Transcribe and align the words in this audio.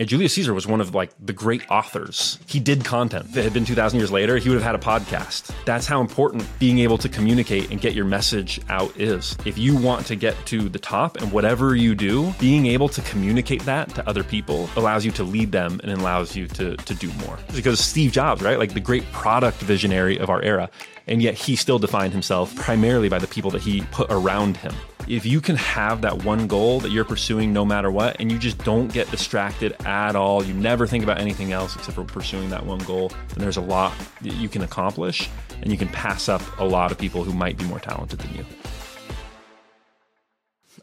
And 0.00 0.08
Julius 0.08 0.32
Caesar 0.34 0.52
was 0.52 0.66
one 0.66 0.80
of 0.80 0.92
like 0.92 1.12
the 1.24 1.32
great 1.32 1.70
authors. 1.70 2.40
He 2.46 2.58
did 2.58 2.84
content. 2.84 3.26
If 3.30 3.36
it 3.36 3.44
had 3.44 3.52
been 3.52 3.64
2,000 3.64 3.96
years 3.96 4.10
later, 4.10 4.38
he 4.38 4.48
would 4.48 4.60
have 4.60 4.64
had 4.64 4.74
a 4.74 4.78
podcast. 4.78 5.54
That's 5.64 5.86
how 5.86 6.00
important 6.00 6.44
being 6.58 6.80
able 6.80 6.98
to 6.98 7.08
communicate 7.08 7.70
and 7.70 7.80
get 7.80 7.94
your 7.94 8.04
message 8.04 8.60
out 8.68 8.96
is. 9.00 9.36
If 9.44 9.56
you 9.56 9.76
want 9.76 10.06
to 10.06 10.16
get 10.16 10.34
to 10.46 10.68
the 10.68 10.80
top 10.80 11.18
and 11.18 11.30
whatever 11.30 11.76
you 11.76 11.94
do, 11.94 12.34
being 12.40 12.66
able 12.66 12.88
to 12.88 13.00
communicate 13.02 13.62
that 13.66 13.94
to 13.94 14.08
other 14.08 14.24
people 14.24 14.68
allows 14.76 15.04
you 15.04 15.12
to 15.12 15.22
lead 15.22 15.52
them 15.52 15.80
and 15.84 15.92
allows 15.92 16.34
you 16.34 16.48
to, 16.48 16.76
to 16.76 16.94
do 16.94 17.12
more. 17.24 17.38
Because 17.54 17.78
Steve 17.78 18.10
Jobs, 18.10 18.42
right? 18.42 18.58
Like 18.58 18.74
the 18.74 18.80
great 18.80 19.04
product 19.12 19.58
visionary 19.58 20.18
of 20.18 20.28
our 20.28 20.42
era. 20.42 20.70
And 21.06 21.22
yet 21.22 21.34
he 21.34 21.54
still 21.54 21.78
defined 21.78 22.12
himself 22.12 22.52
primarily 22.56 23.08
by 23.08 23.20
the 23.20 23.28
people 23.28 23.52
that 23.52 23.62
he 23.62 23.82
put 23.92 24.10
around 24.10 24.56
him 24.56 24.74
if 25.06 25.26
you 25.26 25.40
can 25.40 25.56
have 25.56 26.00
that 26.02 26.24
one 26.24 26.46
goal 26.46 26.80
that 26.80 26.90
you're 26.90 27.04
pursuing 27.04 27.52
no 27.52 27.64
matter 27.64 27.90
what, 27.90 28.16
and 28.20 28.32
you 28.32 28.38
just 28.38 28.58
don't 28.64 28.92
get 28.92 29.10
distracted 29.10 29.76
at 29.84 30.16
all, 30.16 30.42
you 30.42 30.54
never 30.54 30.86
think 30.86 31.04
about 31.04 31.18
anything 31.18 31.52
else 31.52 31.76
except 31.76 31.94
for 31.94 32.04
pursuing 32.04 32.48
that 32.50 32.64
one 32.64 32.78
goal, 32.80 33.08
then 33.08 33.38
there's 33.38 33.58
a 33.58 33.62
lot 33.62 33.92
that 34.22 34.32
you 34.34 34.48
can 34.48 34.62
accomplish 34.62 35.28
and 35.60 35.70
you 35.70 35.76
can 35.76 35.88
pass 35.88 36.28
up 36.28 36.42
a 36.58 36.64
lot 36.64 36.90
of 36.90 36.98
people 36.98 37.22
who 37.22 37.32
might 37.32 37.58
be 37.58 37.64
more 37.64 37.80
talented 37.80 38.18
than 38.20 38.34
you. 38.34 38.46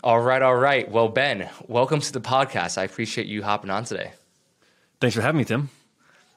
All 0.03 0.19
right, 0.19 0.41
all 0.41 0.55
right. 0.55 0.89
Well, 0.89 1.09
Ben, 1.09 1.49
welcome 1.67 1.99
to 1.99 2.11
the 2.11 2.21
podcast. 2.21 2.77
I 2.77 2.83
appreciate 2.83 3.27
you 3.27 3.43
hopping 3.43 3.69
on 3.69 3.85
today. 3.85 4.11
Thanks 4.99 5.15
for 5.15 5.21
having 5.21 5.39
me, 5.39 5.45
Tim. 5.45 5.69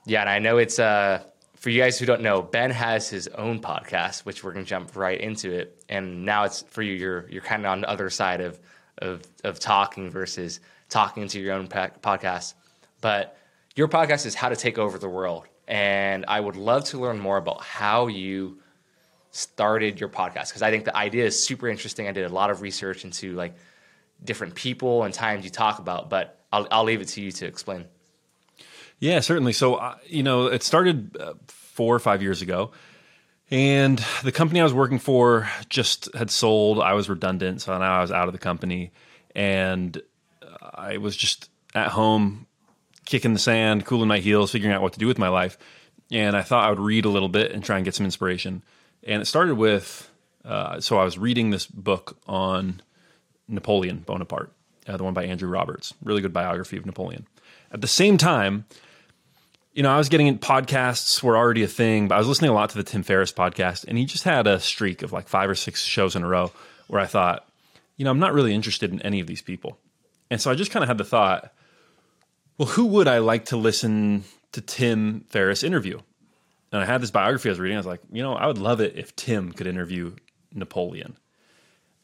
Yeah, 0.07 0.21
and 0.21 0.29
I 0.29 0.39
know 0.39 0.59
it's 0.59 0.79
uh 0.79 1.23
for 1.65 1.71
you 1.71 1.81
guys 1.81 1.99
who 1.99 2.05
don't 2.05 2.21
know, 2.21 2.43
Ben 2.43 2.71
has 2.71 3.09
his 3.09 3.27
own 3.29 3.59
podcast, 3.59 4.27
which 4.27 4.45
we're 4.45 4.53
gonna 4.53 4.67
jump 4.67 4.95
right 4.95 5.19
into 5.19 5.51
it. 5.51 5.83
And 5.89 6.23
now 6.23 6.45
it's 6.45 6.61
for 6.61 6.83
you. 6.83 6.93
You're 6.93 7.27
you're 7.31 7.41
kind 7.41 7.65
of 7.65 7.73
on 7.73 7.81
the 7.81 7.89
other 7.89 8.11
side 8.11 8.43
of 8.43 8.61
of 8.99 9.23
of 9.45 9.61
talking 9.61 10.11
versus 10.11 10.61
talking 10.91 11.27
to 11.27 11.41
your 11.41 11.55
own 11.55 11.67
podcast. 11.67 12.53
But 13.01 13.39
your 13.77 13.89
podcast 13.89 14.27
is 14.27 14.35
how 14.35 14.51
to 14.51 14.57
take 14.57 14.77
over 14.77 14.99
the 14.99 15.09
world, 15.09 15.47
and 15.67 16.27
I 16.29 16.39
would 16.39 16.57
love 16.57 16.85
to 16.91 17.01
learn 17.01 17.19
more 17.19 17.39
about 17.39 17.63
how 17.63 18.09
you 18.09 18.59
started 19.31 19.99
your 19.99 20.11
podcast 20.11 20.49
because 20.49 20.61
I 20.61 20.71
think 20.71 20.85
the 20.85 20.95
idea 20.95 21.25
is 21.25 21.47
super 21.47 21.67
interesting. 21.69 22.09
I 22.09 22.13
did 22.13 22.27
a 22.27 22.35
lot 22.35 22.51
of 22.51 22.61
research 22.61 23.07
into 23.07 23.33
like 23.33 23.55
different 24.23 24.55
people 24.55 25.05
and 25.05 25.15
times 25.15 25.45
you 25.45 25.51
talk 25.51 25.79
about, 25.79 26.11
but 26.11 26.45
I'll 26.53 26.69
I'll 26.71 26.85
leave 26.85 27.01
it 27.01 27.09
to 27.09 27.23
you 27.23 27.33
to 27.33 27.47
explain. 27.47 27.87
Yeah, 29.05 29.21
certainly. 29.21 29.53
So, 29.53 29.75
uh, 29.75 29.97
you 30.07 30.23
know, 30.23 30.47
it 30.47 30.63
started 30.63 31.15
uh, 31.21 31.35
four 31.47 31.95
or 31.95 31.99
five 31.99 32.23
years 32.23 32.41
ago. 32.41 32.71
And 33.51 34.03
the 34.23 34.33
company 34.33 34.63
I 34.63 34.65
was 34.65 34.73
working 34.73 34.99
for 34.99 35.47
just 35.69 36.09
had 36.15 36.31
sold. 36.31 36.81
I 36.81 36.95
was 36.95 37.11
redundant. 37.11 37.61
So 37.61 37.77
now 37.77 37.99
I 37.99 38.01
was 38.01 38.11
out 38.11 38.29
of 38.29 38.33
the 38.33 38.39
company. 38.39 38.93
And 39.35 40.01
I 40.75 40.97
was 40.97 41.15
just 41.15 41.51
at 41.75 41.89
home, 41.89 42.47
kicking 43.05 43.35
the 43.35 43.39
sand, 43.39 43.85
cooling 43.85 44.09
my 44.09 44.21
heels, 44.21 44.53
figuring 44.53 44.75
out 44.75 44.81
what 44.81 44.95
to 44.95 44.99
do 44.99 45.07
with 45.07 45.19
my 45.19 45.29
life. 45.29 45.59
And 46.11 46.35
I 46.35 46.41
thought 46.41 46.65
I 46.65 46.71
would 46.71 46.81
read 46.81 47.05
a 47.05 47.11
little 47.11 47.29
bit 47.29 47.53
and 47.53 47.63
try 47.63 47.77
and 47.77 47.85
get 47.85 47.95
some 47.95 48.07
inspiration. 48.07 48.63
And 49.03 49.21
it 49.21 49.27
started 49.27 49.57
with 49.57 50.11
uh, 50.47 50.81
so 50.81 50.97
I 50.97 51.05
was 51.05 51.19
reading 51.19 51.51
this 51.51 51.67
book 51.67 52.17
on 52.27 52.81
Napoleon 53.49 53.99
Bonaparte, 53.99 54.51
uh, 54.87 54.97
the 54.97 55.05
one 55.05 55.13
by 55.13 55.25
Andrew 55.25 55.51
Roberts. 55.51 55.93
Really 56.03 56.23
good 56.23 56.33
biography 56.33 56.79
of 56.79 56.87
Napoleon. 56.87 57.27
At 57.71 57.83
the 57.83 57.87
same 57.87 58.17
time, 58.17 58.65
you 59.75 59.83
know, 59.83 59.91
I 59.91 59.99
was 59.99 60.09
getting 60.09 60.39
podcasts 60.39 61.21
were 61.23 61.37
already 61.37 61.65
a 61.65 61.69
thing, 61.69 62.07
but 62.07 62.15
I 62.15 62.19
was 62.19 62.29
listening 62.29 62.51
a 62.51 62.55
lot 62.55 62.71
to 62.71 62.77
the 62.77 62.85
Tim 62.85 63.03
Ferriss 63.03 63.33
podcast, 63.33 63.85
and 63.89 63.99
he 63.99 64.05
just 64.05 64.23
had 64.23 64.47
a 64.47 64.61
streak 64.61 65.03
of 65.03 65.13
like 65.13 65.29
five 65.29 65.51
or 65.51 65.57
six 65.57 65.83
shows 65.83 66.15
in 66.15 66.23
a 66.23 66.29
row 66.29 66.53
where 66.87 67.01
I 67.01 67.07
thought, 67.07 67.47
you 67.97 68.05
know, 68.05 68.13
I'm 68.13 68.21
not 68.21 68.35
really 68.35 68.55
interested 68.55 68.93
in 68.93 69.03
any 69.03 69.19
of 69.19 69.27
these 69.27 69.43
people. 69.43 69.77
And 70.31 70.41
so 70.41 70.51
I 70.51 70.55
just 70.55 70.71
kind 70.71 70.85
of 70.85 70.89
had 70.89 70.99
the 70.99 71.05
thought, 71.05 71.53
well, 72.57 72.69
who 72.69 72.87
would 72.87 73.09
I 73.09 73.19
like 73.19 73.47
to 73.47 73.57
listen 73.57 74.25
to 74.53 74.61
Tim 74.61 75.25
Ferriss 75.29 75.65
interview? 75.65 75.99
And 76.71 76.81
I 76.81 76.87
had 76.87 77.01
this 77.01 77.11
biography 77.11 77.49
I 77.49 77.53
was 77.53 77.61
reading. 77.61 77.77
I 77.77 77.81
was 77.81 77.87
like, 77.87 78.01
you 78.13 78.23
know, 78.23 78.35
I 78.35 78.47
would 78.47 78.59
love 78.59 78.81
it 78.81 78.97
if 78.97 79.15
Tim 79.17 79.53
could 79.53 79.67
interview 79.67 80.15
Napoleon. 80.53 81.17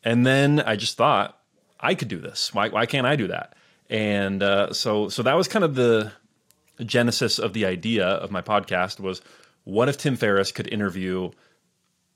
And 0.02 0.26
then 0.26 0.60
I 0.60 0.75
just 0.75 0.97
thought, 0.97 1.38
I 1.78 1.94
could 1.94 2.08
do 2.08 2.19
this. 2.19 2.52
Why, 2.52 2.69
why 2.69 2.87
can't 2.87 3.06
I 3.06 3.14
do 3.14 3.28
that? 3.28 3.54
And 3.88 4.42
uh, 4.42 4.72
so, 4.72 5.08
so 5.08 5.22
that 5.22 5.34
was 5.34 5.47
kind 5.48 5.64
of 5.64 5.75
the 5.75 6.12
genesis 6.84 7.38
of 7.38 7.52
the 7.52 7.66
idea 7.66 8.06
of 8.06 8.30
my 8.30 8.42
podcast 8.42 9.00
was 9.00 9.22
what 9.64 9.88
if 9.88 9.98
Tim 9.98 10.16
Ferriss 10.16 10.52
could 10.52 10.68
interview 10.68 11.30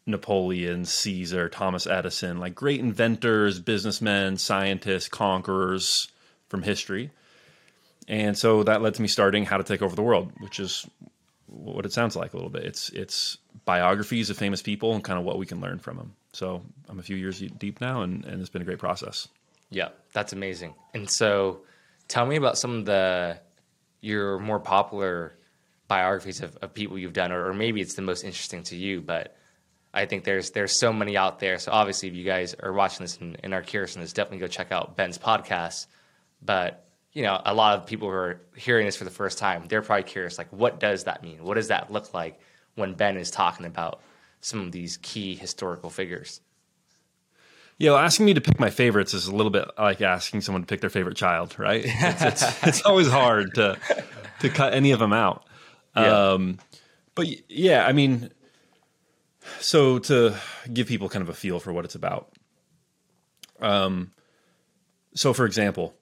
Napoleon, 0.07 0.85
Caesar, 0.85 1.49
Thomas 1.49 1.87
Edison, 1.87 2.39
like 2.39 2.55
great 2.55 2.81
inventors, 2.81 3.59
businessmen, 3.59 4.37
scientists, 4.37 5.09
conquerors 5.09 6.09
from 6.49 6.63
history. 6.63 7.11
And 8.07 8.37
so 8.37 8.63
that 8.65 8.83
led 8.83 8.95
to 8.95 9.03
me 9.03 9.09
starting 9.09 9.47
How 9.47 9.57
to 9.57 9.65
Take 9.65 9.81
Over 9.81 9.97
the 9.97 10.03
World, 10.03 10.33
which 10.41 10.61
is 10.61 10.87
what 11.47 11.87
it 11.87 11.93
sounds 11.93 12.17
like 12.17 12.35
a 12.35 12.37
little 12.37 12.51
bit. 12.51 12.65
It's 12.65 12.91
it's 12.91 13.39
biographies 13.65 14.29
of 14.29 14.37
famous 14.37 14.61
people 14.61 14.95
and 14.95 15.03
kind 15.03 15.19
of 15.19 15.25
what 15.25 15.39
we 15.39 15.47
can 15.47 15.61
learn 15.61 15.79
from 15.79 15.97
them. 15.97 16.15
So 16.33 16.63
I'm 16.89 16.99
a 16.99 17.03
few 17.03 17.17
years 17.17 17.41
deep 17.59 17.81
now, 17.81 18.03
and, 18.03 18.25
and 18.25 18.41
it's 18.41 18.51
been 18.51 18.61
a 18.61 18.65
great 18.65 18.79
process. 18.79 19.29
Yeah, 19.71 19.89
that's 20.13 20.33
amazing. 20.33 20.75
And 20.93 21.09
so, 21.09 21.61
tell 22.09 22.27
me 22.27 22.37
about 22.37 22.59
some 22.59 22.79
of 22.79 22.85
the 22.85 23.39
your 24.05 24.39
more 24.39 24.61
popular 24.61 25.35
biographies 25.89 26.41
of, 26.41 26.57
of 26.63 26.75
people 26.75 26.99
you've 26.99 27.13
done, 27.13 27.33
or, 27.33 27.49
or, 27.49 27.55
maybe 27.55 27.81
it's 27.81 27.95
the 27.95 28.03
most 28.03 28.25
interesting 28.25 28.63
to 28.65 28.77
you. 28.77 29.01
But 29.01 29.37
I 29.93 30.07
think 30.07 30.25
there's 30.25 30.51
there's 30.51 30.79
so 30.79 30.93
many 30.93 31.17
out 31.17 31.41
there. 31.41 31.59
So 31.59 31.73
obviously, 31.73 32.09
if 32.09 32.15
you 32.15 32.25
guys 32.25 32.55
are 32.55 32.73
watching 32.73 33.05
this 33.05 33.19
and, 33.19 33.39
and 33.43 33.55
are 33.55 33.63
curious 33.63 33.97
on 33.97 34.03
this, 34.03 34.13
definitely 34.13 34.39
go 34.39 34.47
check 34.47 34.73
out 34.73 34.97
Ben's 34.97 35.19
podcast. 35.19 35.87
But 36.43 36.85
you 37.13 37.23
know, 37.23 37.41
a 37.45 37.55
lot 37.55 37.79
of 37.79 37.87
people 37.87 38.09
who 38.09 38.15
are 38.15 38.41
hearing 38.57 38.87
this 38.87 38.97
for 38.97 39.05
the 39.05 39.11
first 39.11 39.39
time, 39.39 39.65
they're 39.69 39.83
probably 39.83 40.03
curious, 40.03 40.37
like, 40.37 40.53
what 40.53 40.81
does 40.81 41.05
that 41.05 41.23
mean? 41.23 41.45
What 41.45 41.55
does 41.55 41.69
that 41.69 41.91
look 41.91 42.13
like 42.13 42.41
when 42.75 42.95
Ben 42.95 43.17
is 43.17 43.31
talking 43.31 43.67
about 43.67 44.01
some 44.41 44.61
of 44.61 44.73
these 44.73 44.99
key 44.99 45.37
historical 45.37 45.91
figures? 45.91 46.41
Yeah, 47.79 47.93
well, 47.93 48.01
asking 48.01 48.27
me 48.27 48.35
to 48.35 48.41
pick 48.41 48.61
my 48.61 48.71
favorites 48.71 49.15
is 49.15 49.27
a 49.27 49.35
little 49.35 49.51
bit 49.51 49.69
like 49.79 50.01
asking 50.01 50.43
someone 50.43 50.63
to 50.63 50.67
pick 50.67 50.81
their 50.81 50.91
favorite 50.91 51.17
child, 51.17 51.59
right? 51.59 51.85
It's, 51.89 52.23
it's, 52.23 52.67
it's 52.67 52.83
always 52.83 53.09
hard 53.09 53.55
to 53.55 53.77
to 54.41 54.49
cut 54.49 54.75
any 54.75 54.93
of 54.93 54.99
them 55.01 55.13
out. 55.13 55.45
Yeah. 55.97 56.33
Um, 56.33 56.59
but 57.15 57.27
yeah, 57.51 57.85
I 57.87 57.93
mean, 57.93 58.31
so 59.61 59.99
to 60.01 60.37
give 60.73 60.87
people 60.87 61.09
kind 61.09 61.23
of 61.23 61.29
a 61.29 61.35
feel 61.35 61.59
for 61.59 61.73
what 61.73 61.85
it's 61.85 61.95
about. 61.95 62.33
Um, 63.61 64.11
so 65.15 65.33
for 65.33 65.45
example, 65.45 65.95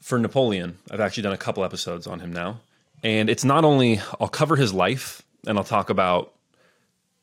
for 0.00 0.18
Napoleon, 0.18 0.78
I've 0.90 1.00
actually 1.00 1.24
done 1.24 1.32
a 1.32 1.38
couple 1.38 1.64
episodes 1.64 2.06
on 2.06 2.20
him 2.20 2.32
now, 2.32 2.60
and 3.02 3.28
it's 3.28 3.44
not 3.44 3.64
only 3.64 4.00
I'll 4.20 4.28
cover 4.28 4.56
his 4.56 4.72
life 4.72 5.22
and 5.46 5.58
I'll 5.58 5.64
talk 5.64 5.90
about 5.90 6.34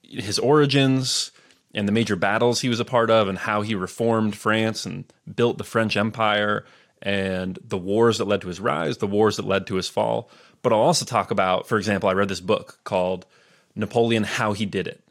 his 0.03 0.39
origins 0.39 1.31
and 1.75 1.87
the 1.87 1.91
major 1.91 2.15
battles 2.15 2.61
he 2.61 2.69
was 2.69 2.79
a 2.79 2.85
part 2.85 3.11
of 3.11 3.27
and 3.27 3.37
how 3.37 3.61
he 3.61 3.75
reformed 3.75 4.35
France 4.35 4.85
and 4.85 5.03
built 5.35 5.57
the 5.57 5.63
French 5.63 5.95
Empire 5.97 6.65
and 7.01 7.59
the 7.63 7.77
wars 7.77 8.17
that 8.17 8.25
led 8.25 8.41
to 8.41 8.47
his 8.47 8.59
rise, 8.59 8.97
the 8.97 9.05
wars 9.05 9.35
that 9.35 9.45
led 9.45 9.67
to 9.67 9.75
his 9.75 9.89
fall. 9.89 10.29
But 10.63 10.73
I'll 10.73 10.79
also 10.79 11.05
talk 11.05 11.29
about, 11.29 11.67
for 11.67 11.77
example, 11.77 12.09
I 12.09 12.13
read 12.13 12.29
this 12.29 12.39
book 12.39 12.79
called 12.85 13.27
Napoleon: 13.75 14.23
How 14.23 14.53
He 14.53 14.65
Did 14.65 14.87
It, 14.87 15.03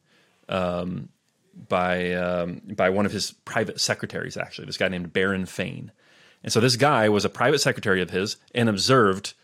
um, 0.49 1.11
by 1.69 2.13
um, 2.15 2.63
by 2.65 2.91
one 2.91 3.07
of 3.07 3.13
his 3.13 3.31
private 3.31 3.79
secretaries, 3.79 4.37
actually, 4.37 4.65
this 4.67 4.79
guy 4.79 4.89
named 4.89 5.13
Baron 5.13 5.47
Fain. 5.47 5.93
And 6.43 6.53
so 6.53 6.61
this 6.61 6.77
guy 6.77 7.09
was 7.09 7.25
a 7.25 7.31
private 7.31 7.61
secretary 7.61 8.03
of 8.03 8.11
his 8.11 8.37
and 8.55 8.69
observed 8.69 9.35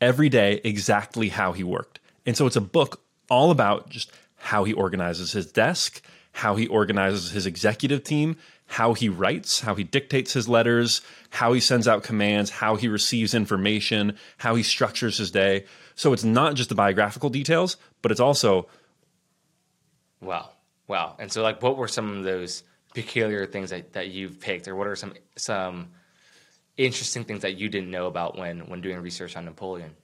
every 0.00 0.28
day 0.28 0.60
exactly 0.64 1.30
how 1.30 1.52
he 1.52 1.64
worked. 1.64 1.98
And 2.26 2.36
so 2.36 2.46
it's 2.46 2.56
a 2.56 2.60
book 2.60 3.02
all 3.30 3.50
about 3.50 3.88
just 3.88 4.12
how 4.36 4.64
he 4.64 4.72
organizes 4.72 5.32
his 5.32 5.50
desk, 5.50 6.02
how 6.34 6.56
he 6.56 6.66
organizes 6.66 7.30
his 7.30 7.46
executive 7.46 8.02
team, 8.02 8.36
how 8.66 8.92
he 8.92 9.08
writes, 9.08 9.60
how 9.60 9.76
he 9.76 9.84
dictates 9.84 10.32
his 10.32 10.48
letters, 10.48 11.00
how 11.30 11.52
he 11.52 11.60
sends 11.60 11.86
out 11.86 12.02
commands, 12.02 12.50
how 12.50 12.74
he 12.74 12.88
receives 12.88 13.34
information, 13.34 14.16
how 14.38 14.56
he 14.56 14.62
structures 14.62 15.16
his 15.16 15.30
day. 15.30 15.64
So 15.94 16.12
it's 16.12 16.24
not 16.24 16.54
just 16.54 16.70
the 16.70 16.74
biographical 16.74 17.30
details, 17.30 17.76
but 18.02 18.10
it's 18.10 18.20
also 18.20 18.66
wow, 20.20 20.50
wow. 20.88 21.14
And 21.20 21.30
so, 21.30 21.40
like, 21.40 21.62
what 21.62 21.76
were 21.76 21.86
some 21.86 22.18
of 22.18 22.24
those 22.24 22.64
peculiar 22.94 23.46
things 23.46 23.70
that, 23.70 23.92
that 23.92 24.08
you've 24.08 24.40
picked, 24.40 24.66
or 24.66 24.74
what 24.74 24.88
are 24.88 24.96
some 24.96 25.14
some 25.36 25.90
interesting 26.76 27.22
things 27.22 27.42
that 27.42 27.56
you 27.58 27.68
didn't 27.68 27.92
know 27.92 28.08
about 28.08 28.36
when 28.36 28.68
when 28.68 28.80
doing 28.80 28.98
research 28.98 29.36
on 29.36 29.44
Napoleon? 29.44 29.94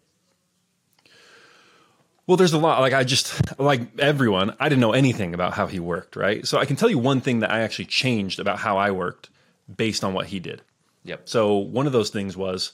Well, 2.30 2.36
there's 2.36 2.52
a 2.52 2.58
lot. 2.58 2.78
Like 2.78 2.92
I 2.92 3.02
just 3.02 3.58
like 3.58 3.98
everyone, 3.98 4.54
I 4.60 4.68
didn't 4.68 4.82
know 4.82 4.92
anything 4.92 5.34
about 5.34 5.54
how 5.54 5.66
he 5.66 5.80
worked, 5.80 6.14
right? 6.14 6.46
So 6.46 6.58
I 6.58 6.64
can 6.64 6.76
tell 6.76 6.88
you 6.88 6.96
one 6.96 7.20
thing 7.20 7.40
that 7.40 7.50
I 7.50 7.62
actually 7.62 7.86
changed 7.86 8.38
about 8.38 8.60
how 8.60 8.78
I 8.78 8.92
worked 8.92 9.30
based 9.76 10.04
on 10.04 10.14
what 10.14 10.26
he 10.26 10.38
did. 10.38 10.62
Yep. 11.02 11.28
So 11.28 11.56
one 11.56 11.88
of 11.88 11.92
those 11.92 12.10
things 12.10 12.36
was 12.36 12.70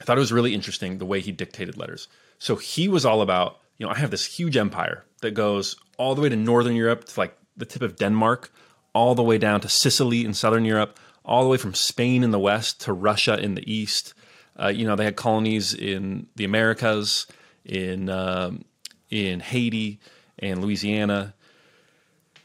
I 0.00 0.04
thought 0.04 0.18
it 0.18 0.20
was 0.20 0.30
really 0.30 0.54
interesting 0.54 0.98
the 0.98 1.04
way 1.04 1.18
he 1.20 1.32
dictated 1.32 1.76
letters. 1.76 2.06
So 2.38 2.54
he 2.54 2.86
was 2.86 3.04
all 3.04 3.22
about, 3.22 3.58
you 3.76 3.84
know, 3.84 3.90
I 3.90 3.98
have 3.98 4.12
this 4.12 4.38
huge 4.38 4.56
empire 4.56 5.04
that 5.22 5.32
goes 5.32 5.74
all 5.98 6.14
the 6.14 6.22
way 6.22 6.28
to 6.28 6.36
northern 6.36 6.76
Europe 6.76 7.06
to 7.06 7.18
like 7.18 7.36
the 7.56 7.66
tip 7.66 7.82
of 7.82 7.96
Denmark, 7.96 8.52
all 8.94 9.16
the 9.16 9.24
way 9.24 9.36
down 9.36 9.60
to 9.62 9.68
Sicily 9.68 10.24
in 10.24 10.32
southern 10.32 10.64
Europe, 10.64 11.00
all 11.24 11.42
the 11.42 11.48
way 11.48 11.56
from 11.56 11.74
Spain 11.74 12.22
in 12.22 12.30
the 12.30 12.38
west 12.38 12.80
to 12.82 12.92
Russia 12.92 13.36
in 13.36 13.56
the 13.56 13.68
east, 13.68 14.14
Uh, 14.58 14.68
you 14.68 14.86
know, 14.86 14.96
they 14.96 15.04
had 15.04 15.16
colonies 15.16 15.74
in 15.74 16.28
the 16.36 16.44
Americas, 16.44 17.26
in 17.66 18.08
um, 18.08 18.64
in 19.10 19.40
Haiti, 19.40 20.00
and 20.38 20.62
Louisiana, 20.62 21.34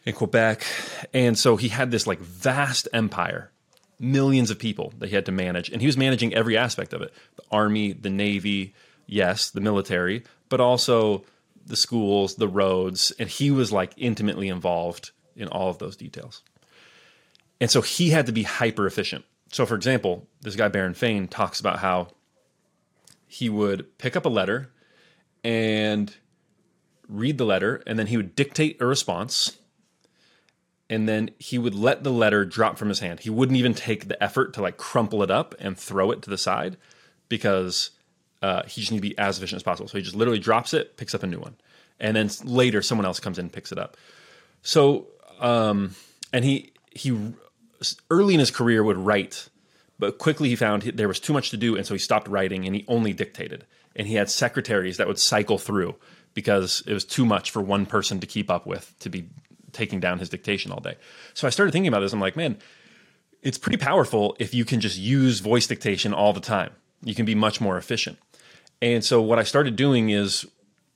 in 0.06 0.14
Quebec, 0.14 0.66
and 1.14 1.38
so 1.38 1.56
he 1.56 1.70
had 1.70 1.92
this 1.92 2.08
like 2.08 2.20
vast 2.20 2.88
empire, 2.94 3.52
millions 4.00 4.50
of 4.50 4.60
people 4.60 4.94
that 5.00 5.10
he 5.10 5.16
had 5.16 5.26
to 5.28 5.32
manage, 5.32 5.70
and 5.70 5.82
he 5.82 5.88
was 5.88 5.98
managing 5.98 6.34
every 6.34 6.58
aspect 6.58 6.94
of 6.94 7.02
it: 7.02 7.14
the 7.36 7.44
army, 7.52 7.94
the 7.94 8.10
navy, 8.10 8.74
yes, 9.06 9.50
the 9.50 9.62
military, 9.62 10.24
but 10.50 10.60
also 10.60 11.24
the 11.66 11.76
schools, 11.76 12.36
the 12.36 12.48
roads, 12.48 13.12
and 13.20 13.30
he 13.30 13.52
was 13.52 13.72
like 13.72 13.94
intimately 13.98 14.50
involved 14.50 15.12
in 15.36 15.48
all 15.48 15.70
of 15.70 15.78
those 15.78 15.96
details. 15.96 16.42
And 17.60 17.70
so 17.70 17.82
he 17.82 18.10
had 18.10 18.26
to 18.26 18.32
be 18.32 18.44
hyper 18.44 18.88
efficient. 18.88 19.24
So, 19.52 19.66
for 19.66 19.76
example, 19.76 20.28
this 20.42 20.56
guy 20.56 20.68
Baron 20.68 20.96
Fain 20.96 21.28
talks 21.28 21.60
about 21.60 21.80
how 21.80 22.08
he 23.28 23.50
would 23.50 23.98
pick 23.98 24.16
up 24.16 24.26
a 24.26 24.30
letter 24.30 24.72
and 25.44 26.16
read 27.08 27.38
the 27.38 27.46
letter, 27.46 27.84
and 27.86 28.00
then 28.00 28.08
he 28.08 28.18
would 28.18 28.36
dictate 28.36 28.82
a 28.82 28.86
response, 28.86 29.58
and 30.90 31.08
then 31.08 31.32
he 31.40 31.58
would 31.58 31.76
let 31.76 32.04
the 32.04 32.12
letter 32.12 32.46
drop 32.46 32.78
from 32.78 32.90
his 32.90 33.00
hand. 33.00 33.22
He 33.22 33.30
wouldn't 33.30 33.58
even 33.58 33.74
take 33.74 34.08
the 34.08 34.22
effort 34.22 34.54
to 34.54 34.62
like 34.62 34.78
crumple 34.78 35.24
it 35.24 35.32
up 35.32 35.56
and 35.60 35.78
throw 35.78 36.12
it 36.12 36.22
to 36.24 36.30
the 36.30 36.38
side 36.38 36.78
because 37.30 37.92
uh, 38.42 38.64
he 38.64 38.82
just 38.82 38.92
need 38.92 38.98
to 38.98 39.02
be 39.02 39.18
as 39.18 39.38
efficient 39.38 39.58
as 39.58 39.64
possible. 39.64 39.88
So 39.88 39.98
he 39.98 40.04
just 40.04 40.16
literally 40.16 40.40
drops 40.40 40.74
it, 40.74 40.98
picks 40.98 41.16
up 41.16 41.24
a 41.24 41.28
new 41.28 41.40
one, 41.40 41.56
and 42.00 42.16
then 42.16 42.30
later 42.44 42.82
someone 42.82 43.06
else 43.06 43.20
comes 43.20 43.38
in 43.38 43.46
and 43.46 43.54
picks 43.54 43.72
it 43.72 43.78
up. 43.78 43.98
So, 44.64 45.08
um, 45.40 45.96
and 46.34 46.44
he 46.44 46.74
he 46.92 47.34
early 48.10 48.34
in 48.34 48.40
his 48.40 48.52
career 48.52 48.84
would 48.84 48.98
write, 48.98 49.50
but 49.98 50.18
quickly 50.18 50.50
he 50.50 50.56
found 50.56 50.84
there 50.84 51.08
was 51.08 51.20
too 51.20 51.34
much 51.34 51.50
to 51.52 51.58
do, 51.58 51.76
and 51.76 51.86
so 51.86 51.94
he 51.94 52.00
stopped 52.00 52.28
writing 52.28 52.66
and 52.66 52.76
he 52.76 52.86
only 52.88 53.14
dictated. 53.14 53.66
And 53.96 54.08
he 54.08 54.16
had 54.16 54.30
secretaries 54.30 54.98
that 54.98 55.08
would 55.08 55.20
cycle 55.20 55.58
through 55.58 55.96
because 56.34 56.84
it 56.88 56.94
was 56.94 57.06
too 57.06 57.26
much 57.26 57.52
for 57.52 57.62
one 57.62 57.86
person 57.86 58.20
to 58.20 58.28
keep 58.28 58.50
up 58.50 58.66
with 58.66 58.94
to 59.00 59.10
be 59.10 59.28
taking 59.74 60.00
down 60.00 60.20
his 60.20 60.30
dictation 60.30 60.72
all 60.72 60.80
day. 60.80 60.96
So 61.34 61.48
I 61.48 61.50
started 61.50 61.72
thinking 61.72 61.88
about 61.88 62.02
this. 62.02 62.14
I'm 62.14 62.20
like, 62.20 62.36
man, 62.36 62.58
it's 63.42 63.58
pretty 63.58 63.78
powerful 63.78 64.36
if 64.40 64.54
you 64.54 64.66
can 64.66 64.80
just 64.80 64.98
use 64.98 65.40
voice 65.40 65.68
dictation 65.68 66.14
all 66.14 66.34
the 66.34 66.40
time. 66.40 66.72
You 67.04 67.16
can 67.16 67.26
be 67.26 67.36
much 67.36 67.60
more 67.60 67.78
efficient. 67.78 68.18
And 68.82 69.04
so 69.04 69.22
what 69.22 69.40
I 69.40 69.44
started 69.44 69.76
doing 69.76 70.10
is 70.10 70.46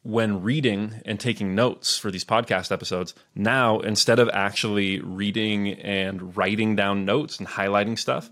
when 0.03 0.44
reading 0.44 1.01
and 1.06 1.19
taking 1.19 1.56
notes 1.56 1.98
for 1.98 2.12
these 2.12 2.24
podcast 2.24 2.71
episodes, 2.71 3.15
now 3.33 3.80
instead 3.80 4.19
of 4.19 4.30
actually 4.33 5.00
reading 5.00 5.74
and 5.74 6.38
writing 6.38 6.75
down 6.75 7.06
notes 7.06 7.39
and 7.39 7.48
highlighting 7.48 7.98
stuff, 7.98 8.30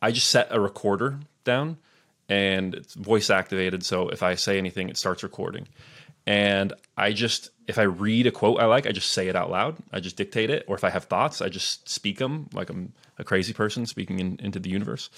I 0.00 0.12
just 0.12 0.30
set 0.30 0.48
a 0.50 0.60
recorder 0.60 1.18
down 1.42 1.78
and 2.28 2.74
it's 2.74 2.94
voice 2.94 3.30
activated. 3.30 3.84
So 3.84 4.08
if 4.08 4.22
I 4.22 4.34
say 4.34 4.58
anything, 4.58 4.88
it 4.88 4.96
starts 4.96 5.22
recording. 5.22 5.68
And 6.26 6.72
I 6.96 7.12
just, 7.12 7.50
if 7.68 7.78
I 7.78 7.82
read 7.82 8.26
a 8.26 8.32
quote 8.32 8.58
I 8.60 8.66
like, 8.66 8.86
I 8.86 8.92
just 8.92 9.12
say 9.12 9.28
it 9.28 9.36
out 9.36 9.50
loud. 9.50 9.76
I 9.92 10.00
just 10.00 10.16
dictate 10.16 10.50
it. 10.50 10.64
Or 10.66 10.74
if 10.74 10.82
I 10.82 10.90
have 10.90 11.04
thoughts, 11.04 11.40
I 11.40 11.48
just 11.48 11.88
speak 11.88 12.18
them 12.18 12.48
like 12.52 12.68
I'm 12.68 12.92
a 13.18 13.24
crazy 13.24 13.52
person 13.52 13.86
speaking 13.86 14.18
in, 14.18 14.40
into 14.42 14.58
the 14.58 14.68
universe. 14.68 15.08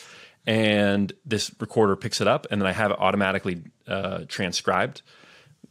And 0.46 1.12
this 1.26 1.50
recorder 1.60 1.96
picks 1.96 2.20
it 2.20 2.28
up, 2.28 2.46
and 2.50 2.60
then 2.60 2.66
I 2.66 2.72
have 2.72 2.90
it 2.90 2.98
automatically 2.98 3.62
uh, 3.86 4.20
transcribed 4.28 5.02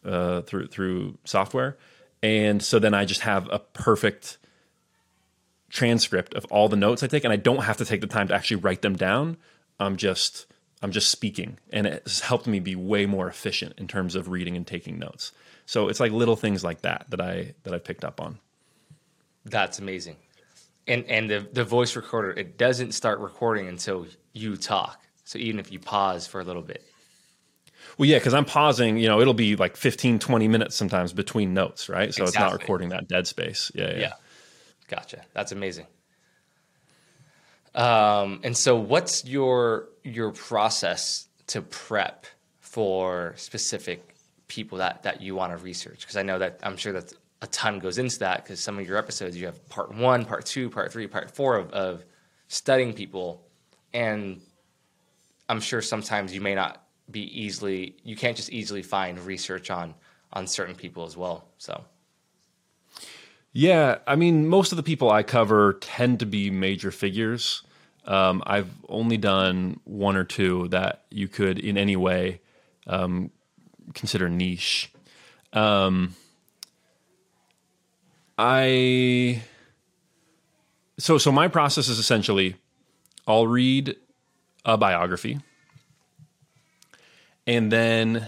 uh, 0.05 0.41
through 0.41 0.67
through 0.67 1.17
software, 1.23 1.77
and 2.21 2.61
so 2.61 2.77
then 2.77 2.93
I 2.93 3.05
just 3.05 3.21
have 3.21 3.47
a 3.51 3.57
perfect 3.57 4.37
transcript 5.69 6.35
of 6.35 6.45
all 6.45 6.69
the 6.69 6.75
notes 6.75 7.01
I 7.01 7.07
take, 7.07 7.23
and 7.23 7.33
I 7.33 7.37
don't 7.37 7.63
have 7.63 7.77
to 7.77 7.85
take 7.85 8.01
the 8.01 8.07
time 8.07 8.27
to 8.27 8.35
actually 8.35 8.57
write 8.57 8.83
them 8.83 8.95
down. 8.95 9.37
I'm 9.79 9.97
just 9.97 10.45
I'm 10.81 10.91
just 10.91 11.09
speaking, 11.09 11.57
and 11.71 11.87
it's 11.87 12.19
helped 12.19 12.47
me 12.47 12.59
be 12.59 12.75
way 12.75 13.05
more 13.05 13.27
efficient 13.27 13.73
in 13.77 13.87
terms 13.87 14.15
of 14.15 14.29
reading 14.29 14.55
and 14.55 14.65
taking 14.65 14.99
notes. 14.99 15.31
So 15.65 15.89
it's 15.89 15.99
like 15.99 16.11
little 16.11 16.35
things 16.35 16.63
like 16.63 16.81
that 16.81 17.07
that 17.09 17.19
I 17.19 17.53
that 17.63 17.73
I 17.73 17.79
picked 17.79 18.05
up 18.05 18.21
on. 18.21 18.39
That's 19.45 19.79
amazing. 19.79 20.17
And 20.87 21.05
and 21.05 21.29
the 21.29 21.47
the 21.51 21.63
voice 21.63 21.95
recorder 21.95 22.31
it 22.31 22.57
doesn't 22.57 22.93
start 22.93 23.19
recording 23.19 23.67
until 23.67 24.05
you 24.33 24.55
talk. 24.55 25.01
So 25.25 25.39
even 25.39 25.59
if 25.59 25.71
you 25.71 25.79
pause 25.79 26.25
for 26.27 26.39
a 26.39 26.43
little 26.43 26.61
bit, 26.61 26.83
well, 27.97 28.07
yeah, 28.07 28.17
because 28.17 28.33
I'm 28.33 28.45
pausing, 28.45 28.97
you 28.97 29.07
know, 29.07 29.19
it'll 29.19 29.33
be 29.33 29.55
like 29.55 29.75
15, 29.75 30.19
20 30.19 30.47
minutes 30.47 30.75
sometimes 30.75 31.13
between 31.13 31.53
notes, 31.53 31.89
right? 31.89 32.13
So 32.13 32.23
exactly. 32.23 32.27
it's 32.27 32.39
not 32.39 32.53
recording 32.53 32.89
that 32.89 33.07
dead 33.07 33.27
space. 33.27 33.71
Yeah, 33.73 33.91
yeah. 33.91 33.99
Yeah. 33.99 34.13
Gotcha. 34.87 35.21
That's 35.33 35.51
amazing. 35.51 35.87
Um, 37.77 38.41
and 38.43 38.57
so 38.57 38.75
what's 38.75 39.23
your 39.23 39.87
your 40.03 40.31
process 40.31 41.27
to 41.47 41.61
prep 41.61 42.25
for 42.59 43.33
specific 43.37 44.15
people 44.47 44.79
that 44.79 45.03
that 45.03 45.21
you 45.21 45.35
want 45.35 45.57
to 45.57 45.63
research? 45.63 46.01
Because 46.01 46.17
I 46.17 46.23
know 46.23 46.39
that 46.39 46.59
I'm 46.63 46.75
sure 46.75 46.93
that 46.93 47.13
a 47.41 47.47
ton 47.47 47.79
goes 47.79 47.97
into 47.97 48.19
that 48.19 48.43
because 48.43 48.59
some 48.59 48.79
of 48.79 48.87
your 48.87 48.97
episodes 48.97 49.37
you 49.37 49.45
have 49.45 49.69
part 49.69 49.93
one, 49.93 50.25
part 50.25 50.45
two, 50.45 50.69
part 50.69 50.91
three, 50.91 51.07
part 51.07 51.31
four 51.31 51.55
of, 51.55 51.71
of 51.71 52.03
studying 52.49 52.93
people. 52.93 53.47
And 53.93 54.41
I'm 55.47 55.61
sure 55.61 55.81
sometimes 55.81 56.33
you 56.33 56.41
may 56.41 56.55
not 56.55 56.83
be 57.09 57.21
easily 57.41 57.95
you 58.03 58.15
can't 58.15 58.35
just 58.35 58.51
easily 58.51 58.83
find 58.83 59.19
research 59.19 59.69
on 59.71 59.93
on 60.33 60.45
certain 60.45 60.75
people 60.75 61.05
as 61.05 61.15
well 61.15 61.45
so 61.57 61.83
yeah 63.53 63.97
i 64.05 64.15
mean 64.15 64.47
most 64.47 64.71
of 64.71 64.75
the 64.75 64.83
people 64.83 65.09
i 65.09 65.23
cover 65.23 65.73
tend 65.79 66.19
to 66.19 66.25
be 66.25 66.51
major 66.51 66.91
figures 66.91 67.63
um, 68.07 68.41
i've 68.45 68.69
only 68.89 69.17
done 69.17 69.79
one 69.83 70.15
or 70.15 70.23
two 70.23 70.67
that 70.69 71.03
you 71.09 71.27
could 71.27 71.59
in 71.59 71.77
any 71.77 71.95
way 71.95 72.39
um, 72.87 73.29
consider 73.93 74.29
niche 74.29 74.91
um, 75.53 76.15
i 78.37 79.41
so 80.97 81.17
so 81.17 81.31
my 81.31 81.47
process 81.47 81.87
is 81.87 81.99
essentially 81.99 82.55
i'll 83.27 83.47
read 83.47 83.95
a 84.65 84.77
biography 84.77 85.39
and 87.47 87.71
then 87.71 88.27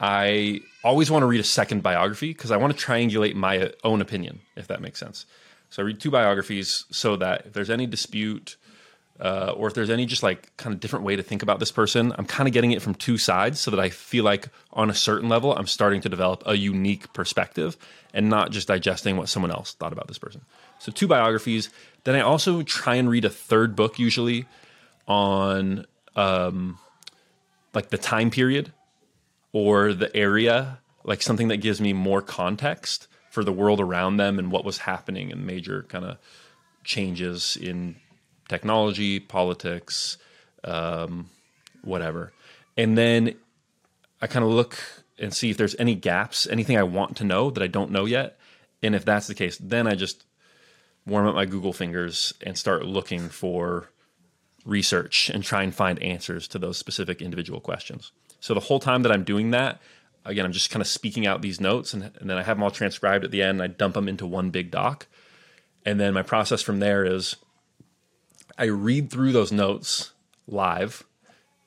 I 0.00 0.60
always 0.84 1.10
want 1.10 1.22
to 1.22 1.26
read 1.26 1.40
a 1.40 1.44
second 1.44 1.82
biography 1.82 2.32
because 2.32 2.50
I 2.50 2.56
want 2.56 2.76
to 2.76 2.84
triangulate 2.84 3.34
my 3.34 3.72
own 3.84 4.00
opinion, 4.00 4.40
if 4.56 4.66
that 4.66 4.82
makes 4.82 4.98
sense. 4.98 5.26
So 5.70 5.82
I 5.82 5.86
read 5.86 6.00
two 6.00 6.10
biographies 6.10 6.84
so 6.90 7.16
that 7.16 7.46
if 7.46 7.52
there's 7.52 7.70
any 7.70 7.86
dispute 7.86 8.56
uh, 9.20 9.52
or 9.56 9.68
if 9.68 9.74
there's 9.74 9.90
any 9.90 10.06
just 10.06 10.22
like 10.22 10.56
kind 10.56 10.72
of 10.72 10.80
different 10.80 11.04
way 11.04 11.16
to 11.16 11.22
think 11.22 11.42
about 11.42 11.58
this 11.60 11.72
person, 11.72 12.12
I'm 12.16 12.24
kind 12.24 12.48
of 12.48 12.52
getting 12.52 12.72
it 12.72 12.82
from 12.82 12.94
two 12.94 13.18
sides 13.18 13.60
so 13.60 13.70
that 13.70 13.80
I 13.80 13.88
feel 13.88 14.24
like 14.24 14.48
on 14.72 14.90
a 14.90 14.94
certain 14.94 15.28
level, 15.28 15.54
I'm 15.54 15.66
starting 15.66 16.00
to 16.02 16.08
develop 16.08 16.42
a 16.46 16.56
unique 16.56 17.12
perspective 17.12 17.76
and 18.14 18.28
not 18.28 18.50
just 18.50 18.68
digesting 18.68 19.16
what 19.16 19.28
someone 19.28 19.50
else 19.50 19.74
thought 19.74 19.92
about 19.92 20.08
this 20.08 20.18
person. 20.18 20.42
So 20.78 20.92
two 20.92 21.08
biographies. 21.08 21.70
Then 22.04 22.14
I 22.14 22.20
also 22.20 22.62
try 22.62 22.94
and 22.94 23.10
read 23.10 23.24
a 23.24 23.30
third 23.30 23.76
book 23.76 23.98
usually 23.98 24.46
on. 25.06 25.86
Um, 26.16 26.78
like 27.74 27.90
the 27.90 27.98
time 27.98 28.30
period 28.30 28.72
or 29.52 29.92
the 29.92 30.14
area, 30.16 30.78
like 31.04 31.22
something 31.22 31.48
that 31.48 31.58
gives 31.58 31.80
me 31.80 31.92
more 31.92 32.22
context 32.22 33.08
for 33.30 33.44
the 33.44 33.52
world 33.52 33.80
around 33.80 34.16
them 34.16 34.38
and 34.38 34.50
what 34.50 34.64
was 34.64 34.78
happening 34.78 35.30
and 35.30 35.46
major 35.46 35.84
kind 35.84 36.04
of 36.04 36.18
changes 36.84 37.56
in 37.56 37.96
technology, 38.48 39.20
politics, 39.20 40.16
um, 40.64 41.30
whatever. 41.82 42.32
And 42.76 42.96
then 42.96 43.34
I 44.20 44.26
kind 44.26 44.44
of 44.44 44.50
look 44.50 44.78
and 45.18 45.34
see 45.34 45.50
if 45.50 45.56
there's 45.56 45.76
any 45.78 45.94
gaps, 45.94 46.46
anything 46.46 46.76
I 46.76 46.84
want 46.84 47.16
to 47.18 47.24
know 47.24 47.50
that 47.50 47.62
I 47.62 47.66
don't 47.66 47.90
know 47.90 48.04
yet. 48.04 48.38
And 48.82 48.94
if 48.94 49.04
that's 49.04 49.26
the 49.26 49.34
case, 49.34 49.58
then 49.58 49.86
I 49.86 49.94
just 49.94 50.24
warm 51.06 51.26
up 51.26 51.34
my 51.34 51.46
Google 51.46 51.72
fingers 51.72 52.34
and 52.42 52.56
start 52.56 52.84
looking 52.84 53.28
for 53.28 53.90
research 54.64 55.30
and 55.30 55.42
try 55.42 55.62
and 55.62 55.74
find 55.74 56.00
answers 56.02 56.46
to 56.48 56.58
those 56.58 56.78
specific 56.78 57.22
individual 57.22 57.60
questions. 57.60 58.12
So 58.40 58.54
the 58.54 58.60
whole 58.60 58.78
time 58.78 59.02
that 59.02 59.12
I'm 59.12 59.24
doing 59.24 59.50
that, 59.50 59.80
again, 60.24 60.44
I'm 60.44 60.52
just 60.52 60.70
kind 60.70 60.80
of 60.80 60.86
speaking 60.86 61.26
out 61.26 61.42
these 61.42 61.60
notes 61.60 61.94
and, 61.94 62.10
and 62.20 62.30
then 62.30 62.36
I 62.36 62.42
have 62.42 62.56
them 62.56 62.62
all 62.62 62.70
transcribed 62.70 63.24
at 63.24 63.30
the 63.30 63.42
end 63.42 63.60
and 63.60 63.62
I 63.62 63.66
dump 63.66 63.94
them 63.94 64.08
into 64.08 64.26
one 64.26 64.50
big 64.50 64.70
doc. 64.70 65.06
And 65.84 65.98
then 65.98 66.14
my 66.14 66.22
process 66.22 66.62
from 66.62 66.80
there 66.80 67.04
is 67.04 67.36
I 68.58 68.64
read 68.64 69.10
through 69.10 69.32
those 69.32 69.52
notes 69.52 70.12
live 70.46 71.04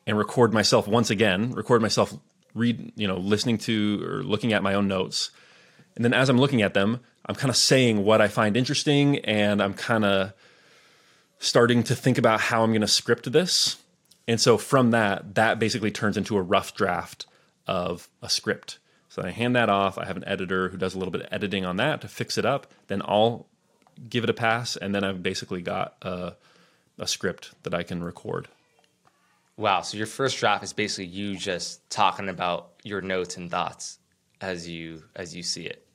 and 0.05 0.17
record 0.17 0.53
myself 0.53 0.87
once 0.87 1.09
again, 1.09 1.53
record 1.53 1.81
myself 1.81 2.13
read, 2.53 2.91
you 2.95 3.07
know, 3.07 3.17
listening 3.17 3.57
to 3.59 4.03
or 4.05 4.23
looking 4.23 4.53
at 4.53 4.63
my 4.63 4.73
own 4.73 4.87
notes. 4.87 5.31
And 5.95 6.03
then 6.03 6.13
as 6.13 6.29
I'm 6.29 6.37
looking 6.37 6.61
at 6.61 6.73
them, 6.73 6.99
I'm 7.25 7.35
kind 7.35 7.49
of 7.49 7.55
saying 7.55 8.03
what 8.03 8.21
I 8.21 8.27
find 8.27 8.57
interesting 8.57 9.19
and 9.19 9.61
I'm 9.61 9.73
kind 9.73 10.03
of 10.03 10.33
starting 11.39 11.83
to 11.83 11.95
think 11.95 12.17
about 12.17 12.41
how 12.41 12.63
I'm 12.63 12.71
going 12.71 12.81
to 12.81 12.87
script 12.87 13.31
this. 13.31 13.77
And 14.27 14.39
so 14.39 14.57
from 14.57 14.91
that, 14.91 15.35
that 15.35 15.59
basically 15.59 15.91
turns 15.91 16.17
into 16.17 16.37
a 16.37 16.41
rough 16.41 16.75
draft 16.75 17.25
of 17.67 18.09
a 18.21 18.29
script. 18.29 18.79
So 19.09 19.21
I 19.21 19.31
hand 19.31 19.55
that 19.55 19.69
off. 19.69 19.97
I 19.97 20.05
have 20.05 20.17
an 20.17 20.23
editor 20.25 20.69
who 20.69 20.77
does 20.77 20.95
a 20.95 20.97
little 20.97 21.11
bit 21.11 21.21
of 21.21 21.27
editing 21.31 21.65
on 21.65 21.77
that 21.77 22.01
to 22.01 22.07
fix 22.07 22.37
it 22.37 22.45
up. 22.45 22.67
Then 22.87 23.01
I'll 23.03 23.47
give 24.07 24.23
it 24.23 24.29
a 24.29 24.33
pass, 24.33 24.77
and 24.77 24.95
then 24.95 25.03
I've 25.03 25.21
basically 25.21 25.61
got 25.61 25.95
a, 26.01 26.33
a 27.01 27.07
script 27.07 27.51
that 27.63 27.73
I 27.73 27.83
can 27.83 28.01
record. 28.03 28.47
Wow. 29.57 29.81
So 29.81 29.97
your 29.97 30.07
first 30.07 30.37
draft 30.37 30.63
is 30.63 30.71
basically 30.71 31.05
you 31.05 31.35
just 31.35 31.89
talking 31.89 32.29
about 32.29 32.73
your 32.83 33.01
notes 33.01 33.35
and 33.35 33.51
thoughts 33.51 33.99
as 34.39 34.69
you 34.69 35.03
as 35.15 35.35
you 35.35 35.43
see 35.43 35.65
it. 35.65 35.85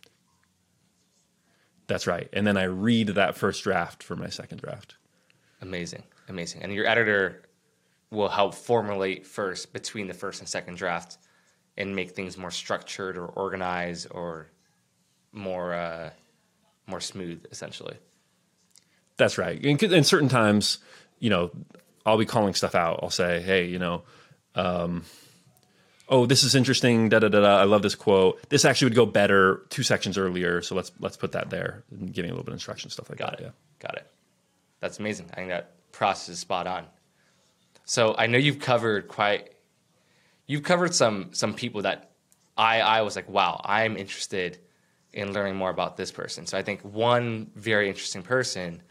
That's 1.87 2.07
right. 2.07 2.29
And 2.33 2.47
then 2.47 2.57
I 2.57 2.65
read 2.65 3.09
that 3.09 3.37
first 3.37 3.63
draft 3.63 4.03
for 4.03 4.17
my 4.17 4.29
second 4.29 4.61
draft. 4.61 4.97
Amazing. 5.63 6.03
Amazing. 6.29 6.63
And 6.63 6.73
your 6.75 6.87
editor 6.87 7.43
will 8.11 8.29
help 8.29 8.55
formulate 8.55 9.27
first 9.27 9.73
between 9.73 10.09
the 10.09 10.15
first 10.15 10.41
and 10.41 10.49
second 10.49 10.77
draft 10.77 11.19
and 11.77 11.95
make 11.95 12.11
things 12.11 12.37
more 12.37 12.51
structured 12.51 13.17
or 13.17 13.27
organized 13.27 14.09
or 14.11 14.49
more 15.33 15.75
uh, 15.75 16.11
more 16.87 17.01
smooth 17.01 17.45
essentially. 17.51 17.97
That's 19.17 19.39
right. 19.39 19.63
And, 19.65 19.83
and 19.83 20.07
certain 20.07 20.29
times, 20.29 20.79
you 21.19 21.31
know, 21.31 21.51
I'll 22.05 22.19
be 22.19 22.27
calling 22.27 22.55
stuff 22.55 22.75
out. 22.75 23.01
I'll 23.03 23.11
say, 23.11 23.41
hey, 23.41 23.65
you 23.67 23.79
know, 23.79 24.03
um, 24.55 25.05
oh, 26.09 26.27
this 26.27 26.45
is 26.45 26.55
interesting. 26.55 27.09
Da 27.09 27.19
da 27.19 27.29
da 27.29 27.41
da. 27.41 27.59
I 27.59 27.65
love 27.65 27.83
this 27.83 27.95
quote. 27.95 28.41
This 28.49 28.65
actually 28.65 28.87
would 28.87 28.97
go 28.97 29.07
better 29.07 29.63
two 29.71 29.83
sections 29.83 30.19
earlier. 30.19 30.63
So 30.63 30.75
let's 30.75 30.93
let's 31.01 31.17
put 31.17 31.33
that 31.33 31.51
there. 31.51 31.85
And 31.91 32.13
giving 32.13 32.31
a 32.31 32.35
little 32.35 32.45
bit 32.45 32.53
of 32.53 32.57
instruction, 32.57 32.91
stuff 32.91 33.09
like 33.09 33.19
Got 33.19 33.33
that. 33.33 33.41
it. 33.41 33.45
Yeah. 33.45 33.51
Got 33.81 33.97
it. 33.97 34.07
That's 34.81 34.99
amazing. 34.99 35.27
I 35.33 35.37
think 35.37 35.49
that 35.49 35.93
process 35.93 36.29
is 36.29 36.39
spot 36.39 36.67
on. 36.67 36.87
So 37.85 38.15
I 38.17 38.27
know 38.27 38.39
you've 38.39 38.61
covered 38.61 39.09
quite. 39.09 39.53
You've 40.47 40.63
covered 40.63 40.95
some 40.95 41.31
some 41.33 41.55
people 41.55 41.83
that 41.83 42.11
I 42.57 42.81
I 42.81 43.03
was 43.03 43.17
like, 43.17 43.29
wow, 43.29 43.61
I'm 43.65 43.97
interested 43.97 44.59
in 45.13 45.33
learning 45.33 45.57
more 45.57 45.71
about 45.71 45.97
this 45.97 46.13
person. 46.13 46.47
So 46.47 46.59
I 46.59 46.63
think 46.63 46.83
one 46.83 47.51
very 47.57 47.89
interesting 47.89 48.23
person. 48.23 48.83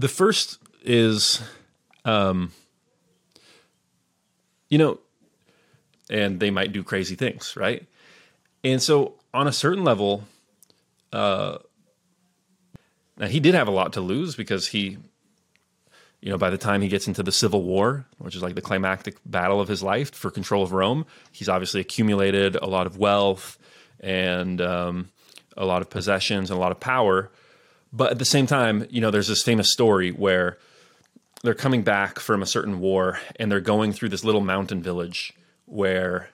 The 0.00 0.08
first 0.08 0.58
is, 0.82 1.42
um, 2.06 2.52
you 4.70 4.78
know, 4.78 4.98
and 6.08 6.40
they 6.40 6.50
might 6.50 6.72
do 6.72 6.82
crazy 6.82 7.16
things, 7.16 7.54
right? 7.54 7.86
And 8.64 8.82
so, 8.82 9.16
on 9.34 9.46
a 9.46 9.52
certain 9.52 9.84
level, 9.84 10.24
uh, 11.12 11.58
now 13.18 13.26
he 13.26 13.40
did 13.40 13.54
have 13.54 13.68
a 13.68 13.70
lot 13.70 13.92
to 13.92 14.00
lose 14.00 14.34
because 14.34 14.68
he, 14.68 14.96
you 16.22 16.30
know, 16.30 16.38
by 16.38 16.48
the 16.48 16.56
time 16.56 16.80
he 16.80 16.88
gets 16.88 17.06
into 17.06 17.22
the 17.22 17.30
Civil 17.30 17.62
War, 17.62 18.06
which 18.16 18.34
is 18.34 18.42
like 18.42 18.54
the 18.54 18.62
climactic 18.62 19.18
battle 19.26 19.60
of 19.60 19.68
his 19.68 19.82
life 19.82 20.14
for 20.14 20.30
control 20.30 20.62
of 20.62 20.72
Rome, 20.72 21.04
he's 21.30 21.50
obviously 21.50 21.82
accumulated 21.82 22.56
a 22.56 22.66
lot 22.66 22.86
of 22.86 22.96
wealth 22.96 23.58
and 24.00 24.62
um, 24.62 25.10
a 25.58 25.66
lot 25.66 25.82
of 25.82 25.90
possessions 25.90 26.50
and 26.50 26.56
a 26.56 26.60
lot 26.60 26.72
of 26.72 26.80
power. 26.80 27.30
But 27.92 28.12
at 28.12 28.18
the 28.18 28.24
same 28.24 28.46
time, 28.46 28.86
you 28.90 29.00
know, 29.00 29.10
there's 29.10 29.28
this 29.28 29.42
famous 29.42 29.72
story 29.72 30.10
where 30.10 30.58
they're 31.42 31.54
coming 31.54 31.82
back 31.82 32.18
from 32.18 32.42
a 32.42 32.46
certain 32.46 32.80
war 32.80 33.18
and 33.36 33.50
they're 33.50 33.60
going 33.60 33.92
through 33.92 34.10
this 34.10 34.24
little 34.24 34.40
mountain 34.40 34.82
village 34.82 35.32
where 35.66 36.28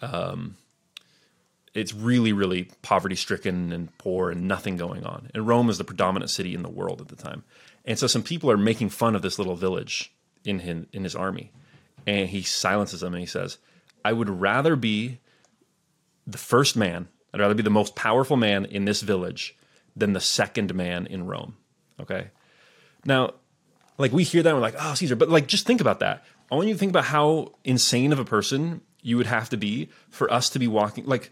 um, 0.00 0.56
it's 1.74 1.92
really, 1.92 2.32
really 2.32 2.70
poverty 2.82 3.14
stricken 3.16 3.72
and 3.72 3.96
poor 3.98 4.30
and 4.30 4.48
nothing 4.48 4.76
going 4.76 5.04
on. 5.04 5.30
And 5.34 5.46
Rome 5.46 5.68
is 5.68 5.78
the 5.78 5.84
predominant 5.84 6.30
city 6.30 6.54
in 6.54 6.62
the 6.62 6.70
world 6.70 7.00
at 7.00 7.08
the 7.08 7.16
time. 7.16 7.44
And 7.84 7.98
so 7.98 8.06
some 8.06 8.22
people 8.22 8.50
are 8.50 8.56
making 8.56 8.88
fun 8.88 9.14
of 9.14 9.22
this 9.22 9.38
little 9.38 9.56
village 9.56 10.12
in 10.44 10.60
his, 10.60 10.86
in 10.92 11.04
his 11.04 11.14
army. 11.14 11.52
And 12.06 12.28
he 12.28 12.42
silences 12.42 13.00
them 13.00 13.14
and 13.14 13.20
he 13.20 13.26
says, 13.26 13.58
I 14.04 14.12
would 14.12 14.30
rather 14.30 14.74
be 14.74 15.18
the 16.26 16.38
first 16.38 16.76
man, 16.76 17.08
I'd 17.32 17.40
rather 17.40 17.54
be 17.54 17.62
the 17.62 17.70
most 17.70 17.94
powerful 17.94 18.36
man 18.36 18.64
in 18.64 18.84
this 18.84 19.02
village 19.02 19.56
than 19.96 20.12
the 20.12 20.20
second 20.20 20.74
man 20.74 21.06
in 21.06 21.26
Rome. 21.26 21.56
Okay. 22.00 22.28
Now, 23.04 23.34
like 23.98 24.12
we 24.12 24.24
hear 24.24 24.42
that 24.42 24.48
and 24.50 24.58
we're 24.58 24.62
like, 24.62 24.76
oh, 24.78 24.94
Caesar. 24.94 25.16
But 25.16 25.30
like, 25.30 25.46
just 25.46 25.66
think 25.66 25.80
about 25.80 26.00
that. 26.00 26.24
I 26.50 26.54
want 26.54 26.68
you 26.68 26.74
to 26.74 26.78
think 26.78 26.90
about 26.90 27.04
how 27.04 27.54
insane 27.64 28.12
of 28.12 28.18
a 28.18 28.24
person 28.24 28.82
you 29.02 29.16
would 29.16 29.26
have 29.26 29.48
to 29.50 29.56
be 29.56 29.88
for 30.10 30.32
us 30.32 30.50
to 30.50 30.58
be 30.58 30.68
walking. 30.68 31.06
Like, 31.06 31.30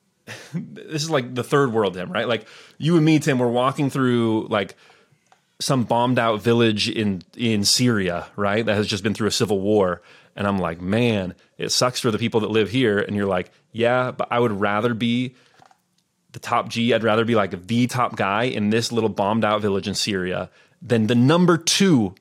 this 0.54 1.02
is 1.02 1.10
like 1.10 1.34
the 1.34 1.44
third 1.44 1.72
world, 1.72 1.94
Tim, 1.94 2.10
right? 2.12 2.28
Like, 2.28 2.46
you 2.78 2.96
and 2.96 3.04
me, 3.04 3.18
Tim, 3.18 3.38
we're 3.38 3.48
walking 3.48 3.90
through 3.90 4.46
like 4.48 4.76
some 5.60 5.84
bombed 5.84 6.18
out 6.18 6.40
village 6.40 6.88
in 6.88 7.22
in 7.36 7.64
Syria, 7.64 8.28
right? 8.36 8.64
That 8.64 8.76
has 8.76 8.86
just 8.86 9.02
been 9.02 9.14
through 9.14 9.28
a 9.28 9.32
civil 9.32 9.60
war. 9.60 10.02
And 10.36 10.46
I'm 10.46 10.58
like, 10.58 10.80
man, 10.80 11.34
it 11.56 11.70
sucks 11.70 11.98
for 11.98 12.12
the 12.12 12.18
people 12.18 12.40
that 12.40 12.50
live 12.50 12.70
here. 12.70 12.98
And 13.00 13.16
you're 13.16 13.26
like, 13.26 13.50
yeah, 13.72 14.12
but 14.12 14.28
I 14.30 14.38
would 14.38 14.52
rather 14.52 14.94
be 14.94 15.34
the 16.32 16.38
top 16.38 16.68
G. 16.68 16.92
I'd 16.92 17.02
rather 17.02 17.24
be 17.24 17.34
like 17.34 17.66
the 17.66 17.86
top 17.86 18.16
guy 18.16 18.44
in 18.44 18.70
this 18.70 18.92
little 18.92 19.08
bombed 19.08 19.44
out 19.44 19.60
village 19.62 19.88
in 19.88 19.94
Syria 19.94 20.50
than 20.82 21.06
the 21.06 21.14
number 21.14 21.56
two 21.56 22.14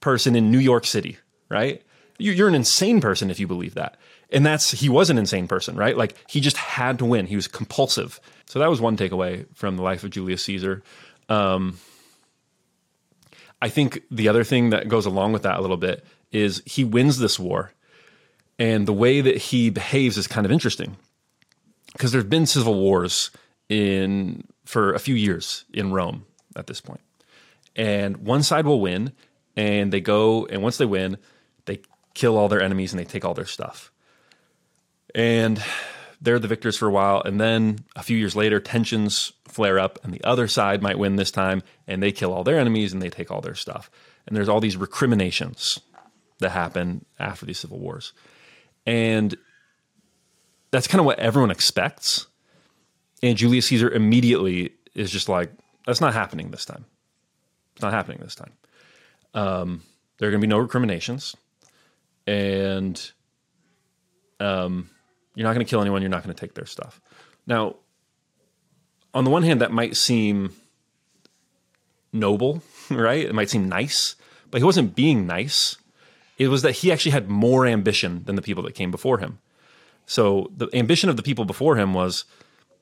person 0.00 0.36
in 0.36 0.50
New 0.50 0.58
York 0.58 0.86
City, 0.86 1.18
right? 1.48 1.82
You're 2.18 2.48
an 2.48 2.54
insane 2.54 3.00
person 3.00 3.30
if 3.30 3.40
you 3.40 3.46
believe 3.46 3.74
that. 3.74 3.96
And 4.30 4.44
that's, 4.44 4.70
he 4.72 4.88
was 4.88 5.10
an 5.10 5.18
insane 5.18 5.48
person, 5.48 5.76
right? 5.76 5.96
Like 5.96 6.16
he 6.28 6.40
just 6.40 6.56
had 6.56 6.98
to 6.98 7.04
win. 7.04 7.26
He 7.26 7.36
was 7.36 7.46
compulsive. 7.46 8.20
So 8.46 8.58
that 8.58 8.70
was 8.70 8.80
one 8.80 8.96
takeaway 8.96 9.46
from 9.54 9.76
the 9.76 9.82
life 9.82 10.02
of 10.04 10.10
Julius 10.10 10.42
Caesar. 10.44 10.82
Um, 11.28 11.78
I 13.60 13.68
think 13.68 14.02
the 14.10 14.28
other 14.28 14.44
thing 14.44 14.70
that 14.70 14.88
goes 14.88 15.06
along 15.06 15.32
with 15.32 15.42
that 15.42 15.58
a 15.58 15.60
little 15.60 15.76
bit 15.76 16.04
is 16.32 16.62
he 16.66 16.84
wins 16.84 17.18
this 17.18 17.38
war. 17.38 17.72
And 18.58 18.86
the 18.86 18.92
way 18.92 19.20
that 19.20 19.36
he 19.36 19.70
behaves 19.70 20.16
is 20.16 20.26
kind 20.26 20.46
of 20.46 20.52
interesting 20.52 20.96
because 21.96 22.12
there's 22.12 22.24
been 22.24 22.44
civil 22.44 22.74
wars 22.74 23.30
in 23.70 24.44
for 24.66 24.92
a 24.92 24.98
few 24.98 25.14
years 25.14 25.64
in 25.72 25.92
Rome 25.92 26.26
at 26.54 26.66
this 26.66 26.80
point. 26.80 27.00
And 27.74 28.18
one 28.18 28.42
side 28.42 28.66
will 28.66 28.80
win 28.80 29.12
and 29.56 29.92
they 29.92 30.00
go 30.00 30.46
and 30.46 30.62
once 30.62 30.76
they 30.76 30.84
win, 30.84 31.16
they 31.64 31.80
kill 32.12 32.36
all 32.36 32.48
their 32.48 32.62
enemies 32.62 32.92
and 32.92 33.00
they 33.00 33.04
take 33.04 33.24
all 33.24 33.32
their 33.32 33.46
stuff. 33.46 33.90
And 35.14 35.62
they're 36.20 36.38
the 36.38 36.48
victors 36.48 36.76
for 36.76 36.86
a 36.86 36.92
while 36.92 37.22
and 37.22 37.40
then 37.40 37.78
a 37.94 38.02
few 38.02 38.16
years 38.18 38.36
later 38.36 38.60
tensions 38.60 39.32
flare 39.48 39.78
up 39.78 39.98
and 40.02 40.12
the 40.12 40.22
other 40.22 40.48
side 40.48 40.82
might 40.82 40.98
win 40.98 41.16
this 41.16 41.30
time 41.30 41.62
and 41.86 42.02
they 42.02 42.12
kill 42.12 42.32
all 42.32 42.44
their 42.44 42.58
enemies 42.58 42.92
and 42.92 43.00
they 43.00 43.10
take 43.10 43.30
all 43.30 43.40
their 43.40 43.54
stuff. 43.54 43.90
And 44.26 44.36
there's 44.36 44.50
all 44.50 44.60
these 44.60 44.76
recriminations 44.76 45.80
that 46.40 46.50
happen 46.50 47.06
after 47.18 47.46
these 47.46 47.58
civil 47.58 47.78
wars. 47.78 48.12
And 48.84 49.36
that's 50.70 50.86
kind 50.86 51.00
of 51.00 51.06
what 51.06 51.18
everyone 51.18 51.50
expects. 51.50 52.26
And 53.22 53.36
Julius 53.36 53.66
Caesar 53.66 53.90
immediately 53.90 54.72
is 54.94 55.10
just 55.10 55.28
like, 55.28 55.50
that's 55.86 56.00
not 56.00 56.12
happening 56.14 56.50
this 56.50 56.64
time. 56.64 56.84
It's 57.74 57.82
not 57.82 57.92
happening 57.92 58.18
this 58.20 58.34
time. 58.34 58.52
Um, 59.34 59.82
there 60.18 60.28
are 60.28 60.32
going 60.32 60.40
to 60.40 60.46
be 60.46 60.50
no 60.50 60.58
recriminations. 60.58 61.36
And 62.26 63.12
um, 64.40 64.90
you're 65.34 65.44
not 65.44 65.54
going 65.54 65.64
to 65.64 65.70
kill 65.70 65.80
anyone. 65.80 66.02
You're 66.02 66.10
not 66.10 66.24
going 66.24 66.34
to 66.34 66.40
take 66.40 66.54
their 66.54 66.66
stuff. 66.66 67.00
Now, 67.46 67.76
on 69.14 69.24
the 69.24 69.30
one 69.30 69.42
hand, 69.42 69.60
that 69.60 69.72
might 69.72 69.96
seem 69.96 70.52
noble, 72.12 72.62
right? 72.90 73.24
It 73.24 73.34
might 73.34 73.50
seem 73.50 73.68
nice, 73.68 74.16
but 74.50 74.60
he 74.60 74.64
wasn't 74.64 74.96
being 74.96 75.26
nice. 75.26 75.76
It 76.38 76.48
was 76.48 76.62
that 76.62 76.72
he 76.72 76.92
actually 76.92 77.12
had 77.12 77.28
more 77.28 77.66
ambition 77.66 78.24
than 78.24 78.36
the 78.36 78.42
people 78.42 78.62
that 78.64 78.74
came 78.74 78.90
before 78.90 79.18
him. 79.18 79.38
So 80.06 80.50
the 80.56 80.68
ambition 80.72 81.10
of 81.10 81.16
the 81.16 81.22
people 81.22 81.44
before 81.44 81.76
him 81.76 81.92
was, 81.92 82.24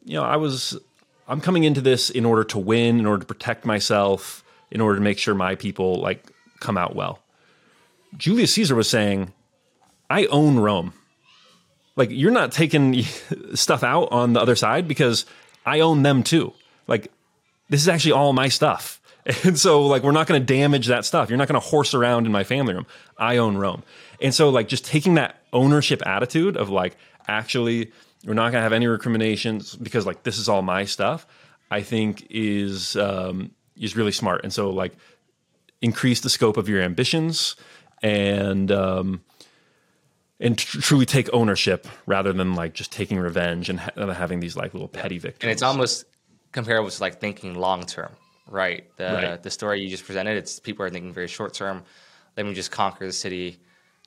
you 0.05 0.15
know, 0.15 0.23
I 0.23 0.37
was, 0.37 0.79
I'm 1.27 1.41
coming 1.41 1.65
into 1.65 1.81
this 1.81 2.11
in 2.11 2.25
order 2.25 2.45
to 2.45 2.59
win, 2.59 2.99
in 2.99 3.07
order 3.07 3.21
to 3.21 3.27
protect 3.27 3.65
myself, 3.65 4.45
in 4.71 4.81
order 4.81 4.97
to 4.97 5.03
make 5.03 5.19
sure 5.19 5.35
my 5.35 5.55
people 5.55 6.01
like 6.01 6.25
come 6.61 6.77
out 6.77 6.95
well. 6.95 7.21
Julius 8.17 8.53
Caesar 8.55 8.75
was 8.75 8.89
saying, 8.89 9.33
I 10.11 10.27
own 10.27 10.59
Rome. 10.59 10.93
Like 11.97 12.11
you're 12.11 12.31
not 12.31 12.53
taking 12.53 13.03
stuff 13.55 13.83
out 13.83 14.13
on 14.13 14.33
the 14.33 14.41
other 14.41 14.57
side 14.57 14.87
because 14.87 15.27
I 15.65 15.81
own 15.81 16.03
them 16.03 16.23
too. 16.23 16.53
Like 16.87 17.11
this 17.69 17.81
is 17.81 17.89
actually 17.89 18.13
all 18.13 18.33
my 18.33 18.49
stuff. 18.49 19.01
And 19.43 19.59
so 19.59 19.87
like 19.87 20.03
we're 20.03 20.13
not 20.13 20.27
going 20.27 20.39
to 20.39 20.55
damage 20.55 20.89
that 20.89 21.07
stuff. 21.07 21.31
You're 21.31 21.39
not 21.39 21.49
going 21.49 21.59
to 21.59 21.67
horse 21.67 21.95
around 21.95 22.27
in 22.27 22.33
my 22.33 22.45
family 22.45 22.75
room. 22.75 22.87
I 23.17 23.39
own 23.39 23.57
Rome. 23.57 23.83
And 24.21 24.35
so 24.35 24.51
like 24.51 24.69
just 24.69 24.85
taking 24.85 25.15
that 25.15 25.41
ownership 25.51 26.07
attitude 26.07 26.59
of 26.59 26.69
like 26.69 26.99
actually 27.29 27.93
we're 28.25 28.35
not 28.35 28.45
going 28.53 28.55
to 28.55 28.61
have 28.63 28.73
any 28.73 28.87
recriminations 28.87 29.77
because 29.77 30.07
like 30.07 30.23
this 30.23 30.39
is 30.39 30.49
all 30.49 30.63
my 30.63 30.85
stuff, 30.85 31.27
I 31.71 31.83
think 31.83 32.27
is 32.31 32.97
um 32.97 33.51
is 33.77 33.97
really 33.97 34.13
smart. 34.13 34.43
And 34.45 34.53
so 34.53 34.71
like 34.71 34.93
increase 35.83 36.21
the 36.21 36.31
scope 36.31 36.57
of 36.57 36.69
your 36.69 36.81
ambitions 36.81 37.57
and 38.03 38.71
um 38.73 39.23
and 40.41 40.59
tr- 40.59 40.81
truly 40.81 41.07
take 41.07 41.29
ownership 41.33 41.87
rather 42.07 42.33
than 42.33 42.55
like 42.55 42.73
just 42.75 42.91
taking 42.93 43.19
revenge 43.19 43.69
and 43.69 43.81
ha- 43.81 44.13
having 44.13 44.41
these 44.41 44.57
like 44.57 44.75
little 44.75 44.89
petty 44.89 45.19
victories. 45.19 45.43
And 45.43 45.51
it's 45.53 45.63
almost 45.63 46.05
comparable 46.53 46.91
to 46.91 47.01
like 47.01 47.21
thinking 47.21 47.55
long 47.55 47.85
term, 47.85 48.11
right? 48.49 48.85
The 48.97 49.05
Right. 49.05 49.43
the 49.43 49.51
story 49.51 49.81
you 49.83 49.89
just 49.89 50.05
presented, 50.05 50.37
it's 50.37 50.61
people 50.61 50.85
are 50.85 50.91
thinking 50.91 51.13
very 51.13 51.29
short 51.29 51.55
term. 51.55 51.83
Let 52.37 52.47
me 52.47 52.55
just 52.55 52.71
conquer 52.71 53.07
the 53.07 53.13
city. 53.13 53.59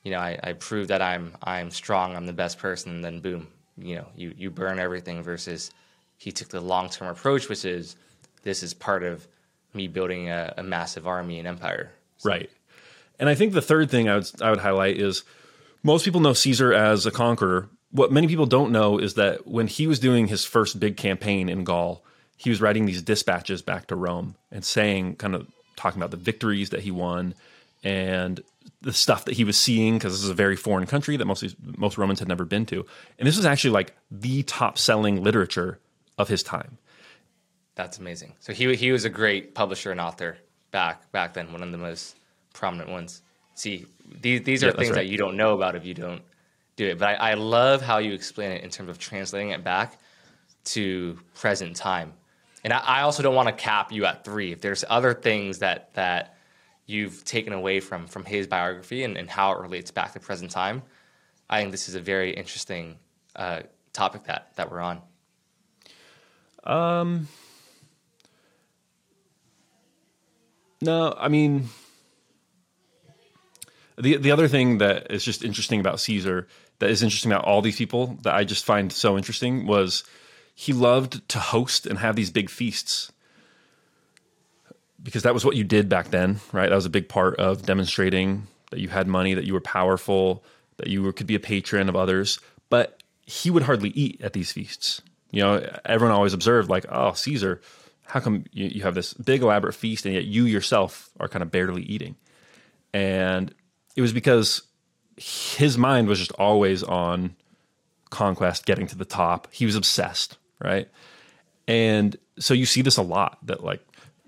You 0.08 0.14
know, 0.14 0.20
I, 0.20 0.40
I 0.42 0.54
prove 0.54 0.88
that 0.88 1.02
I'm 1.02 1.34
I'm 1.44 1.70
strong, 1.70 2.16
I'm 2.16 2.28
the 2.28 2.32
best 2.32 2.60
person, 2.60 2.96
and 2.96 3.04
then 3.04 3.20
boom, 3.20 3.50
you 3.78 3.96
know, 3.96 4.08
you 4.16 4.34
you 4.38 4.50
burn 4.50 4.80
everything 4.80 5.22
versus 5.22 5.70
he 6.16 6.32
took 6.32 6.48
the 6.48 6.62
long 6.62 6.88
term 6.88 7.10
approach, 7.10 7.50
which 7.50 7.66
is 7.66 7.98
this 8.44 8.64
is 8.64 8.74
part 8.74 9.04
of 9.04 9.28
me 9.74 9.90
building 9.90 10.30
a, 10.30 10.54
a 10.56 10.64
massive 10.64 11.08
army 11.08 11.40
and 11.40 11.46
empire. 11.46 11.92
Right. 12.24 12.50
And 13.20 13.28
I 13.28 13.36
think 13.36 13.52
the 13.52 13.62
third 13.62 13.92
thing 13.92 14.08
I 14.08 14.16
would 14.16 14.42
I 14.42 14.50
would 14.50 14.60
highlight 14.60 14.96
is 14.96 15.26
most 15.84 16.06
people 16.06 16.22
know 16.22 16.32
Caesar 16.32 16.72
as 16.72 17.06
a 17.06 17.12
conqueror. 17.12 17.68
What 17.92 18.10
many 18.10 18.28
people 18.28 18.46
don't 18.46 18.72
know 18.72 19.00
is 19.00 19.16
that 19.16 19.46
when 19.46 19.68
he 19.68 19.88
was 19.88 20.00
doing 20.00 20.28
his 20.28 20.46
first 20.46 20.80
big 20.80 20.96
campaign 20.96 21.50
in 21.50 21.66
Gaul, 21.66 22.02
he 22.38 22.50
was 22.50 22.62
writing 22.62 22.86
these 22.86 23.02
dispatches 23.02 23.62
back 23.62 23.88
to 23.88 23.98
Rome 23.98 24.36
and 24.54 24.64
saying 24.64 25.18
kind 25.18 25.36
of 25.36 25.48
talking 25.76 26.00
about 26.00 26.12
the 26.12 26.16
victories 26.32 26.70
that 26.70 26.84
he 26.84 26.92
won 26.92 27.36
and 27.84 28.42
the 28.82 28.94
stuff 28.94 29.26
that 29.26 29.36
he 29.36 29.44
was 29.44 29.58
seeing 29.58 29.96
because 29.96 30.14
this 30.14 30.24
is 30.24 30.30
a 30.30 30.36
very 30.36 30.56
foreign 30.56 30.86
country 30.86 31.18
that 31.18 31.26
most 31.26 31.56
most 31.78 31.98
Romans 31.98 32.20
had 32.20 32.28
never 32.28 32.46
been 32.46 32.66
to. 32.68 32.86
And 33.18 33.28
this 33.28 33.38
was 33.38 33.46
actually 33.46 33.72
like 33.72 33.96
the 34.12 34.44
top 34.44 34.78
selling 34.78 35.24
literature 35.24 35.80
of 36.18 36.28
his 36.28 36.44
time. 36.44 36.78
That's 37.76 37.98
amazing. 37.98 38.36
So 38.40 38.54
he 38.54 38.76
he 38.76 38.92
was 38.92 39.06
a 39.06 39.10
great 39.10 39.56
publisher 39.56 39.92
and 39.92 40.00
author 40.00 40.38
back 40.72 41.12
back 41.12 41.34
then, 41.34 41.52
one 41.52 41.64
of 41.64 41.72
the 41.72 41.78
most 41.78 42.16
prominent 42.54 42.90
ones. 42.90 43.22
See, 43.56 43.86
these 44.22 44.44
these 44.44 44.64
are 44.64 44.68
yeah, 44.68 44.74
things 44.74 44.90
right. 44.90 44.96
that 44.98 45.08
you 45.08 45.18
don't 45.18 45.38
know 45.38 45.54
about 45.54 45.76
if 45.76 45.86
you 45.86 45.94
don't 45.94 46.22
do 46.76 46.88
it. 46.88 47.00
But 47.00 47.10
I, 47.10 47.32
I 47.32 47.34
love 47.34 47.82
how 47.82 47.98
you 47.98 48.14
explain 48.14 48.52
it 48.52 48.64
in 48.64 48.70
terms 48.70 48.90
of 48.90 49.00
translating 49.00 49.50
it 49.50 49.64
back 49.64 50.00
to 50.66 51.18
present 51.36 51.76
time. 51.76 52.14
And 52.64 52.74
I, 52.74 52.80
I 52.80 53.02
also 53.02 53.24
don't 53.24 53.36
want 53.36 53.48
to 53.48 53.54
cap 53.54 53.92
you 53.92 54.06
at 54.06 54.24
three. 54.24 54.52
If 54.52 54.62
there's 54.62 54.84
other 54.88 55.14
things 55.14 55.60
that 55.60 55.94
that 55.96 56.37
you've 56.88 57.24
taken 57.24 57.54
away 57.54 57.80
from 57.80 58.08
from 58.08 58.26
his 58.26 58.48
biography 58.48 59.04
and, 59.04 59.18
and 59.18 59.30
how 59.30 59.52
it 59.52 59.60
relates 59.60 59.92
back 59.92 60.14
to 60.14 60.20
present 60.20 60.50
time, 60.50 60.82
I 61.50 61.60
think 61.60 61.72
this 61.72 61.88
is 61.88 61.96
a 61.96 62.02
very 62.02 62.34
interesting 62.34 62.98
uh, 63.36 63.62
topic 63.94 64.24
that 64.24 64.56
that 64.56 64.72
we're 64.72 64.82
on. 64.82 65.02
Um. 66.64 67.28
No, 70.82 71.16
I 71.18 71.28
mean 71.28 71.70
the 73.98 74.18
the 74.18 74.32
other 74.32 74.48
thing 74.48 74.78
that 74.78 75.12
is 75.12 75.24
just 75.24 75.44
interesting 75.44 75.80
about 75.80 76.00
Caesar, 76.00 76.48
that 76.80 76.90
is 76.90 77.04
interesting 77.04 77.32
about 77.32 77.46
all 77.46 77.62
these 77.62 77.78
people 77.78 78.18
that 78.22 78.34
I 78.34 78.44
just 78.44 78.66
find 78.66 78.92
so 78.92 79.18
interesting 79.18 79.66
was 79.66 80.04
he 80.54 80.74
loved 80.74 81.28
to 81.30 81.40
host 81.40 81.86
and 81.86 82.00
have 82.00 82.16
these 82.16 82.32
big 82.32 82.50
feasts 82.50 83.12
because 85.02 85.24
that 85.24 85.34
was 85.34 85.46
what 85.46 85.56
you 85.56 85.64
did 85.64 85.90
back 85.90 86.10
then, 86.10 86.40
right? 86.52 86.70
That 86.70 86.76
was 86.76 86.86
a 86.86 86.90
big 86.90 87.10
part 87.10 87.36
of 87.38 87.64
demonstrating 87.66 88.48
that 88.72 88.80
you 88.80 88.90
had 88.90 89.08
money, 89.08 89.34
that 89.34 89.46
you 89.46 89.54
were 89.54 89.62
powerful, 89.62 90.44
that 90.78 90.88
you 90.88 91.04
were, 91.04 91.14
could 91.14 91.28
be 91.28 91.36
a 91.36 91.40
patron 91.40 91.90
of 91.90 91.96
others. 91.96 92.40
But 92.70 93.02
he 93.26 93.50
would 93.50 93.64
hardly 93.64 93.90
eat 93.90 94.22
at 94.22 94.34
these 94.34 94.52
feasts. 94.52 95.02
You 95.32 95.44
know, 95.44 95.70
everyone 95.86 96.16
always 96.16 96.34
observed, 96.34 96.70
like, 96.70 96.86
oh, 96.90 97.14
Caesar, 97.14 97.62
how 98.06 98.20
come 98.20 98.46
you, 98.52 98.68
you 98.68 98.82
have 98.84 98.96
this 98.96 99.14
big 99.14 99.42
elaborate 99.42 99.74
feast 99.74 100.06
and 100.06 100.16
yet 100.16 100.26
you 100.26 100.46
yourself 100.46 101.10
are 101.20 101.28
kind 101.28 101.44
of 101.44 101.52
barely 101.52 101.84
eating? 101.84 102.16
And 102.94 103.54
it 103.96 104.02
was 104.02 104.14
because 104.14 104.64
his 105.18 105.78
mind 105.78 106.08
was 106.08 106.20
just 106.20 106.32
always 106.34 106.84
on 106.84 107.36
conquest, 108.10 108.66
getting 108.66 108.88
to 108.88 108.98
the 108.98 109.06
top. 109.06 109.48
He 109.52 109.66
was 109.66 109.76
obsessed, 109.76 110.38
right? 110.64 110.90
And 111.68 112.16
so 112.40 112.54
you 112.54 112.66
see 112.66 112.82
this 112.82 112.98
a 112.98 113.02
lot 113.02 113.40
that 113.46 113.64
like 113.64 113.82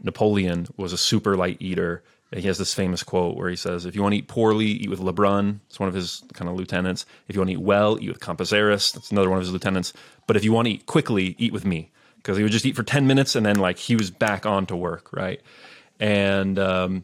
Napoleon 0.03 0.68
was 0.77 0.94
a 0.94 0.98
super 0.98 1.36
light 1.36 1.58
eater. 1.60 2.03
He 2.34 2.44
has 2.44 2.58
this 2.60 2.74
famous 2.74 3.01
quote 3.01 3.36
where 3.36 3.50
he 3.50 3.56
says, 3.56 3.86
"If 3.86 3.96
you 3.96 4.03
want 4.03 4.13
to 4.13 4.20
eat 4.20 4.27
poorly, 4.27 4.68
eat 4.68 4.89
with 4.89 5.00
Lebrun." 5.00 5.62
It's 5.68 5.79
one 5.79 5.89
of 5.89 5.96
his 5.96 6.24
kind 6.34 6.50
of 6.50 6.56
lieutenants. 6.56 7.06
If 7.27 7.36
you 7.36 7.41
want 7.41 7.50
to 7.50 7.53
eat 7.53 7.62
well, 7.62 7.98
eat 8.00 8.10
with 8.10 8.20
Cambacérès. 8.20 8.94
That's 8.94 9.12
another 9.12 9.29
one 9.29 9.39
of 9.39 9.44
his 9.44 9.51
lieutenants. 9.51 9.94
But 10.27 10.36
if 10.36 10.44
you 10.44 10.53
want 10.53 10.68
to 10.68 10.74
eat 10.74 10.86
quickly, 10.86 11.36
eat 11.39 11.53
with 11.53 11.65
me, 11.65 11.91
because 12.18 12.38
he 12.38 12.44
would 12.44 12.51
just 12.51 12.65
eat 12.65 12.75
for 12.75 12.84
ten 12.84 13.08
minutes 13.08 13.36
and 13.36 13.46
then 13.46 13.58
like 13.58 13.79
he 13.79 13.96
was 13.96 14.12
back 14.12 14.46
on 14.46 14.68
to 14.68 14.75
work, 14.75 15.12
right? 15.12 15.41
And 16.00 16.60
um, 16.60 17.03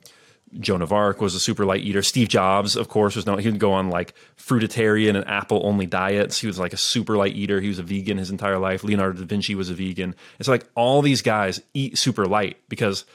Joan 0.60 0.82
of 0.82 0.92
Arc 0.92 1.22
was 1.22 1.36
a 1.36 1.40
super 1.40 1.66
light 1.66 1.82
eater. 1.82 2.02
Steve 2.02 2.28
Jobs, 2.28 2.76
of 2.76 2.88
course, 2.88 3.16
was 3.16 3.26
known. 3.26 3.40
He 3.40 3.50
would 3.50 3.60
go 3.60 3.74
on 3.74 3.90
like 3.90 4.14
fruitarian 4.38 5.16
and 5.16 5.28
apple 5.28 5.62
only 5.64 5.86
diets. 5.86 6.40
He 6.40 6.48
was 6.48 6.60
like 6.60 6.74
a 6.74 6.78
super 6.78 7.18
light 7.18 7.36
eater. 7.36 7.62
He 7.62 7.68
was 7.68 7.80
a 7.80 7.84
vegan 7.84 8.18
his 8.18 8.30
entire 8.30 8.58
life. 8.58 8.84
Leonardo 8.84 9.20
da 9.20 9.26
Vinci 9.26 9.56
was 9.56 9.70
a 9.70 9.74
vegan. 9.74 10.16
It's 10.40 10.50
like 10.50 10.66
all 10.76 11.02
these 11.02 11.22
guys 11.22 11.62
eat 11.74 11.98
super 11.98 12.26
light 12.26 12.58
because 12.70 13.06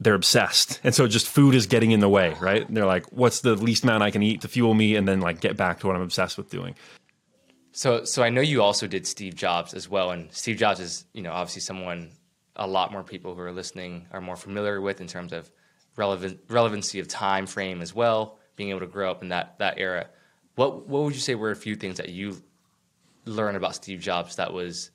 they're 0.00 0.14
obsessed. 0.14 0.80
And 0.84 0.94
so 0.94 1.08
just 1.08 1.26
food 1.26 1.54
is 1.54 1.66
getting 1.66 1.90
in 1.90 2.00
the 2.00 2.08
way, 2.08 2.36
right? 2.40 2.66
And 2.66 2.76
they're 2.76 2.86
like, 2.86 3.06
what's 3.12 3.40
the 3.40 3.54
least 3.54 3.84
amount 3.84 4.02
I 4.02 4.10
can 4.10 4.22
eat 4.22 4.42
to 4.42 4.48
fuel 4.48 4.74
me 4.74 4.94
and 4.96 5.08
then 5.08 5.20
like 5.20 5.40
get 5.40 5.56
back 5.56 5.80
to 5.80 5.86
what 5.86 5.96
I'm 5.96 6.02
obsessed 6.02 6.36
with 6.36 6.50
doing. 6.50 6.74
So 7.72 8.04
so 8.04 8.22
I 8.22 8.30
know 8.30 8.40
you 8.40 8.62
also 8.62 8.86
did 8.86 9.06
Steve 9.06 9.34
Jobs 9.34 9.74
as 9.74 9.88
well. 9.88 10.10
And 10.10 10.32
Steve 10.32 10.56
Jobs 10.56 10.80
is, 10.80 11.04
you 11.12 11.22
know, 11.22 11.32
obviously 11.32 11.62
someone 11.62 12.10
a 12.56 12.66
lot 12.66 12.92
more 12.92 13.04
people 13.04 13.34
who 13.34 13.40
are 13.40 13.52
listening 13.52 14.06
are 14.10 14.20
more 14.20 14.36
familiar 14.36 14.80
with 14.80 15.00
in 15.00 15.06
terms 15.06 15.32
of 15.32 15.50
relevant 15.98 16.40
relevancy 16.48 17.00
of 17.00 17.08
time 17.08 17.46
frame 17.46 17.82
as 17.82 17.94
well, 17.94 18.38
being 18.56 18.70
able 18.70 18.80
to 18.80 18.86
grow 18.86 19.10
up 19.10 19.22
in 19.22 19.28
that 19.28 19.58
that 19.58 19.78
era. 19.78 20.06
What 20.54 20.88
what 20.88 21.02
would 21.02 21.14
you 21.14 21.20
say 21.20 21.34
were 21.34 21.50
a 21.50 21.56
few 21.56 21.76
things 21.76 21.98
that 21.98 22.08
you 22.08 22.40
learned 23.26 23.56
about 23.56 23.74
Steve 23.74 24.00
Jobs 24.00 24.36
that 24.36 24.52
was 24.52 24.90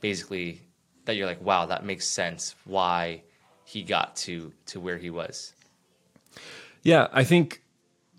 basically 0.00 0.62
that 1.04 1.16
you're 1.16 1.26
like, 1.26 1.42
wow, 1.42 1.66
that 1.66 1.84
makes 1.84 2.06
sense 2.06 2.54
why 2.64 3.22
he 3.64 3.82
got 3.82 4.16
to 4.16 4.52
to 4.66 4.80
where 4.80 4.96
he 4.96 5.10
was? 5.10 5.52
Yeah, 6.82 7.08
I 7.12 7.24
think 7.24 7.62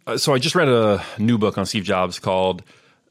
uh, 0.06 0.18
so. 0.18 0.34
I 0.34 0.40
just 0.40 0.56
read 0.56 0.68
a 0.68 1.04
new 1.18 1.38
book 1.38 1.58
on 1.58 1.66
Steve 1.66 1.84
Jobs 1.84 2.20
called 2.20 2.64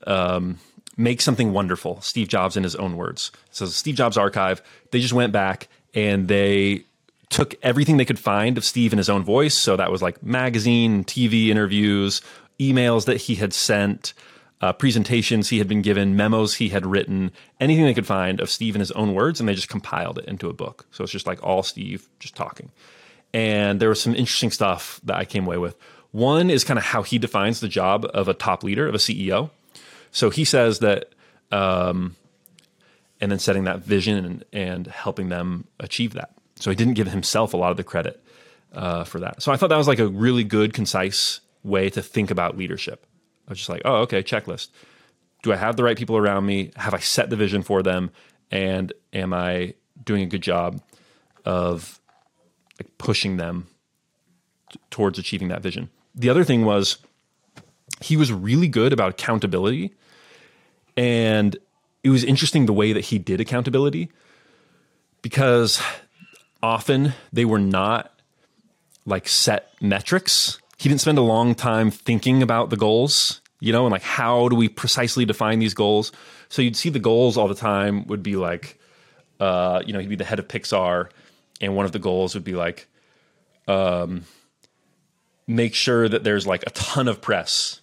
um, 0.07 0.59
"Make 0.97 1.21
Something 1.21 1.53
Wonderful." 1.53 2.01
Steve 2.03 2.29
Jobs 2.29 2.57
in 2.57 2.63
his 2.63 2.77
own 2.77 2.97
words. 2.97 3.33
So 3.51 3.67
Steve 3.67 3.95
Jobs 3.97 4.17
Archive. 4.17 4.63
They 4.91 5.01
just 5.01 5.15
went 5.15 5.33
back 5.33 5.69
and 5.95 6.29
they 6.29 6.85
took 7.31 7.55
everything 7.63 7.97
they 7.97 8.05
could 8.05 8.19
find 8.19 8.57
of 8.57 8.65
Steve 8.65 8.93
in 8.93 8.99
his 8.99 9.11
own 9.11 9.25
voice. 9.25 9.55
So 9.55 9.77
that 9.77 9.91
was 9.91 10.03
like 10.03 10.23
magazine, 10.23 11.05
TV 11.05 11.49
interviews, 11.49 12.23
emails 12.61 13.07
that 13.07 13.17
he 13.17 13.35
had 13.35 13.53
sent, 13.53 14.15
uh, 14.61 14.73
presentations 14.73 15.49
he 15.49 15.59
had 15.59 15.69
been 15.69 15.83
given, 15.83 16.17
memos 16.17 16.55
he 16.55 16.69
had 16.69 16.87
written, 16.87 17.31
anything 17.61 17.85
they 17.85 17.95
could 17.95 18.07
find 18.07 18.41
of 18.41 18.51
Steve 18.51 18.75
in 18.75 18.81
his 18.81 18.93
own 18.93 19.15
words, 19.15 19.41
and 19.41 19.49
they 19.49 19.55
just 19.55 19.69
compiled 19.69 20.19
it 20.19 20.25
into 20.27 20.49
a 20.49 20.53
book. 20.53 20.87
So 20.91 21.05
it's 21.05 21.13
just 21.13 21.27
like 21.27 21.43
all 21.43 21.63
Steve 21.63 22.09
just 22.19 22.35
talking. 22.35 22.71
And 23.35 23.81
there 23.81 23.89
was 23.89 24.01
some 24.01 24.15
interesting 24.15 24.51
stuff 24.51 25.01
that 25.05 25.17
I 25.17 25.25
came 25.25 25.47
away 25.47 25.59
with. 25.59 25.77
One 26.13 26.49
is 26.49 26.65
kind 26.65 26.79
of 26.79 26.85
how 26.85 27.03
he 27.03 27.19
defines 27.19 27.61
the 27.61 27.69
job 27.69 28.07
of 28.15 28.29
a 28.29 28.35
top 28.35 28.63
leader, 28.63 28.89
of 28.89 28.95
a 28.95 28.99
CEO. 28.99 29.51
So 30.11 30.31
he 30.31 30.45
says 30.45 30.79
that, 30.79 31.11
um, 31.53 32.17
and 33.21 33.31
then 33.31 33.39
setting 33.39 33.65
that 33.65 33.81
vision 33.81 34.25
and, 34.25 34.45
and 34.53 34.87
helping 34.87 35.29
them 35.29 35.67
achieve 35.79 36.15
that. 36.15 36.36
So 36.59 36.71
he 36.71 36.77
didn't 36.77 36.95
give 36.95 37.09
himself 37.09 37.55
a 37.55 37.57
lot 37.57 37.71
of 37.71 37.77
the 37.77 37.85
credit 37.85 38.23
uh, 38.73 39.05
for 39.05 39.21
that. 39.21 39.43
So 39.43 39.53
I 39.53 39.57
thought 39.57 39.69
that 39.69 39.77
was 39.77 39.89
like 39.89 39.99
a 39.99 40.09
really 40.09 40.45
good, 40.45 40.73
concise 40.73 41.41
way 41.63 41.91
to 41.91 42.03
think 42.03 42.31
about 42.31 42.57
leadership. 42.57 43.07
I 43.47 43.53
was 43.53 43.59
just 43.59 43.69
like, 43.69 43.83
oh, 43.85 43.97
okay, 44.03 44.23
checklist. 44.23 44.69
Do 45.43 45.53
I 45.53 45.57
have 45.57 45.77
the 45.77 45.85
right 45.85 45.97
people 45.97 46.17
around 46.17 46.47
me? 46.47 46.73
Have 46.77 46.95
I 46.95 46.99
set 46.99 47.31
the 47.31 47.37
vision 47.37 47.63
for 47.63 47.83
them? 47.83 48.11
And 48.51 48.93
am 49.13 49.33
I 49.33 49.75
doing 50.03 50.23
a 50.23 50.27
good 50.27 50.43
job 50.43 50.81
of 51.45 52.01
like 52.81 52.97
pushing 52.99 53.37
them 53.37 53.69
t- 54.73 54.81
towards 54.91 55.19
achieving 55.19 55.49
that 55.49 55.63
vision? 55.63 55.91
The 56.15 56.31
other 56.31 56.45
thing 56.45 56.65
was 56.65 56.99
he 58.01 58.17
was 58.17 58.33
really 58.33 58.69
good 58.69 58.93
about 58.93 59.11
accountability. 59.11 59.95
And 60.97 61.57
it 62.03 62.11
was 62.11 62.25
interesting 62.25 62.67
the 62.67 62.73
way 62.73 62.93
that 62.93 63.05
he 63.07 63.19
did 63.19 63.41
accountability 63.41 64.11
because 65.23 65.81
often 66.67 67.13
they 67.33 67.45
were 67.45 67.61
not 67.61 68.13
like 69.05 69.29
set 69.29 69.71
metrics. 69.81 70.59
He 70.77 70.89
didn't 70.89 71.01
spend 71.01 71.17
a 71.17 71.23
long 71.23 71.55
time 71.55 71.93
thinking 71.93 72.43
about 72.43 72.71
the 72.71 72.77
goals, 72.77 73.41
you 73.61 73.73
know, 73.73 73.87
and 73.87 73.93
like 73.93 74.03
how 74.03 74.49
do 74.49 74.57
we 74.57 74.69
precisely 74.69 75.25
define 75.25 75.61
these 75.61 75.75
goals? 75.75 76.11
So 76.49 76.63
you'd 76.63 76.77
see 76.77 76.91
the 76.91 76.99
goals 76.99 77.37
all 77.37 77.47
the 77.47 77.55
time 77.55 78.05
would 78.09 78.23
be 78.23 78.35
like, 78.35 78.79
uh, 79.39 79.83
you 79.87 79.93
know, 79.93 80.01
he'd 80.01 80.09
be 80.09 80.17
the 80.17 80.25
head 80.25 80.41
of 80.41 80.49
Pixar, 80.49 81.09
and 81.61 81.77
one 81.77 81.87
of 81.87 81.93
the 81.93 82.01
goals 82.01 82.35
would 82.35 82.45
be 82.45 82.55
like, 82.55 82.89
um, 83.69 84.25
make 85.47 85.75
sure 85.75 86.09
that 86.09 86.25
there's 86.25 86.47
like 86.47 86.65
a 86.67 86.71
ton 86.71 87.07
of 87.07 87.21
press 87.21 87.81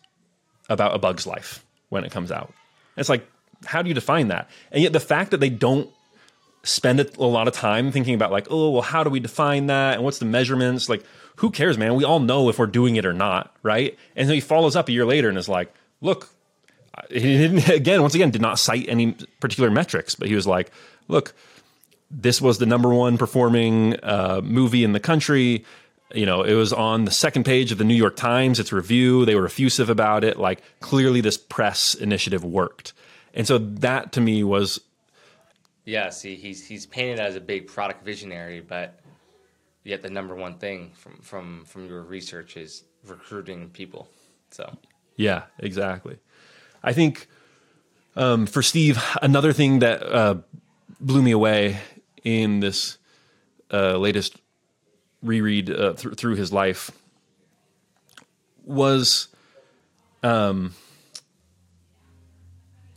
about 0.69 0.93
a 0.93 0.99
bug's 0.99 1.25
life 1.25 1.65
when 1.89 2.03
it 2.03 2.11
comes 2.11 2.31
out. 2.31 2.47
And 2.47 3.01
it's 3.01 3.09
like, 3.09 3.25
how 3.65 3.81
do 3.81 3.87
you 3.87 3.95
define 3.95 4.27
that? 4.27 4.49
And 4.71 4.83
yet 4.83 4.91
the 4.91 4.99
fact 4.99 5.31
that 5.31 5.39
they 5.39 5.49
don't 5.49 5.89
spend 6.63 6.99
a 6.99 7.23
lot 7.23 7.47
of 7.47 7.53
time 7.53 7.91
thinking 7.91 8.15
about 8.15 8.31
like, 8.31 8.47
oh, 8.49 8.71
well, 8.71 8.81
how 8.81 9.03
do 9.03 9.09
we 9.09 9.19
define 9.19 9.67
that 9.67 9.95
and 9.95 10.03
what's 10.03 10.19
the 10.19 10.25
measurements? 10.25 10.89
Like, 10.89 11.03
who 11.37 11.51
cares, 11.51 11.77
man? 11.77 11.95
We 11.95 12.03
all 12.03 12.19
know 12.19 12.49
if 12.49 12.59
we're 12.59 12.67
doing 12.67 12.95
it 12.95 13.05
or 13.05 13.13
not, 13.13 13.53
right? 13.63 13.97
And 14.15 14.27
then 14.27 14.35
he 14.35 14.41
follows 14.41 14.75
up 14.75 14.87
a 14.87 14.91
year 14.91 15.05
later 15.05 15.29
and 15.29 15.37
is 15.37 15.49
like, 15.49 15.73
look, 15.99 16.29
he 17.09 17.19
didn't, 17.19 17.69
again, 17.69 18.01
once 18.01 18.15
again, 18.15 18.31
did 18.31 18.41
not 18.41 18.59
cite 18.59 18.85
any 18.87 19.13
particular 19.39 19.69
metrics, 19.69 20.15
but 20.15 20.27
he 20.27 20.35
was 20.35 20.47
like, 20.47 20.71
look, 21.07 21.33
this 22.09 22.39
was 22.39 22.59
the 22.59 22.65
number 22.65 22.93
one 22.93 23.17
performing 23.17 23.95
uh, 24.03 24.39
movie 24.43 24.83
in 24.83 24.93
the 24.93 24.99
country. 24.99 25.65
You 26.13 26.27
know, 26.27 26.43
it 26.43 26.53
was 26.53 26.71
on 26.71 27.05
the 27.05 27.11
second 27.11 27.43
page 27.43 27.71
of 27.71 27.79
the 27.79 27.83
New 27.83 27.95
York 27.95 28.15
Times, 28.15 28.59
its 28.59 28.71
review. 28.71 29.25
They 29.25 29.35
were 29.35 29.45
effusive 29.45 29.89
about 29.89 30.23
it. 30.23 30.37
Like, 30.37 30.61
clearly, 30.79 31.21
this 31.21 31.37
press 31.37 31.95
initiative 31.95 32.45
worked. 32.45 32.93
And 33.33 33.47
so 33.47 33.57
that 33.57 34.11
to 34.11 34.21
me 34.21 34.43
was 34.43 34.79
yeah, 35.85 36.09
see, 36.09 36.35
he's 36.35 36.65
he's 36.65 36.85
painted 36.85 37.19
as 37.19 37.35
a 37.35 37.41
big 37.41 37.67
product 37.67 38.03
visionary, 38.03 38.61
but 38.61 38.99
yet 39.83 40.01
the 40.01 40.09
number 40.09 40.35
one 40.35 40.57
thing 40.57 40.91
from 40.95 41.17
from 41.21 41.65
from 41.65 41.87
your 41.87 42.03
research 42.03 42.57
is 42.57 42.83
recruiting 43.05 43.69
people. 43.69 44.07
So 44.51 44.77
Yeah, 45.15 45.43
exactly. 45.59 46.17
I 46.83 46.93
think 46.93 47.27
um, 48.15 48.45
for 48.45 48.61
Steve, 48.61 49.01
another 49.21 49.53
thing 49.53 49.79
that 49.79 50.03
uh, 50.03 50.35
blew 50.99 51.21
me 51.21 51.31
away 51.31 51.79
in 52.23 52.59
this 52.59 52.97
uh, 53.71 53.97
latest 53.97 54.37
reread 55.21 55.69
uh, 55.69 55.93
th- 55.93 56.15
through 56.15 56.35
his 56.35 56.51
life 56.51 56.91
was, 58.65 59.27
um, 60.21 60.73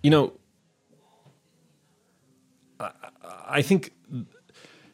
you 0.02 0.10
know, 0.10 0.32
I, 2.78 2.90
I 3.46 3.62
think 3.62 3.92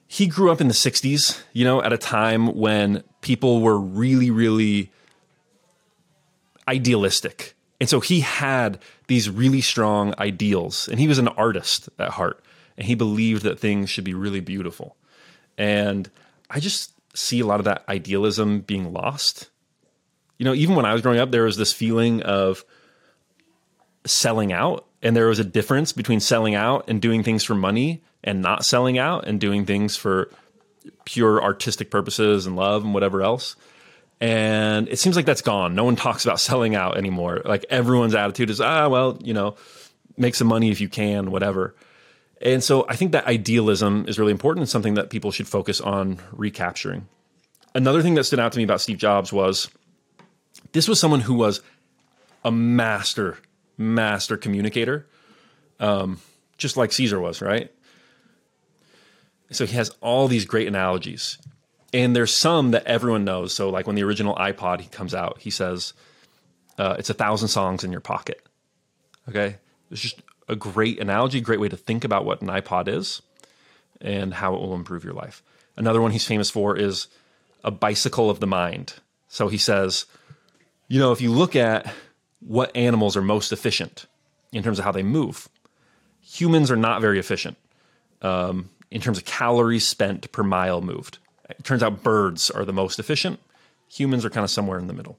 he 0.06 0.26
grew 0.26 0.50
up 0.50 0.60
in 0.60 0.68
the 0.68 0.74
60s, 0.74 1.42
you 1.52 1.64
know, 1.64 1.82
at 1.82 1.92
a 1.92 1.98
time 1.98 2.54
when 2.54 3.02
people 3.22 3.62
were 3.62 3.78
really, 3.78 4.30
really 4.30 4.92
idealistic. 6.68 7.54
And 7.80 7.88
so 7.88 8.00
he 8.00 8.20
had 8.20 8.78
these 9.08 9.30
really 9.30 9.60
strong 9.60 10.14
ideals, 10.18 10.86
and 10.86 11.00
he 11.00 11.08
was 11.08 11.18
an 11.18 11.28
artist 11.28 11.88
at 11.98 12.10
heart, 12.10 12.44
and 12.76 12.86
he 12.86 12.94
believed 12.94 13.42
that 13.42 13.58
things 13.58 13.90
should 13.90 14.04
be 14.04 14.14
really 14.14 14.40
beautiful. 14.40 14.96
And 15.58 16.10
I 16.50 16.60
just 16.60 16.92
see 17.14 17.40
a 17.40 17.46
lot 17.46 17.58
of 17.58 17.64
that 17.64 17.84
idealism 17.88 18.60
being 18.60 18.92
lost. 18.92 19.50
You 20.38 20.44
know, 20.44 20.54
even 20.54 20.76
when 20.76 20.86
I 20.86 20.92
was 20.92 21.02
growing 21.02 21.18
up, 21.18 21.30
there 21.30 21.44
was 21.44 21.56
this 21.56 21.72
feeling 21.72 22.22
of 22.22 22.64
selling 24.04 24.52
out, 24.52 24.86
and 25.02 25.16
there 25.16 25.26
was 25.26 25.38
a 25.38 25.44
difference 25.44 25.92
between 25.92 26.20
selling 26.20 26.54
out 26.54 26.84
and 26.88 27.00
doing 27.00 27.22
things 27.22 27.44
for 27.44 27.54
money 27.54 28.02
and 28.24 28.42
not 28.42 28.64
selling 28.64 28.98
out 28.98 29.26
and 29.26 29.40
doing 29.40 29.66
things 29.66 29.96
for 29.96 30.30
pure 31.04 31.42
artistic 31.42 31.90
purposes 31.90 32.46
and 32.46 32.56
love 32.56 32.84
and 32.84 32.94
whatever 32.94 33.22
else. 33.22 33.56
And 34.20 34.88
it 34.88 34.98
seems 34.98 35.16
like 35.16 35.26
that's 35.26 35.42
gone. 35.42 35.74
No 35.74 35.84
one 35.84 35.96
talks 35.96 36.24
about 36.24 36.40
selling 36.48 36.74
out 36.74 36.96
anymore. 36.96 37.42
Like 37.44 37.66
everyone's 37.70 38.14
attitude 38.14 38.50
is, 38.50 38.60
ah, 38.60 38.88
well, 38.88 39.18
you 39.22 39.34
know, 39.34 39.56
make 40.16 40.34
some 40.34 40.46
money 40.46 40.70
if 40.70 40.80
you 40.80 40.88
can, 40.88 41.30
whatever. 41.30 41.74
And 42.40 42.62
so 42.62 42.86
I 42.88 42.96
think 42.96 43.12
that 43.12 43.26
idealism 43.26 44.04
is 44.08 44.18
really 44.18 44.32
important 44.32 44.62
and 44.62 44.68
something 44.68 44.94
that 44.94 45.10
people 45.10 45.30
should 45.30 45.48
focus 45.48 45.80
on 45.80 46.18
recapturing. 46.32 47.06
Another 47.74 48.02
thing 48.02 48.14
that 48.14 48.24
stood 48.24 48.40
out 48.40 48.52
to 48.52 48.58
me 48.58 48.64
about 48.64 48.80
Steve 48.80 48.98
Jobs 48.98 49.32
was 49.32 49.68
this 50.72 50.88
was 50.88 50.98
someone 50.98 51.20
who 51.20 51.34
was 51.34 51.60
a 52.44 52.50
master, 52.50 53.38
master 53.78 54.36
communicator, 54.36 55.06
um, 55.80 56.20
just 56.58 56.76
like 56.76 56.92
Caesar 56.92 57.20
was, 57.20 57.40
right? 57.40 57.70
So 59.52 59.66
he 59.66 59.76
has 59.76 59.90
all 60.00 60.28
these 60.28 60.44
great 60.44 60.68
analogies. 60.68 61.38
And 61.92 62.16
there's 62.16 62.34
some 62.34 62.70
that 62.70 62.86
everyone 62.86 63.24
knows. 63.24 63.54
So, 63.54 63.68
like 63.68 63.86
when 63.86 63.96
the 63.96 64.04
original 64.04 64.34
iPod 64.36 64.80
he 64.80 64.88
comes 64.88 65.14
out, 65.14 65.38
he 65.40 65.50
says, 65.50 65.92
uh, 66.78 66.96
"It's 66.98 67.10
a 67.10 67.14
thousand 67.14 67.48
songs 67.48 67.84
in 67.84 67.92
your 67.92 68.00
pocket." 68.00 68.46
Okay, 69.28 69.56
it's 69.90 70.00
just 70.00 70.22
a 70.48 70.56
great 70.56 70.98
analogy, 71.00 71.40
great 71.40 71.60
way 71.60 71.68
to 71.68 71.76
think 71.76 72.04
about 72.04 72.24
what 72.24 72.40
an 72.40 72.48
iPod 72.48 72.88
is 72.88 73.20
and 74.00 74.34
how 74.34 74.54
it 74.54 74.60
will 74.60 74.74
improve 74.74 75.04
your 75.04 75.12
life. 75.12 75.42
Another 75.76 76.00
one 76.00 76.10
he's 76.10 76.26
famous 76.26 76.50
for 76.50 76.76
is 76.76 77.08
a 77.62 77.70
bicycle 77.70 78.30
of 78.30 78.40
the 78.40 78.46
mind. 78.46 78.94
So 79.28 79.48
he 79.48 79.58
says, 79.58 80.06
you 80.88 80.98
know, 80.98 81.12
if 81.12 81.20
you 81.20 81.30
look 81.30 81.54
at 81.54 81.92
what 82.40 82.74
animals 82.76 83.16
are 83.16 83.22
most 83.22 83.52
efficient 83.52 84.06
in 84.52 84.62
terms 84.62 84.78
of 84.78 84.84
how 84.84 84.92
they 84.92 85.02
move, 85.02 85.48
humans 86.20 86.70
are 86.70 86.76
not 86.76 87.00
very 87.00 87.18
efficient 87.18 87.56
um, 88.22 88.68
in 88.92 89.00
terms 89.00 89.16
of 89.16 89.24
calories 89.24 89.88
spent 89.88 90.30
per 90.32 90.42
mile 90.42 90.82
moved. 90.82 91.18
It 91.48 91.64
turns 91.64 91.82
out 91.82 92.02
birds 92.02 92.50
are 92.50 92.64
the 92.64 92.74
most 92.74 92.98
efficient. 92.98 93.40
Humans 93.88 94.24
are 94.24 94.30
kind 94.30 94.44
of 94.44 94.50
somewhere 94.50 94.78
in 94.78 94.86
the 94.86 94.92
middle. 94.92 95.18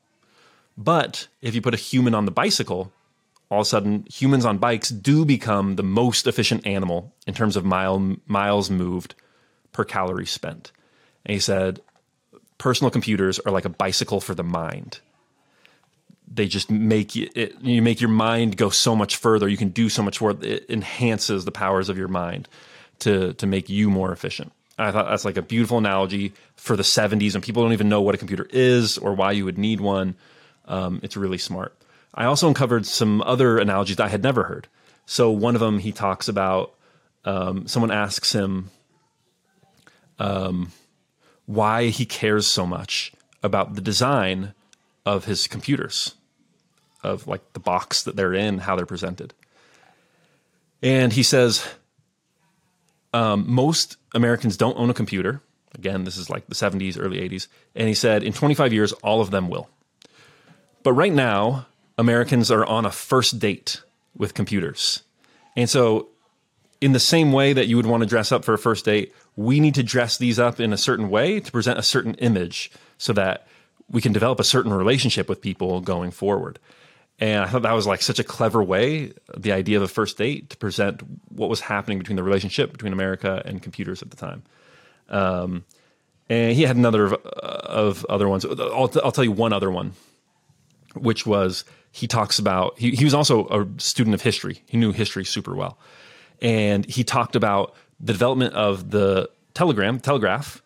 But 0.78 1.28
if 1.42 1.56
you 1.56 1.62
put 1.62 1.74
a 1.74 1.78
human 1.78 2.14
on 2.14 2.26
the 2.26 2.32
bicycle, 2.32 2.94
all 3.50 3.62
of 3.62 3.66
a 3.66 3.70
sudden 3.70 4.06
humans 4.12 4.46
on 4.46 4.60
bikes 4.60 4.90
do 4.90 5.26
become 5.26 5.76
the 5.76 5.84
most 5.84 6.28
efficient 6.28 6.66
animal 6.68 7.14
in 7.26 7.34
terms 7.34 7.56
of 7.56 7.66
mile 7.66 8.16
miles 8.28 8.70
moved 8.70 9.16
per 9.72 9.84
calorie 9.84 10.28
spent. 10.28 10.72
And 11.26 11.34
he 11.34 11.40
said 11.40 11.82
personal 12.60 12.92
computers 12.92 13.40
are 13.40 13.52
like 13.52 13.66
a 13.66 13.70
bicycle 13.70 14.22
for 14.22 14.36
the 14.36 14.44
mind. 14.44 15.00
They 16.32 16.48
just 16.48 16.70
make 16.70 17.16
you, 17.16 17.30
it, 17.36 17.60
you 17.62 17.82
make 17.82 18.02
your 18.02 18.10
mind 18.10 18.56
go 18.56 18.70
so 18.70 18.96
much 18.96 19.18
further. 19.18 19.48
You 19.48 19.58
can 19.58 19.70
do 19.70 19.90
so 19.90 20.04
much 20.04 20.22
more. 20.22 20.32
It 20.42 20.66
enhances 20.70 21.46
the 21.46 21.52
powers 21.52 21.90
of 21.90 21.98
your 21.98 22.08
mind 22.08 22.48
to 23.04 23.34
to 23.34 23.48
make 23.48 23.70
you 23.70 23.90
more 23.90 24.12
efficient. 24.12 24.52
I 24.78 24.92
thought 24.92 25.08
that's 25.08 25.26
like 25.26 25.38
a 25.38 25.42
beautiful 25.42 25.78
analogy 25.78 26.34
for 26.56 26.76
the 26.76 26.84
70s, 26.84 27.36
and 27.36 27.44
people 27.44 27.64
don't 27.64 27.74
even 27.74 27.90
know 27.90 28.02
what 28.02 28.16
a 28.16 28.18
computer 28.18 28.48
is 28.50 28.98
or 28.98 29.14
why 29.14 29.32
you 29.32 29.46
would 29.46 29.58
need 29.58 29.80
one. 29.80 30.16
Um, 30.66 31.00
it's 31.04 31.16
really 31.16 31.38
smart. 31.38 31.78
I 32.16 32.26
also 32.26 32.48
uncovered 32.48 32.86
some 32.86 33.22
other 33.22 33.60
analogies 33.60 34.00
I 34.00 34.08
had 34.08 34.24
never 34.24 34.44
heard. 34.44 34.68
So 35.06 35.30
one 35.30 35.56
of 35.56 35.62
them, 35.62 35.80
he 35.80 35.92
talks 35.92 36.28
about 36.28 36.74
um, 37.26 37.68
someone 37.68 37.92
asks 37.92 38.34
him 38.34 38.70
um, 40.20 40.72
why 41.46 41.88
he 41.88 42.06
cares 42.06 42.48
so 42.48 42.66
much 42.66 43.12
about 43.42 43.76
the 43.76 43.82
design 43.82 44.54
of 45.06 45.26
his 45.26 45.48
computers, 45.48 46.16
of 47.04 47.28
like 47.28 47.54
the 47.54 47.60
box 47.60 48.04
that 48.04 48.16
they're 48.16 48.34
in, 48.34 48.60
how 48.60 48.76
they're 48.76 48.86
presented. 48.86 49.34
And 50.82 51.14
he 51.14 51.24
says, 51.24 51.68
um, 53.14 53.46
most 53.48 53.98
Americans 54.14 54.58
don't 54.58 54.78
own 54.78 54.90
a 54.90 54.94
computer. 54.94 55.42
Again, 55.76 56.04
this 56.04 56.18
is 56.18 56.30
like 56.30 56.48
the 56.48 56.56
70s, 56.56 56.98
early 57.00 57.18
80s. 57.18 57.48
And 57.76 57.88
he 57.88 57.94
said, 57.94 58.24
in 58.24 58.34
25 58.34 58.74
years, 58.74 58.92
all 58.94 59.22
of 59.22 59.32
them 59.32 59.50
will. 59.50 59.70
But 60.84 60.94
right 60.94 61.14
now, 61.14 61.68
Americans 61.98 62.52
are 62.52 62.66
on 62.66 62.86
a 62.86 62.92
first 62.92 63.40
date 63.40 63.82
with 64.16 64.34
computers. 64.34 65.04
And 65.56 65.70
so, 65.70 66.10
in 66.82 66.92
the 66.92 67.00
same 67.00 67.32
way 67.32 67.54
that 67.54 67.68
you 67.68 67.78
would 67.78 67.86
want 67.86 68.02
to 68.02 68.10
dress 68.10 68.32
up 68.32 68.44
for 68.44 68.54
a 68.54 68.58
first 68.58 68.84
date, 68.84 69.14
we 69.38 69.60
need 69.60 69.76
to 69.76 69.84
dress 69.84 70.18
these 70.18 70.38
up 70.38 70.60
in 70.60 70.74
a 70.74 70.78
certain 70.78 71.10
way 71.10 71.40
to 71.40 71.52
present 71.52 71.80
a 71.80 71.84
certain 71.84 72.16
image 72.16 72.72
so 72.98 73.14
that 73.14 73.48
we 73.90 74.02
can 74.02 74.12
develop 74.12 74.40
a 74.40 74.44
certain 74.44 74.74
relationship 74.74 75.30
with 75.30 75.42
people 75.42 75.80
going 75.80 76.12
forward. 76.12 76.60
And 77.20 77.44
I 77.44 77.48
thought 77.48 77.62
that 77.62 77.74
was 77.74 77.88
like 77.88 78.02
such 78.02 78.20
a 78.20 78.24
clever 78.24 78.64
way, 78.64 79.14
the 79.38 79.52
idea 79.52 79.78
of 79.78 79.84
a 79.84 79.88
first 79.88 80.18
date 80.18 80.50
to 80.50 80.58
present 80.58 81.02
what 81.30 81.50
was 81.50 81.62
happening 81.62 82.00
between 82.00 82.16
the 82.16 82.24
relationship 82.24 82.72
between 82.72 82.92
America 82.92 83.42
and 83.46 83.62
computers 83.62 84.02
at 84.02 84.10
the 84.10 84.18
time. 84.18 84.44
Um, 85.10 85.64
and 86.30 86.56
he 86.56 86.64
had 86.64 86.76
another 86.76 87.06
of, 87.06 87.14
of 87.14 88.06
other 88.06 88.28
ones. 88.28 88.46
I'll, 88.46 88.92
I'll, 89.04 89.12
tell 89.12 89.24
you 89.24 89.32
one 89.32 89.54
other 89.54 89.70
one, 89.70 89.94
which 90.96 91.26
was 91.26 91.66
he 91.92 92.08
talks 92.08 92.40
about, 92.40 92.80
he, 92.80 92.92
he 92.92 93.04
was 93.04 93.14
also 93.14 93.48
a 93.48 93.68
student 93.80 94.16
of 94.16 94.22
history. 94.22 94.64
He 94.66 94.78
knew 94.78 94.92
history 94.92 95.26
super 95.26 95.56
well. 95.56 95.78
And 96.42 96.86
he 96.86 97.04
talked 97.04 97.36
about 97.36 97.76
the 98.00 98.14
development 98.14 98.56
of 98.56 98.90
the 98.90 99.30
telegram, 99.54 100.00
telegraph, 100.00 100.64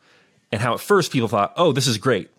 and 0.52 0.62
how 0.62 0.74
at 0.74 0.80
first 0.80 1.12
people 1.12 1.28
thought, 1.28 1.54
oh, 1.58 1.74
this 1.74 1.88
is 1.88 1.98
great. 1.98 2.30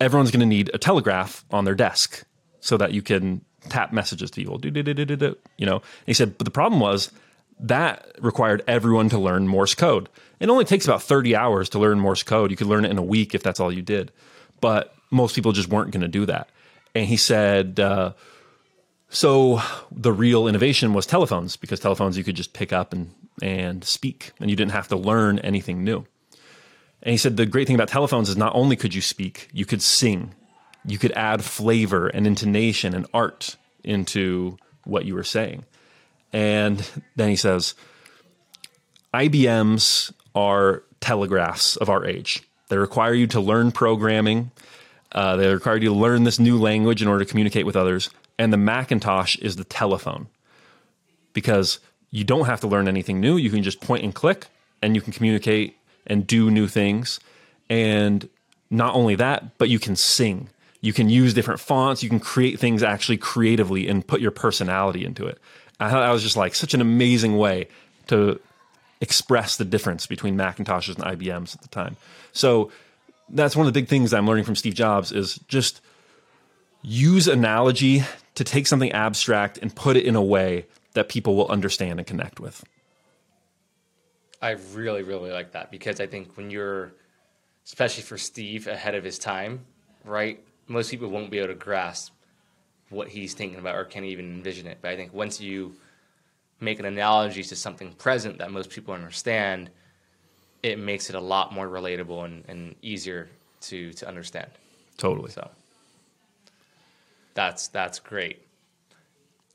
Everyone's 0.00 0.30
going 0.30 0.40
to 0.40 0.46
need 0.46 0.70
a 0.72 0.78
telegraph 0.78 1.44
on 1.50 1.64
their 1.64 1.74
desk 1.74 2.24
so 2.64 2.78
that 2.78 2.94
you 2.94 3.02
can 3.02 3.44
tap 3.68 3.92
messages 3.92 4.30
to 4.30 4.40
people. 4.40 4.58
You 5.58 5.66
know, 5.66 5.76
and 5.76 6.06
he 6.06 6.14
said, 6.14 6.38
but 6.38 6.46
the 6.46 6.50
problem 6.50 6.80
was 6.80 7.12
that 7.60 8.10
required 8.20 8.64
everyone 8.66 9.10
to 9.10 9.18
learn 9.18 9.46
Morse 9.46 9.74
code. 9.74 10.08
It 10.40 10.48
only 10.48 10.64
takes 10.64 10.86
about 10.86 11.02
30 11.02 11.36
hours 11.36 11.68
to 11.70 11.78
learn 11.78 12.00
Morse 12.00 12.22
code. 12.22 12.50
You 12.50 12.56
could 12.56 12.66
learn 12.66 12.86
it 12.86 12.90
in 12.90 12.96
a 12.96 13.02
week 13.02 13.34
if 13.34 13.42
that's 13.42 13.60
all 13.60 13.70
you 13.70 13.82
did. 13.82 14.12
But 14.62 14.94
most 15.10 15.34
people 15.34 15.52
just 15.52 15.68
weren't 15.68 15.90
going 15.90 16.00
to 16.00 16.08
do 16.08 16.24
that. 16.24 16.48
And 16.94 17.06
he 17.06 17.18
said, 17.18 17.78
uh, 17.78 18.14
so 19.10 19.60
the 19.92 20.12
real 20.12 20.48
innovation 20.48 20.94
was 20.94 21.04
telephones 21.04 21.58
because 21.58 21.80
telephones 21.80 22.16
you 22.16 22.24
could 22.24 22.34
just 22.34 22.54
pick 22.54 22.72
up 22.72 22.94
and, 22.94 23.14
and 23.42 23.84
speak 23.84 24.32
and 24.40 24.48
you 24.48 24.56
didn't 24.56 24.72
have 24.72 24.88
to 24.88 24.96
learn 24.96 25.38
anything 25.40 25.84
new. 25.84 26.06
And 27.02 27.12
he 27.12 27.18
said 27.18 27.36
the 27.36 27.44
great 27.44 27.66
thing 27.66 27.76
about 27.76 27.88
telephones 27.88 28.30
is 28.30 28.38
not 28.38 28.54
only 28.54 28.74
could 28.74 28.94
you 28.94 29.02
speak, 29.02 29.48
you 29.52 29.66
could 29.66 29.82
sing 29.82 30.34
you 30.86 30.98
could 30.98 31.12
add 31.12 31.42
flavor 31.42 32.08
and 32.08 32.26
intonation 32.26 32.94
and 32.94 33.06
art 33.14 33.56
into 33.82 34.56
what 34.84 35.04
you 35.04 35.14
were 35.14 35.24
saying. 35.24 35.64
And 36.32 36.88
then 37.16 37.28
he 37.28 37.36
says, 37.36 37.74
IBMs 39.12 40.12
are 40.34 40.82
telegraphs 41.00 41.76
of 41.76 41.88
our 41.88 42.04
age. 42.04 42.42
They 42.68 42.76
require 42.76 43.14
you 43.14 43.26
to 43.28 43.40
learn 43.40 43.72
programming. 43.72 44.50
Uh, 45.12 45.36
they 45.36 45.52
require 45.52 45.76
you 45.76 45.90
to 45.90 45.94
learn 45.94 46.24
this 46.24 46.38
new 46.38 46.58
language 46.58 47.02
in 47.02 47.08
order 47.08 47.24
to 47.24 47.30
communicate 47.30 47.66
with 47.66 47.76
others. 47.76 48.10
And 48.38 48.52
the 48.52 48.56
Macintosh 48.56 49.36
is 49.36 49.56
the 49.56 49.64
telephone 49.64 50.26
because 51.32 51.78
you 52.10 52.24
don't 52.24 52.46
have 52.46 52.60
to 52.60 52.66
learn 52.66 52.88
anything 52.88 53.20
new. 53.20 53.36
You 53.36 53.50
can 53.50 53.62
just 53.62 53.80
point 53.80 54.02
and 54.02 54.14
click 54.14 54.46
and 54.82 54.94
you 54.94 55.00
can 55.00 55.12
communicate 55.12 55.76
and 56.06 56.26
do 56.26 56.50
new 56.50 56.66
things. 56.66 57.20
And 57.70 58.28
not 58.70 58.94
only 58.94 59.14
that, 59.16 59.56
but 59.58 59.68
you 59.68 59.78
can 59.78 59.94
sing 59.94 60.48
you 60.84 60.92
can 60.92 61.08
use 61.08 61.32
different 61.32 61.60
fonts. 61.60 62.02
You 62.02 62.10
can 62.10 62.20
create 62.20 62.58
things 62.58 62.82
actually 62.82 63.16
creatively 63.16 63.88
and 63.88 64.06
put 64.06 64.20
your 64.20 64.30
personality 64.30 65.06
into 65.06 65.26
it. 65.26 65.38
I 65.80 65.88
thought 65.90 66.00
that 66.00 66.10
was 66.10 66.22
just 66.22 66.36
like 66.36 66.54
such 66.54 66.74
an 66.74 66.82
amazing 66.82 67.38
way 67.38 67.68
to 68.08 68.38
express 69.00 69.56
the 69.56 69.64
difference 69.64 70.06
between 70.06 70.36
Macintoshes 70.36 70.96
and 70.96 71.04
IBMs 71.18 71.54
at 71.54 71.62
the 71.62 71.68
time. 71.68 71.96
So 72.32 72.70
that's 73.30 73.56
one 73.56 73.66
of 73.66 73.72
the 73.72 73.80
big 73.80 73.88
things 73.88 74.12
I'm 74.12 74.26
learning 74.26 74.44
from 74.44 74.56
Steve 74.56 74.74
Jobs 74.74 75.10
is 75.10 75.40
just 75.48 75.80
use 76.82 77.28
analogy 77.28 78.02
to 78.34 78.44
take 78.44 78.66
something 78.66 78.92
abstract 78.92 79.56
and 79.56 79.74
put 79.74 79.96
it 79.96 80.04
in 80.04 80.14
a 80.14 80.22
way 80.22 80.66
that 80.92 81.08
people 81.08 81.34
will 81.34 81.48
understand 81.48 81.98
and 81.98 82.06
connect 82.06 82.40
with. 82.40 82.62
I 84.42 84.50
really, 84.74 85.02
really 85.02 85.32
like 85.32 85.52
that 85.52 85.70
because 85.70 85.98
I 85.98 86.06
think 86.06 86.36
when 86.36 86.50
you're, 86.50 86.92
especially 87.64 88.02
for 88.02 88.18
Steve, 88.18 88.66
ahead 88.66 88.94
of 88.94 89.02
his 89.02 89.18
time, 89.18 89.64
right? 90.04 90.44
Most 90.66 90.90
people 90.90 91.08
won't 91.08 91.30
be 91.30 91.38
able 91.38 91.48
to 91.48 91.54
grasp 91.54 92.12
what 92.90 93.08
he's 93.08 93.34
thinking 93.34 93.58
about 93.58 93.74
or 93.74 93.84
can't 93.84 94.04
even 94.04 94.26
envision 94.26 94.66
it. 94.66 94.78
But 94.80 94.90
I 94.90 94.96
think 94.96 95.12
once 95.12 95.40
you 95.40 95.74
make 96.60 96.78
an 96.78 96.84
analogy 96.84 97.42
to 97.42 97.56
something 97.56 97.92
present 97.94 98.38
that 98.38 98.50
most 98.50 98.70
people 98.70 98.94
understand, 98.94 99.70
it 100.62 100.78
makes 100.78 101.10
it 101.10 101.16
a 101.16 101.20
lot 101.20 101.52
more 101.52 101.68
relatable 101.68 102.24
and, 102.24 102.44
and 102.48 102.74
easier 102.82 103.28
to 103.62 103.92
to 103.94 104.08
understand. 104.08 104.50
Totally. 104.96 105.30
So 105.30 105.50
that's 107.34 107.68
that's 107.68 107.98
great. 107.98 108.46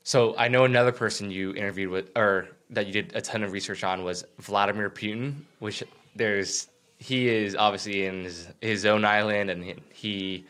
So 0.02 0.36
I 0.36 0.48
know 0.48 0.64
another 0.64 0.92
person 0.92 1.30
you 1.30 1.54
interviewed 1.54 1.90
with, 1.90 2.10
or 2.16 2.48
that 2.70 2.86
you 2.86 2.92
did 2.92 3.14
a 3.14 3.20
ton 3.20 3.42
of 3.42 3.52
research 3.52 3.84
on, 3.84 4.04
was 4.04 4.24
Vladimir 4.38 4.90
Putin. 4.90 5.34
Which 5.58 5.82
there's 6.14 6.68
he 6.98 7.28
is 7.28 7.56
obviously 7.56 8.06
in 8.06 8.24
his, 8.24 8.48
his 8.60 8.86
own 8.86 9.04
island, 9.04 9.50
and 9.50 9.64
he, 9.64 9.74
he 9.92 10.44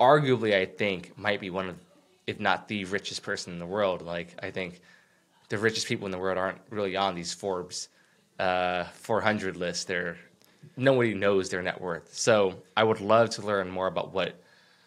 arguably 0.00 0.54
I 0.54 0.66
think 0.66 1.16
might 1.18 1.40
be 1.40 1.50
one 1.50 1.68
of, 1.68 1.76
if 2.26 2.40
not 2.40 2.68
the 2.68 2.84
richest 2.86 3.22
person 3.22 3.52
in 3.52 3.58
the 3.58 3.66
world. 3.66 4.02
Like 4.02 4.34
I 4.42 4.50
think 4.50 4.80
the 5.48 5.58
richest 5.58 5.86
people 5.86 6.06
in 6.06 6.12
the 6.12 6.18
world 6.18 6.38
aren't 6.38 6.60
really 6.70 6.96
on 6.96 7.14
these 7.14 7.32
Forbes 7.32 7.88
uh, 8.38 8.84
400 8.84 9.56
lists. 9.56 9.84
They're 9.84 10.16
nobody 10.76 11.14
knows 11.14 11.50
their 11.50 11.62
net 11.62 11.80
worth. 11.80 12.14
So 12.14 12.62
I 12.76 12.84
would 12.84 13.00
love 13.00 13.30
to 13.30 13.42
learn 13.42 13.68
more 13.70 13.86
about 13.86 14.12
what 14.12 14.40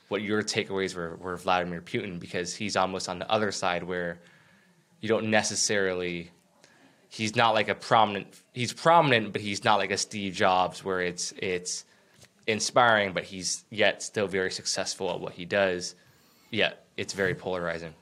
what 0.10 0.22
your 0.22 0.41
takeaways 0.41 0.96
were, 0.96 1.17
were 1.17 1.36
Vladimir 1.36 1.82
Putin 1.82 2.17
because 2.17 2.56
he's 2.56 2.78
almost 2.78 3.10
on 3.10 3.20
the 3.20 3.30
other 3.30 3.52
side 3.52 3.84
where 3.84 4.20
you 5.02 5.10
don't 5.10 5.30
necessarily 5.30 6.32
he's 7.10 7.36
not 7.36 7.54
like 7.54 7.70
a 7.70 7.76
prominent 7.76 8.28
he's 8.54 8.74
prominent 8.74 9.32
but 9.32 9.41
he's 9.41 9.63
not 9.63 9.78
like 9.78 9.91
a 9.91 9.98
Steve 9.98 10.34
Jobs 10.34 10.84
where 10.84 11.02
it's 11.02 11.34
it's 11.38 11.86
inspiring 12.48 13.14
but 13.14 13.24
he's 13.24 13.66
yet 13.70 14.02
still 14.02 14.28
very 14.28 14.52
successful 14.52 15.12
at 15.12 15.20
what 15.20 15.34
he 15.34 15.46
does 15.46 15.96
yet 16.50 16.86
it's 16.96 17.14
very 17.14 17.36
polarizing 17.36 17.94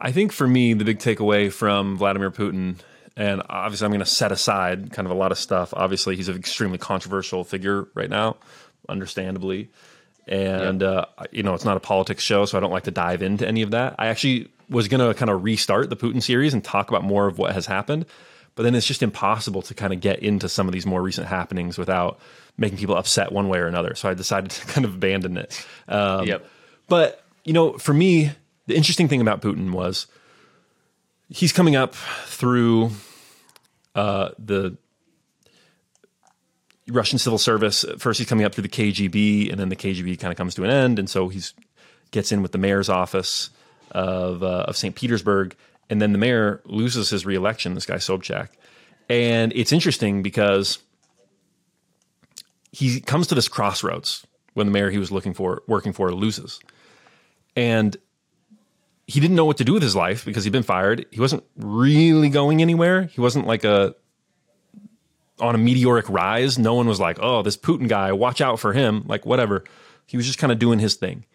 I 0.00 0.12
think 0.12 0.32
for 0.32 0.46
me, 0.46 0.74
the 0.74 0.84
big 0.84 0.98
takeaway 0.98 1.52
from 1.52 1.96
Vladimir 1.96 2.30
Putin, 2.30 2.76
and 3.16 3.42
obviously 3.48 3.84
I'm 3.84 3.90
going 3.90 4.00
to 4.00 4.06
set 4.06 4.30
aside 4.30 4.92
kind 4.92 5.06
of 5.06 5.10
a 5.10 5.14
lot 5.14 5.32
of 5.32 5.38
stuff. 5.38 5.74
Obviously, 5.74 6.14
he's 6.14 6.28
an 6.28 6.36
extremely 6.36 6.78
controversial 6.78 7.42
figure 7.42 7.88
right 7.94 8.08
now, 8.08 8.36
understandably. 8.88 9.70
And, 10.28 10.82
uh, 10.82 11.06
you 11.32 11.42
know, 11.42 11.54
it's 11.54 11.64
not 11.64 11.76
a 11.76 11.80
politics 11.80 12.22
show, 12.22 12.44
so 12.44 12.56
I 12.56 12.60
don't 12.60 12.70
like 12.70 12.84
to 12.84 12.90
dive 12.90 13.22
into 13.22 13.48
any 13.48 13.62
of 13.62 13.72
that. 13.72 13.96
I 13.98 14.08
actually 14.08 14.50
was 14.68 14.86
going 14.86 15.00
to 15.00 15.18
kind 15.18 15.30
of 15.30 15.42
restart 15.42 15.90
the 15.90 15.96
Putin 15.96 16.22
series 16.22 16.54
and 16.54 16.62
talk 16.62 16.90
about 16.90 17.02
more 17.02 17.26
of 17.26 17.38
what 17.38 17.54
has 17.54 17.66
happened. 17.66 18.06
But 18.58 18.64
then 18.64 18.74
it's 18.74 18.88
just 18.88 19.04
impossible 19.04 19.62
to 19.62 19.72
kind 19.72 19.92
of 19.92 20.00
get 20.00 20.18
into 20.18 20.48
some 20.48 20.66
of 20.66 20.72
these 20.72 20.84
more 20.84 21.00
recent 21.00 21.28
happenings 21.28 21.78
without 21.78 22.18
making 22.56 22.76
people 22.76 22.96
upset 22.96 23.30
one 23.30 23.48
way 23.48 23.60
or 23.60 23.68
another. 23.68 23.94
So 23.94 24.08
I 24.08 24.14
decided 24.14 24.50
to 24.50 24.66
kind 24.72 24.84
of 24.84 24.94
abandon 24.94 25.36
it. 25.36 25.64
Um, 25.86 26.26
Yep. 26.26 26.44
But, 26.88 27.22
you 27.44 27.52
know, 27.52 27.78
for 27.78 27.94
me, 27.94 28.32
the 28.66 28.74
interesting 28.74 29.06
thing 29.06 29.20
about 29.20 29.42
Putin 29.42 29.70
was 29.70 30.08
he's 31.28 31.52
coming 31.52 31.76
up 31.76 31.94
through 31.94 32.90
uh, 33.94 34.30
the 34.40 34.76
Russian 36.88 37.20
civil 37.20 37.38
service. 37.38 37.84
First, 37.98 38.18
he's 38.18 38.28
coming 38.28 38.44
up 38.44 38.56
through 38.56 38.62
the 38.62 38.68
KGB, 38.68 39.52
and 39.52 39.60
then 39.60 39.68
the 39.68 39.76
KGB 39.76 40.18
kind 40.18 40.32
of 40.32 40.36
comes 40.36 40.56
to 40.56 40.64
an 40.64 40.70
end, 40.70 40.98
and 40.98 41.08
so 41.08 41.28
he's 41.28 41.54
gets 42.10 42.32
in 42.32 42.42
with 42.42 42.50
the 42.50 42.58
mayor's 42.58 42.88
office 42.88 43.50
of 43.92 44.42
uh, 44.42 44.64
of 44.66 44.76
St. 44.76 44.96
Petersburg, 44.96 45.54
and 45.90 46.00
then 46.00 46.12
the 46.12 46.18
mayor 46.18 46.62
loses 46.64 47.10
his 47.10 47.24
reelection. 47.26 47.74
This 47.74 47.86
guy 47.86 47.96
Sobchak, 47.96 48.48
and 49.08 49.52
it's 49.54 49.72
interesting 49.72 50.22
because 50.22 50.78
he 52.72 53.00
comes 53.00 53.26
to 53.28 53.34
this 53.34 53.48
crossroads 53.48 54.26
when 54.54 54.66
the 54.66 54.72
mayor 54.72 54.90
he 54.90 54.98
was 54.98 55.10
looking 55.10 55.34
for 55.34 55.62
working 55.66 55.92
for 55.92 56.12
loses, 56.12 56.60
and 57.56 57.96
he 59.06 59.20
didn't 59.20 59.36
know 59.36 59.46
what 59.46 59.56
to 59.56 59.64
do 59.64 59.72
with 59.72 59.82
his 59.82 59.96
life 59.96 60.24
because 60.24 60.44
he'd 60.44 60.52
been 60.52 60.62
fired. 60.62 61.06
He 61.10 61.20
wasn't 61.20 61.42
really 61.56 62.28
going 62.28 62.60
anywhere. 62.60 63.04
He 63.04 63.20
wasn't 63.20 63.46
like 63.46 63.64
a 63.64 63.94
on 65.40 65.54
a 65.54 65.58
meteoric 65.58 66.08
rise. 66.08 66.58
No 66.58 66.74
one 66.74 66.86
was 66.86 67.00
like, 67.00 67.18
"Oh, 67.20 67.42
this 67.42 67.56
Putin 67.56 67.88
guy, 67.88 68.12
watch 68.12 68.40
out 68.40 68.60
for 68.60 68.72
him." 68.72 69.04
Like 69.06 69.24
whatever. 69.24 69.64
He 70.06 70.16
was 70.16 70.26
just 70.26 70.38
kind 70.38 70.52
of 70.52 70.58
doing 70.58 70.78
his 70.78 70.94
thing, 70.94 71.26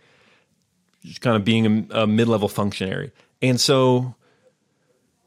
just 1.03 1.21
kind 1.21 1.35
of 1.35 1.45
being 1.45 1.87
a, 1.91 2.01
a 2.01 2.07
mid-level 2.07 2.47
functionary. 2.47 3.11
And 3.41 3.61
so, 3.61 4.15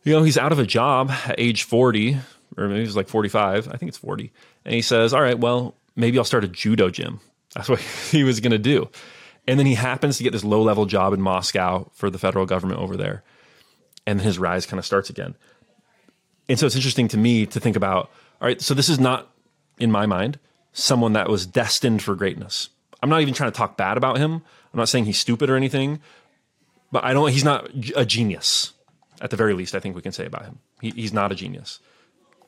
you 0.06 0.12
know, 0.12 0.22
he's 0.22 0.38
out 0.38 0.52
of 0.52 0.58
a 0.58 0.66
job 0.66 1.10
at 1.10 1.34
age 1.38 1.64
forty, 1.64 2.16
or 2.56 2.68
maybe 2.68 2.80
he's 2.80 2.96
like 2.96 3.08
forty-five. 3.08 3.68
I 3.68 3.76
think 3.76 3.88
it's 3.88 3.98
forty. 3.98 4.32
And 4.64 4.74
he 4.74 4.82
says, 4.82 5.12
"All 5.12 5.20
right, 5.20 5.38
well, 5.38 5.74
maybe 5.94 6.18
I'll 6.18 6.24
start 6.24 6.44
a 6.44 6.48
judo 6.48 6.90
gym." 6.90 7.20
That's 7.54 7.68
what 7.68 7.80
he 7.80 8.24
was 8.24 8.40
going 8.40 8.52
to 8.52 8.58
do. 8.58 8.88
And 9.48 9.58
then 9.58 9.66
he 9.66 9.74
happens 9.74 10.18
to 10.18 10.22
get 10.22 10.32
this 10.32 10.44
low 10.44 10.62
level 10.62 10.86
job 10.86 11.12
in 11.12 11.22
Moscow 11.22 11.90
for 11.94 12.10
the 12.10 12.18
federal 12.18 12.46
government 12.46 12.80
over 12.80 12.96
there. 12.96 13.22
And 14.06 14.18
then 14.18 14.26
his 14.26 14.38
rise 14.38 14.66
kind 14.66 14.78
of 14.78 14.84
starts 14.84 15.08
again. 15.08 15.34
And 16.48 16.58
so 16.58 16.66
it's 16.66 16.76
interesting 16.76 17.08
to 17.08 17.16
me 17.16 17.46
to 17.46 17.60
think 17.60 17.76
about 17.76 18.10
all 18.40 18.46
right, 18.46 18.60
so 18.60 18.74
this 18.74 18.88
is 18.88 19.00
not, 19.00 19.30
in 19.78 19.90
my 19.90 20.06
mind, 20.06 20.38
someone 20.72 21.14
that 21.14 21.28
was 21.28 21.46
destined 21.46 22.02
for 22.02 22.14
greatness. 22.14 22.68
I'm 23.02 23.08
not 23.08 23.22
even 23.22 23.34
trying 23.34 23.50
to 23.50 23.56
talk 23.56 23.76
bad 23.76 23.96
about 23.96 24.18
him. 24.18 24.32
I'm 24.32 24.78
not 24.78 24.88
saying 24.88 25.06
he's 25.06 25.18
stupid 25.18 25.48
or 25.48 25.56
anything, 25.56 26.00
but 26.92 27.02
I 27.04 27.14
don't, 27.14 27.30
he's 27.30 27.44
not 27.44 27.70
a 27.94 28.04
genius, 28.04 28.74
at 29.20 29.30
the 29.30 29.36
very 29.36 29.54
least, 29.54 29.74
I 29.74 29.80
think 29.80 29.96
we 29.96 30.02
can 30.02 30.12
say 30.12 30.26
about 30.26 30.44
him. 30.44 30.58
He, 30.80 30.90
he's 30.90 31.12
not 31.12 31.32
a 31.32 31.34
genius. 31.34 31.80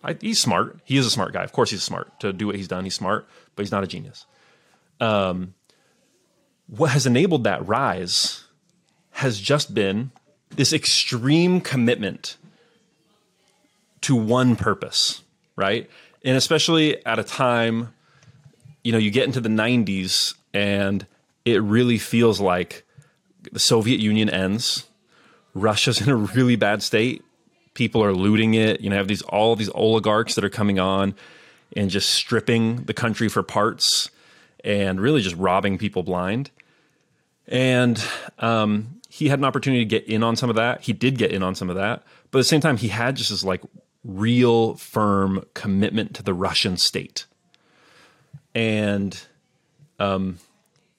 I, 0.02 0.16
he's 0.20 0.40
smart. 0.40 0.78
He 0.84 0.96
is 0.96 1.06
a 1.06 1.10
smart 1.10 1.32
guy. 1.32 1.42
Of 1.42 1.52
course, 1.52 1.70
he's 1.70 1.82
smart 1.82 2.20
to 2.20 2.32
do 2.32 2.46
what 2.46 2.56
he's 2.56 2.68
done. 2.68 2.84
He's 2.84 2.94
smart, 2.94 3.28
but 3.56 3.64
he's 3.64 3.72
not 3.72 3.84
a 3.84 3.86
genius. 3.86 4.26
Um, 5.00 5.54
what 6.66 6.90
has 6.90 7.06
enabled 7.06 7.44
that 7.44 7.66
rise 7.66 8.44
has 9.12 9.40
just 9.40 9.74
been 9.74 10.10
this 10.50 10.72
extreme 10.72 11.60
commitment 11.60 12.36
to 14.02 14.14
one 14.14 14.56
purpose, 14.56 15.22
right? 15.56 15.88
And 16.24 16.36
especially 16.36 17.04
at 17.04 17.18
a 17.18 17.24
time, 17.24 17.94
you 18.84 18.92
know, 18.92 18.98
you 18.98 19.10
get 19.10 19.24
into 19.24 19.40
the 19.40 19.48
90s 19.48 20.34
and 20.54 21.06
it 21.44 21.62
really 21.62 21.98
feels 21.98 22.40
like 22.40 22.84
the 23.52 23.58
Soviet 23.58 24.00
Union 24.00 24.28
ends. 24.28 24.86
Russia's 25.60 26.00
in 26.06 26.08
a 26.08 26.16
really 26.16 26.56
bad 26.56 26.82
state. 26.82 27.24
People 27.74 28.02
are 28.02 28.12
looting 28.12 28.54
it. 28.54 28.80
You 28.80 28.90
know, 28.90 28.96
have 28.96 29.08
these 29.08 29.22
all 29.22 29.56
these 29.56 29.70
oligarchs 29.70 30.34
that 30.34 30.44
are 30.44 30.50
coming 30.50 30.78
on 30.78 31.14
and 31.76 31.90
just 31.90 32.10
stripping 32.10 32.84
the 32.84 32.94
country 32.94 33.28
for 33.28 33.42
parts 33.42 34.10
and 34.64 35.00
really 35.00 35.20
just 35.20 35.36
robbing 35.36 35.78
people 35.78 36.02
blind. 36.02 36.50
And 37.46 38.02
um, 38.38 39.00
he 39.08 39.28
had 39.28 39.38
an 39.38 39.44
opportunity 39.44 39.84
to 39.84 39.88
get 39.88 40.04
in 40.06 40.22
on 40.22 40.36
some 40.36 40.50
of 40.50 40.56
that. 40.56 40.82
He 40.82 40.92
did 40.92 41.18
get 41.18 41.30
in 41.32 41.42
on 41.42 41.54
some 41.54 41.70
of 41.70 41.76
that, 41.76 42.02
but 42.30 42.38
at 42.38 42.40
the 42.40 42.44
same 42.44 42.60
time, 42.60 42.76
he 42.76 42.88
had 42.88 43.16
just 43.16 43.30
this 43.30 43.44
like 43.44 43.62
real 44.04 44.74
firm 44.74 45.44
commitment 45.54 46.14
to 46.14 46.22
the 46.22 46.34
Russian 46.34 46.76
state. 46.76 47.26
And 48.54 49.18
um, 49.98 50.38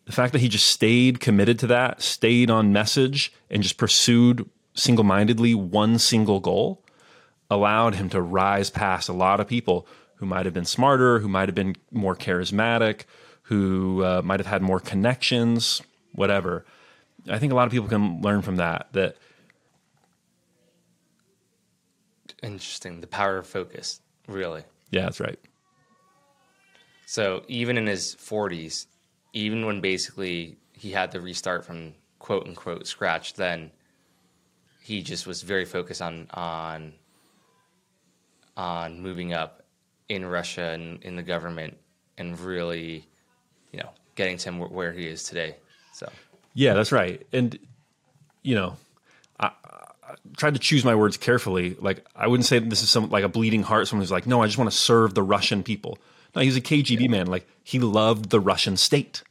the 0.10 0.16
fact 0.16 0.34
that 0.34 0.42
he 0.42 0.50
just 0.50 0.66
stayed 0.66 1.20
committed 1.20 1.60
to 1.60 1.68
that, 1.68 2.02
stayed 2.02 2.50
on 2.50 2.74
message, 2.74 3.32
and 3.48 3.62
just 3.62 3.78
pursued 3.78 4.50
single 4.74 5.04
mindedly 5.04 5.54
one 5.54 6.00
single 6.00 6.40
goal 6.40 6.84
allowed 7.48 7.94
him 7.94 8.10
to 8.10 8.20
rise 8.20 8.72
past 8.72 9.08
a 9.08 9.14
lot 9.14 9.40
of 9.40 9.48
people 9.48 9.86
who 10.16 10.26
might 10.26 10.46
have 10.46 10.54
been 10.56 10.66
smarter, 10.66 11.20
who 11.20 11.28
might 11.28 11.48
have 11.48 11.54
been 11.54 11.76
more 11.92 12.16
charismatic, 12.16 13.04
who 13.44 14.04
uh, 14.04 14.24
might 14.26 14.40
have 14.40 14.48
had 14.48 14.64
more 14.64 14.80
connections, 14.80 15.80
whatever. 16.14 16.66
I 17.30 17.38
think 17.38 17.52
a 17.52 17.56
lot 17.56 17.68
of 17.68 17.72
people 17.72 17.88
can 17.88 18.20
learn 18.24 18.42
from 18.42 18.56
that. 18.56 18.88
That 18.94 19.16
interesting 22.42 23.02
the 23.02 23.06
power 23.06 23.38
of 23.38 23.46
focus 23.46 24.02
really 24.28 24.64
yeah, 24.90 25.02
that's 25.04 25.20
right. 25.20 25.38
So 27.06 27.44
even 27.48 27.78
in 27.78 27.86
his 27.86 28.16
40s, 28.16 28.88
even 29.34 29.66
when 29.66 29.82
basically 29.82 30.58
he 30.74 30.92
had 30.92 31.12
to 31.12 31.22
restart 31.22 31.66
from 31.66 31.94
quote 32.20 32.48
unquote 32.48 32.88
scratch, 32.88 33.34
then 33.34 33.72
he 34.82 35.02
just 35.02 35.28
was 35.28 35.42
very 35.42 35.66
focused 35.66 36.02
on 36.02 36.28
on 36.32 36.94
on 38.58 39.02
moving 39.02 39.34
up 39.34 39.64
in 40.10 40.26
Russia 40.26 40.72
and 40.72 41.02
in 41.04 41.16
the 41.16 41.24
government 41.24 41.78
and 42.18 42.38
really, 42.40 43.08
you 43.72 43.80
know, 43.80 43.90
getting 44.16 44.38
to 44.38 44.50
him 44.50 44.60
where 44.60 44.92
he 44.92 45.08
is 45.08 45.24
today. 45.24 45.56
So 45.94 46.12
Yeah, 46.54 46.74
that's 46.74 46.92
right. 46.92 47.26
And 47.32 47.58
you 48.42 48.56
know, 48.56 48.78
I, 49.40 49.48
I 49.48 50.14
tried 50.36 50.56
to 50.56 50.60
choose 50.60 50.84
my 50.84 50.96
words 50.96 51.18
carefully. 51.18 51.78
Like 51.80 52.06
I 52.16 52.28
wouldn't 52.28 52.48
say 52.48 52.60
this 52.60 52.82
is 52.82 52.90
some 52.90 53.10
like 53.10 53.24
a 53.24 53.30
bleeding 53.30 53.64
heart. 53.64 53.88
Someone 53.88 54.02
who's 54.02 54.12
like, 54.12 54.28
no, 54.28 54.42
I 54.42 54.48
just 54.48 54.58
want 54.58 54.70
to 54.72 54.76
serve 54.76 55.14
the 55.14 55.24
Russian 55.24 55.64
people. 55.64 55.98
No, 56.36 56.42
he 56.42 56.48
was 56.48 56.58
a 56.58 56.62
KGB 56.62 57.10
man. 57.10 57.28
Like 57.28 57.48
he 57.64 57.80
loved 57.80 58.30
the 58.30 58.40
Russian 58.40 58.78
state. 58.78 59.24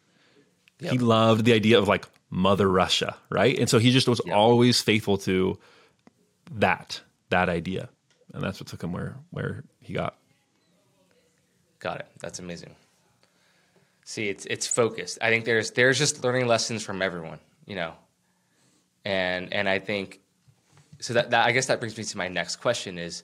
Yep. 0.80 0.92
He 0.92 0.98
loved 0.98 1.44
the 1.44 1.52
idea 1.52 1.78
of 1.78 1.88
like 1.88 2.06
Mother 2.30 2.68
Russia, 2.68 3.16
right? 3.30 3.58
And 3.58 3.68
so 3.68 3.78
he 3.78 3.90
just 3.90 4.08
was 4.08 4.20
Yep. 4.24 4.34
always 4.36 4.80
faithful 4.80 5.18
to 5.18 5.58
that 6.52 7.00
that 7.30 7.48
idea, 7.48 7.88
and 8.32 8.42
that's 8.42 8.60
what 8.60 8.68
took 8.68 8.82
him 8.82 8.92
where 8.92 9.16
where 9.30 9.64
he 9.80 9.92
got. 9.92 10.16
Got 11.78 12.00
it. 12.00 12.06
That's 12.20 12.38
amazing. 12.38 12.74
See, 14.04 14.28
it's 14.28 14.46
it's 14.46 14.66
focused. 14.66 15.18
I 15.20 15.28
think 15.30 15.44
there's 15.44 15.70
there's 15.72 15.98
just 15.98 16.24
learning 16.24 16.46
lessons 16.46 16.82
from 16.82 17.02
everyone, 17.02 17.38
you 17.66 17.76
know. 17.76 17.92
And 19.04 19.52
and 19.52 19.68
I 19.68 19.78
think 19.78 20.20
so 21.00 21.14
that, 21.14 21.30
that 21.30 21.46
I 21.46 21.52
guess 21.52 21.66
that 21.66 21.78
brings 21.80 21.96
me 21.96 22.04
to 22.04 22.16
my 22.18 22.28
next 22.28 22.56
question 22.56 22.98
is 22.98 23.22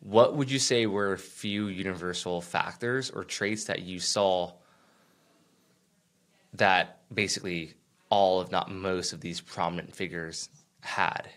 what 0.00 0.36
would 0.36 0.50
you 0.50 0.58
say 0.58 0.86
were 0.86 1.12
a 1.12 1.18
few 1.18 1.66
universal 1.66 2.40
factors 2.40 3.10
or 3.10 3.24
traits 3.24 3.64
that 3.64 3.82
you 3.82 3.98
saw 3.98 4.52
that 6.54 7.00
basically 7.12 7.74
all 8.10 8.40
if 8.40 8.50
not 8.50 8.70
most 8.70 9.12
of 9.12 9.20
these 9.20 9.40
prominent 9.40 9.94
figures 9.94 10.48
had? 10.80 11.28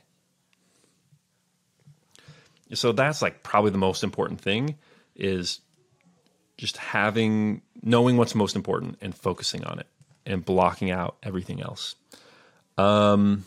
So 2.73 2.91
that's 2.91 3.21
like 3.21 3.43
probably 3.43 3.71
the 3.71 3.77
most 3.77 4.03
important 4.03 4.39
thing 4.39 4.77
is 5.15 5.59
just 6.57 6.77
having 6.77 7.61
knowing 7.81 8.15
what's 8.17 8.35
most 8.35 8.55
important 8.55 8.97
and 9.01 9.13
focusing 9.13 9.63
on 9.65 9.79
it 9.79 9.87
and 10.25 10.45
blocking 10.45 10.91
out 10.91 11.17
everything 11.23 11.61
else. 11.61 11.95
Um 12.77 13.45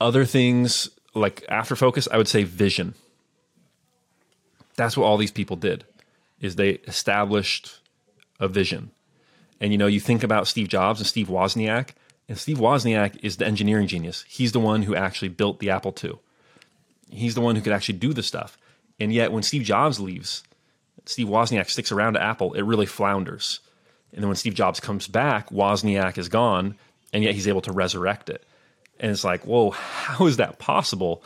other 0.00 0.24
things 0.24 0.90
like 1.14 1.44
after 1.48 1.76
focus, 1.76 2.08
I 2.10 2.16
would 2.16 2.28
say 2.28 2.44
vision. 2.44 2.94
That's 4.76 4.96
what 4.96 5.04
all 5.04 5.16
these 5.16 5.30
people 5.30 5.56
did 5.56 5.84
is 6.40 6.56
they 6.56 6.70
established 6.70 7.78
a 8.40 8.48
vision. 8.48 8.90
And 9.60 9.70
you 9.70 9.78
know, 9.78 9.86
you 9.86 10.00
think 10.00 10.24
about 10.24 10.48
Steve 10.48 10.68
Jobs 10.68 11.00
and 11.00 11.06
Steve 11.06 11.28
Wozniak, 11.28 11.90
and 12.28 12.38
Steve 12.38 12.58
Wozniak 12.58 13.22
is 13.22 13.36
the 13.36 13.46
engineering 13.46 13.86
genius. 13.86 14.24
He's 14.28 14.52
the 14.52 14.60
one 14.60 14.82
who 14.82 14.94
actually 14.94 15.28
built 15.28 15.60
the 15.60 15.70
Apple 15.70 15.94
II. 16.02 16.18
He's 17.10 17.34
the 17.34 17.40
one 17.40 17.54
who 17.54 17.62
could 17.62 17.72
actually 17.72 17.98
do 17.98 18.12
the 18.12 18.22
stuff. 18.22 18.58
And 18.98 19.12
yet 19.12 19.32
when 19.32 19.42
Steve 19.42 19.62
Jobs 19.62 20.00
leaves, 20.00 20.42
Steve 21.06 21.28
Wozniak 21.28 21.68
sticks 21.68 21.92
around 21.92 22.14
to 22.14 22.22
Apple, 22.22 22.54
it 22.54 22.62
really 22.62 22.86
flounders. 22.86 23.60
And 24.12 24.22
then 24.22 24.28
when 24.28 24.36
Steve 24.36 24.54
Jobs 24.54 24.80
comes 24.80 25.08
back, 25.08 25.50
Wozniak 25.50 26.18
is 26.18 26.28
gone, 26.28 26.76
and 27.12 27.22
yet 27.22 27.34
he's 27.34 27.48
able 27.48 27.62
to 27.62 27.72
resurrect 27.72 28.30
it. 28.30 28.44
And 29.02 29.10
it's 29.10 29.24
like, 29.24 29.44
whoa, 29.44 29.70
how 29.70 30.26
is 30.26 30.38
that 30.38 30.58
possible 30.58 31.22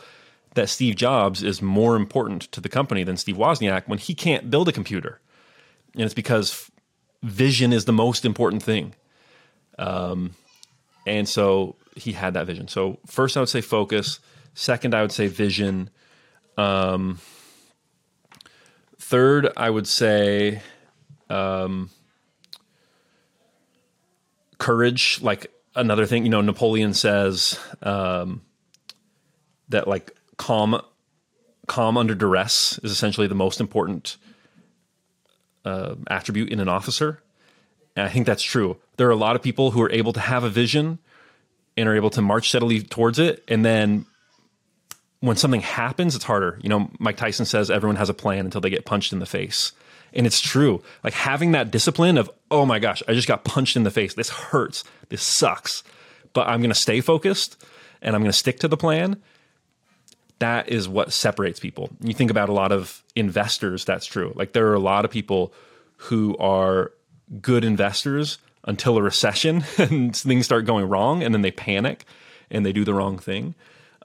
that 0.55 0.67
Steve 0.67 0.95
Jobs 0.95 1.43
is 1.43 1.61
more 1.61 1.95
important 1.95 2.51
to 2.51 2.59
the 2.59 2.69
company 2.69 3.03
than 3.03 3.15
Steve 3.15 3.37
Wozniak 3.37 3.87
when 3.87 3.99
he 3.99 4.15
can't 4.15 4.49
build 4.49 4.67
a 4.67 4.71
computer? 4.71 5.21
And 5.93 6.03
it's 6.03 6.15
because 6.15 6.69
vision 7.21 7.71
is 7.71 7.85
the 7.85 7.93
most 7.93 8.25
important 8.25 8.63
thing. 8.63 8.95
Um, 9.77 10.31
and 11.05 11.29
so 11.29 11.75
he 11.95 12.11
had 12.11 12.33
that 12.33 12.47
vision. 12.47 12.67
So 12.67 12.99
first, 13.05 13.37
I 13.37 13.41
would 13.41 13.49
say 13.49 13.61
focus. 13.61 14.19
Second, 14.55 14.95
I 14.95 15.01
would 15.01 15.11
say 15.11 15.27
vision. 15.27 15.91
Um, 16.57 17.19
third, 18.99 19.49
I 19.55 19.69
would 19.69 19.87
say 19.87 20.61
um, 21.29 21.91
courage. 24.57 25.21
Like 25.21 25.51
another 25.77 26.05
thing, 26.05 26.23
you 26.23 26.29
know, 26.29 26.41
Napoleon 26.41 26.93
says 26.93 27.59
um, 27.81 28.41
that 29.69 29.87
like 29.87 30.11
calm, 30.37 30.81
calm 31.67 31.97
under 31.97 32.15
duress 32.15 32.79
is 32.83 32.91
essentially 32.91 33.27
the 33.27 33.35
most 33.35 33.61
important 33.61 34.17
uh, 35.63 35.95
attribute 36.07 36.49
in 36.49 36.59
an 36.59 36.67
officer. 36.67 37.21
And 37.95 38.05
I 38.05 38.09
think 38.09 38.25
that's 38.25 38.43
true. 38.43 38.77
There 38.97 39.07
are 39.07 39.11
a 39.11 39.15
lot 39.17 39.35
of 39.35 39.41
people 39.41 39.71
who 39.71 39.81
are 39.81 39.91
able 39.91 40.13
to 40.13 40.19
have 40.19 40.43
a 40.43 40.49
vision 40.49 40.99
and 41.75 41.87
are 41.87 41.95
able 41.95 42.09
to 42.11 42.21
march 42.21 42.49
steadily 42.49 42.81
towards 42.81 43.19
it. 43.19 43.43
And 43.47 43.63
then 43.63 44.05
when 45.19 45.35
something 45.35 45.61
happens, 45.61 46.15
it's 46.15 46.25
harder. 46.25 46.59
You 46.61 46.69
know, 46.69 46.89
Mike 46.99 47.17
Tyson 47.17 47.45
says 47.45 47.69
everyone 47.69 47.95
has 47.95 48.09
a 48.09 48.13
plan 48.13 48.45
until 48.45 48.61
they 48.61 48.69
get 48.69 48.85
punched 48.85 49.13
in 49.13 49.19
the 49.19 49.25
face. 49.25 49.71
And 50.17 50.25
it's 50.25 50.41
true. 50.41 50.81
Like 51.03 51.13
having 51.13 51.51
that 51.51 51.69
discipline 51.69 52.17
of, 52.17 52.29
oh 52.49 52.65
my 52.65 52.79
gosh, 52.79 53.03
I 53.07 53.13
just 53.13 53.27
got 53.27 53.43
punched 53.43 53.75
in 53.75 53.83
the 53.83 53.91
face. 53.91 54.15
This 54.15 54.29
hurts. 54.29 54.83
This 55.09 55.21
sucks. 55.21 55.83
But 56.33 56.47
I'm 56.47 56.59
going 56.59 56.71
to 56.71 56.75
stay 56.75 57.01
focused 57.01 57.63
and 58.01 58.15
I'm 58.15 58.21
going 58.21 58.31
to 58.31 58.37
stick 58.37 58.59
to 58.59 58.67
the 58.67 58.75
plan. 58.75 59.21
That 60.39 60.69
is 60.69 60.89
what 60.89 61.13
separates 61.13 61.59
people. 61.59 61.91
You 62.01 62.13
think 62.13 62.31
about 62.31 62.49
a 62.49 62.53
lot 62.53 62.71
of 62.71 63.03
investors, 63.15 63.85
that's 63.85 64.07
true. 64.07 64.33
Like 64.35 64.53
there 64.53 64.67
are 64.67 64.73
a 64.73 64.79
lot 64.79 65.05
of 65.05 65.11
people 65.11 65.53
who 65.97 66.35
are 66.37 66.91
good 67.39 67.63
investors 67.63 68.39
until 68.63 68.97
a 68.97 69.01
recession 69.01 69.63
and 69.77 70.15
things 70.15 70.45
start 70.45 70.65
going 70.65 70.89
wrong 70.89 71.21
and 71.21 71.33
then 71.33 71.43
they 71.43 71.51
panic 71.51 72.05
and 72.49 72.65
they 72.65 72.73
do 72.73 72.83
the 72.83 72.93
wrong 72.93 73.19
thing. 73.19 73.53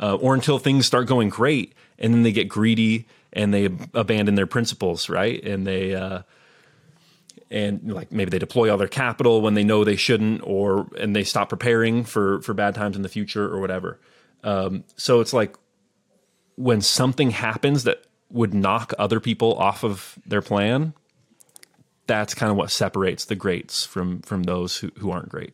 Uh, 0.00 0.16
or 0.16 0.34
until 0.34 0.58
things 0.58 0.86
start 0.86 1.06
going 1.06 1.30
great 1.30 1.74
and 1.98 2.12
then 2.12 2.22
they 2.22 2.32
get 2.32 2.48
greedy 2.48 3.06
and 3.32 3.52
they 3.52 3.66
ab- 3.66 3.90
abandon 3.94 4.34
their 4.34 4.46
principles, 4.46 5.08
right? 5.08 5.42
And 5.44 5.66
they, 5.66 5.94
uh, 5.94 6.22
and 7.50 7.92
like 7.92 8.10
maybe 8.12 8.30
they 8.30 8.38
deploy 8.38 8.70
all 8.70 8.78
their 8.78 8.88
capital 8.88 9.42
when 9.42 9.54
they 9.54 9.64
know 9.64 9.84
they 9.84 9.96
shouldn't, 9.96 10.40
or 10.44 10.88
and 10.98 11.14
they 11.14 11.24
stop 11.24 11.48
preparing 11.48 12.04
for 12.04 12.40
for 12.42 12.54
bad 12.54 12.74
times 12.74 12.96
in 12.96 13.02
the 13.02 13.08
future 13.08 13.44
or 13.44 13.60
whatever. 13.60 14.00
Um, 14.42 14.84
so 14.96 15.20
it's 15.20 15.32
like 15.32 15.56
when 16.56 16.80
something 16.80 17.30
happens 17.30 17.84
that 17.84 18.04
would 18.30 18.54
knock 18.54 18.94
other 18.98 19.20
people 19.20 19.54
off 19.58 19.84
of 19.84 20.18
their 20.26 20.42
plan, 20.42 20.94
that's 22.06 22.34
kind 22.34 22.50
of 22.50 22.56
what 22.56 22.70
separates 22.70 23.26
the 23.26 23.34
greats 23.34 23.84
from 23.84 24.22
from 24.22 24.44
those 24.44 24.76
who, 24.78 24.90
who 24.98 25.10
aren't 25.10 25.28
great. 25.28 25.52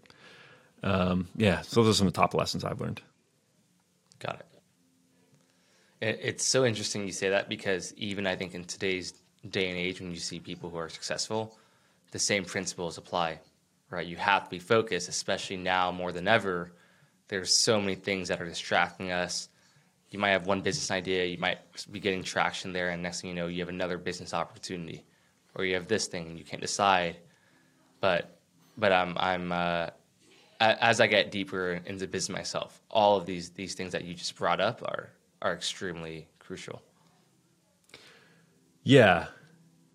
Um, 0.83 1.27
yeah, 1.37 1.63
so 1.63 1.83
those 1.83 1.97
are 1.97 1.99
some 1.99 2.07
of 2.07 2.13
the 2.13 2.21
top 2.21 2.35
lessons 2.35 2.65
I've 2.65 2.81
learned. 2.81 3.03
Got. 4.21 4.37
It- 4.41 4.47
It's 6.01 6.45
so 6.45 6.65
interesting 6.65 7.07
you 7.07 7.13
say 7.13 7.31
that 7.31 7.49
because 7.49 7.93
even 7.97 8.27
I 8.27 8.37
think 8.37 8.55
in 8.55 8.65
today's 8.65 9.15
day 9.51 9.69
and 9.69 9.77
age, 9.77 10.01
when 10.01 10.11
you 10.11 10.19
see 10.19 10.39
people 10.39 10.71
who 10.71 10.77
are 10.77 10.89
successful, 10.89 11.59
the 12.13 12.19
same 12.19 12.45
principles 12.45 12.99
apply, 12.99 13.41
right? 13.91 14.07
You 14.07 14.17
have 14.17 14.45
to 14.45 14.51
be 14.51 14.61
focused, 14.61 15.09
especially 15.09 15.57
now 15.57 15.91
more 15.91 16.13
than 16.13 16.29
ever. 16.29 16.73
There's 17.27 17.55
so 17.55 17.81
many 17.81 17.97
things 17.97 18.29
that 18.29 18.41
are 18.41 18.47
distracting 18.47 19.11
us. 19.11 19.49
You 20.11 20.19
might 20.19 20.31
have 20.31 20.47
one 20.47 20.61
business 20.61 20.91
idea, 20.91 21.25
you 21.25 21.39
might 21.39 21.59
be 21.91 22.01
getting 22.01 22.23
traction 22.23 22.73
there, 22.73 22.91
and 22.91 23.03
next 23.03 23.21
thing 23.21 23.31
you 23.31 23.37
know, 23.37 23.49
you 23.49 23.61
have 23.61 23.69
another 23.69 23.99
business 23.99 24.33
opportunity, 24.33 25.05
or 25.55 25.65
you 25.65 25.75
have 25.75 25.89
this 25.89 26.07
thing 26.07 26.29
and 26.29 26.39
you 26.39 26.45
can't 26.45 26.63
decide. 26.63 27.17
But, 28.01 28.39
but 28.77 28.93
I'm, 28.93 29.19
I'm, 29.19 29.53
uh, 29.53 29.89
as 30.61 31.01
I 31.01 31.07
get 31.07 31.31
deeper 31.31 31.81
into 31.85 32.07
business 32.07 32.37
myself, 32.37 32.81
all 32.91 33.17
of 33.17 33.27
these 33.27 33.51
these 33.51 33.75
things 33.75 33.93
that 33.93 34.05
you 34.05 34.15
just 34.15 34.35
brought 34.37 34.61
up 34.61 34.83
are 34.83 35.11
are 35.43 35.53
extremely 35.53 36.29
crucial. 36.39 36.83
Yeah. 38.83 39.27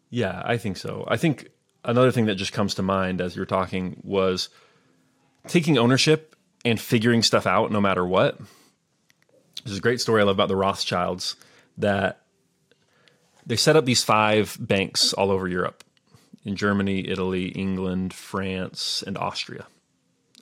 Yeah, 0.10 0.42
I 0.46 0.58
think 0.58 0.78
so. 0.78 1.06
I 1.08 1.18
think 1.18 1.50
another 1.84 2.12
thing 2.12 2.26
that 2.26 2.36
just 2.36 2.54
comes 2.54 2.76
to 2.76 2.84
mind 2.84 3.22
as 3.22 3.36
you're 3.36 3.46
talking 3.46 4.00
was 4.04 4.50
taking 5.48 5.78
ownership 5.78 6.36
and 6.64 6.80
figuring 6.80 7.24
stuff 7.24 7.48
out 7.48 7.72
no 7.72 7.82
matter 7.82 8.06
what. 8.06 8.40
There's 9.66 9.78
a 9.78 9.82
great 9.82 10.02
story 10.02 10.22
I 10.22 10.26
love 10.26 10.36
about 10.36 10.50
the 10.50 10.56
Rothschilds 10.56 11.36
that 11.78 12.22
they 13.46 13.56
set 13.56 13.76
up 13.76 13.86
these 13.86 14.04
five 14.04 14.58
banks 14.60 15.14
all 15.14 15.32
over 15.32 15.48
Europe 15.48 15.84
in 16.46 16.56
Germany, 16.56 17.08
Italy, 17.08 17.48
England, 17.48 18.14
France, 18.14 19.04
and 19.06 19.18
Austria. 19.18 19.66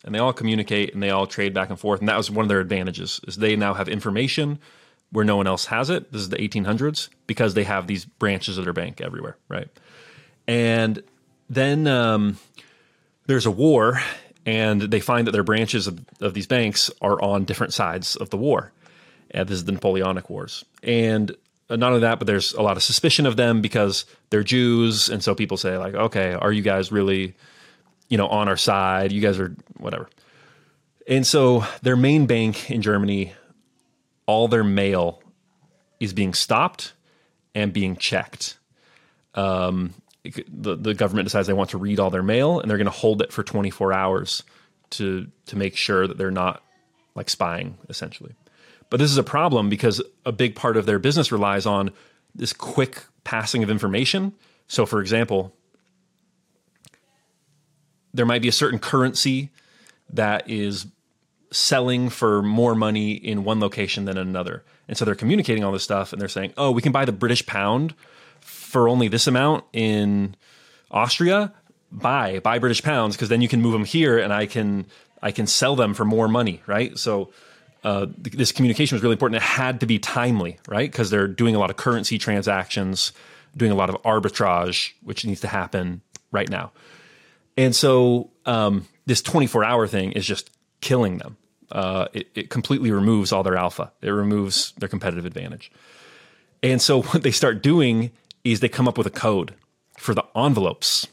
And 0.04 0.16
they 0.16 0.20
all 0.20 0.34
communicate 0.34 0.94
and 0.94 1.02
they 1.02 1.12
all 1.12 1.28
trade 1.28 1.54
back 1.54 1.70
and 1.70 1.80
forth. 1.80 2.00
And 2.00 2.10
that 2.10 2.18
was 2.18 2.32
one 2.32 2.44
of 2.44 2.50
their 2.50 2.60
advantages 2.60 3.22
is 3.28 3.36
they 3.36 3.56
now 3.56 3.74
have 3.74 3.88
information 3.88 4.60
where 5.12 5.26
no 5.26 5.36
one 5.36 5.48
else 5.48 5.66
has 5.66 5.90
it. 5.90 6.12
This 6.12 6.22
is 6.22 6.30
the 6.30 6.38
1800s 6.38 7.10
because 7.28 7.54
they 7.54 7.64
have 7.64 7.88
these 7.88 8.06
branches 8.06 8.58
of 8.58 8.64
their 8.64 8.74
bank 8.74 9.02
everywhere, 9.02 9.38
right? 9.50 9.68
And 10.48 11.04
then 11.50 11.86
um, 11.88 12.38
there's 13.28 13.46
a 13.46 13.52
war, 13.52 14.02
and 14.46 14.82
they 14.82 15.00
find 15.00 15.28
that 15.28 15.32
their 15.32 15.44
branches 15.44 15.88
of, 15.88 16.00
of 16.22 16.34
these 16.34 16.48
banks 16.48 16.90
are 17.02 17.22
on 17.22 17.46
different 17.46 17.74
sides 17.74 18.16
of 18.16 18.30
the 18.30 18.38
war. 18.38 18.72
This 19.34 19.52
is 19.52 19.66
the 19.66 19.72
Napoleonic 19.72 20.30
Wars. 20.30 20.66
And 20.84 21.36
uh, 21.70 21.78
not 21.78 21.90
only 21.90 22.02
that, 22.02 22.20
but 22.20 22.28
there's 22.28 22.54
a 22.54 22.62
lot 22.62 22.76
of 22.76 22.84
suspicion 22.84 23.26
of 23.26 23.38
them 23.38 23.62
because 23.62 24.06
they're 24.30 24.44
Jews, 24.44 25.10
and 25.10 25.24
so 25.24 25.36
people 25.36 25.58
say 25.58 25.78
like, 25.78 25.94
okay, 25.94 26.34
are 26.34 26.52
you 26.52 26.62
guys 26.62 26.92
really, 26.92 27.34
you 28.10 28.18
know, 28.18 28.28
on 28.28 28.50
our 28.50 28.58
side? 28.58 29.12
You 29.12 29.22
guys 29.22 29.40
are 29.40 29.56
whatever. 29.78 30.10
And 31.08 31.26
so 31.26 31.66
their 31.82 31.96
main 31.96 32.26
bank 32.26 32.70
in 32.70 32.82
Germany 32.82 33.34
all 34.32 34.48
their 34.48 34.64
mail 34.64 35.22
is 36.00 36.14
being 36.14 36.34
stopped 36.34 36.94
and 37.54 37.74
being 37.74 37.98
checked. 37.98 38.58
Um, 39.36 39.94
the, 40.24 40.78
the 40.78 40.94
government 40.94 41.26
decides 41.26 41.48
they 41.48 41.54
want 41.54 41.72
to 41.72 41.78
read 41.78 42.00
all 42.00 42.10
their 42.10 42.24
mail 42.24 42.62
and 42.62 42.70
they're 42.70 42.78
going 42.78 42.86
to 42.86 42.92
hold 42.92 43.22
it 43.22 43.34
for 43.34 43.44
24 43.44 43.92
hours 43.92 44.44
to 44.92 45.28
to 45.48 45.58
make 45.58 45.76
sure 45.76 46.08
that 46.08 46.18
they're 46.18 46.32
not 46.32 46.64
like 47.14 47.30
spying 47.30 47.78
essentially. 47.90 48.34
But 48.90 49.02
this 49.02 49.12
is 49.12 49.18
a 49.18 49.24
problem 49.24 49.68
because 49.68 50.02
a 50.26 50.32
big 50.32 50.56
part 50.56 50.78
of 50.78 50.86
their 50.86 51.00
business 51.00 51.30
relies 51.30 51.66
on 51.66 51.92
this 52.34 52.54
quick 52.54 53.04
passing 53.26 53.64
of 53.64 53.70
information. 53.70 54.34
So, 54.68 54.86
for 54.86 55.02
example, 55.02 55.54
there 58.14 58.26
might 58.26 58.42
be 58.42 58.48
a 58.48 58.54
certain 58.54 58.80
currency 58.80 59.50
that 60.14 60.50
is 60.50 60.88
selling 61.52 62.10
for 62.10 62.42
more 62.42 62.76
money 62.76 63.12
in 63.12 63.44
one 63.44 63.60
location 63.60 64.06
than 64.06 64.18
another. 64.18 64.64
And 64.88 64.98
so 64.98 65.06
they're 65.06 65.16
communicating 65.16 65.64
all 65.64 65.72
this 65.72 65.84
stuff 65.84 66.14
and 66.14 66.22
they're 66.22 66.30
saying, 66.30 66.54
oh, 66.58 66.72
we 66.72 66.82
can 66.82 66.92
buy 66.92 67.06
the 67.06 67.12
British 67.12 67.46
pound 67.46 67.94
for 68.40 68.88
only 68.88 69.08
this 69.08 69.28
amount 69.28 69.66
in 69.74 70.36
Austria. 70.90 71.54
Buy, 71.92 72.40
buy 72.40 72.58
British 72.60 72.82
pounds 72.82 73.16
because 73.16 73.30
then 73.30 73.42
you 73.42 73.50
can 73.50 73.62
move 73.62 73.74
them 73.74 73.86
here 73.86 74.18
and 74.18 74.32
I 74.34 74.46
can 74.46 74.86
I 75.22 75.32
can 75.32 75.46
sell 75.46 75.76
them 75.76 75.94
for 75.94 76.04
more 76.04 76.28
money, 76.28 76.64
right? 76.66 76.98
So 76.98 77.32
uh, 77.84 78.08
th- 78.08 78.36
this 78.36 78.52
communication 78.52 78.96
was 78.96 79.04
really 79.04 79.14
important. 79.14 79.42
It 79.42 79.46
had 79.46 79.82
to 79.82 79.86
be 79.86 80.00
timely, 80.00 80.58
right? 80.68 80.92
Because 80.92 81.10
they're 81.10 81.28
doing 81.28 81.56
a 81.56 81.60
lot 81.60 81.70
of 81.70 81.76
currency 81.76 82.18
transactions, 82.18 83.12
doing 83.56 83.72
a 83.72 83.76
lot 83.76 83.90
of 83.90 84.02
arbitrage, 84.02 84.94
which 85.04 85.26
needs 85.26 85.42
to 85.42 85.48
happen 85.48 86.02
right 86.32 86.50
now. 86.50 86.72
And 87.58 87.76
so 87.76 88.32
um, 88.46 88.88
this 89.06 89.22
24 89.22 89.64
hour 89.64 89.88
thing 89.88 90.14
is 90.14 90.26
just 90.26 90.50
killing 90.80 91.18
them. 91.18 91.38
Uh, 91.72 92.08
it, 92.14 92.28
it 92.36 92.50
completely 92.50 92.92
removes 92.92 93.32
all 93.32 93.44
their 93.44 93.56
alpha. 93.56 93.92
It 94.02 94.10
removes 94.10 94.74
their 94.78 94.90
competitive 94.90 95.26
advantage. 95.26 95.72
And 96.64 96.82
so 96.82 97.02
what 97.02 97.24
they 97.24 97.32
start 97.32 97.64
doing 97.64 98.12
is 98.44 98.60
they 98.60 98.70
come 98.70 98.88
up 98.88 98.98
with 98.98 99.08
a 99.08 99.12
code 99.12 99.54
for 99.98 100.14
the 100.14 100.26
envelopes. 100.36 101.08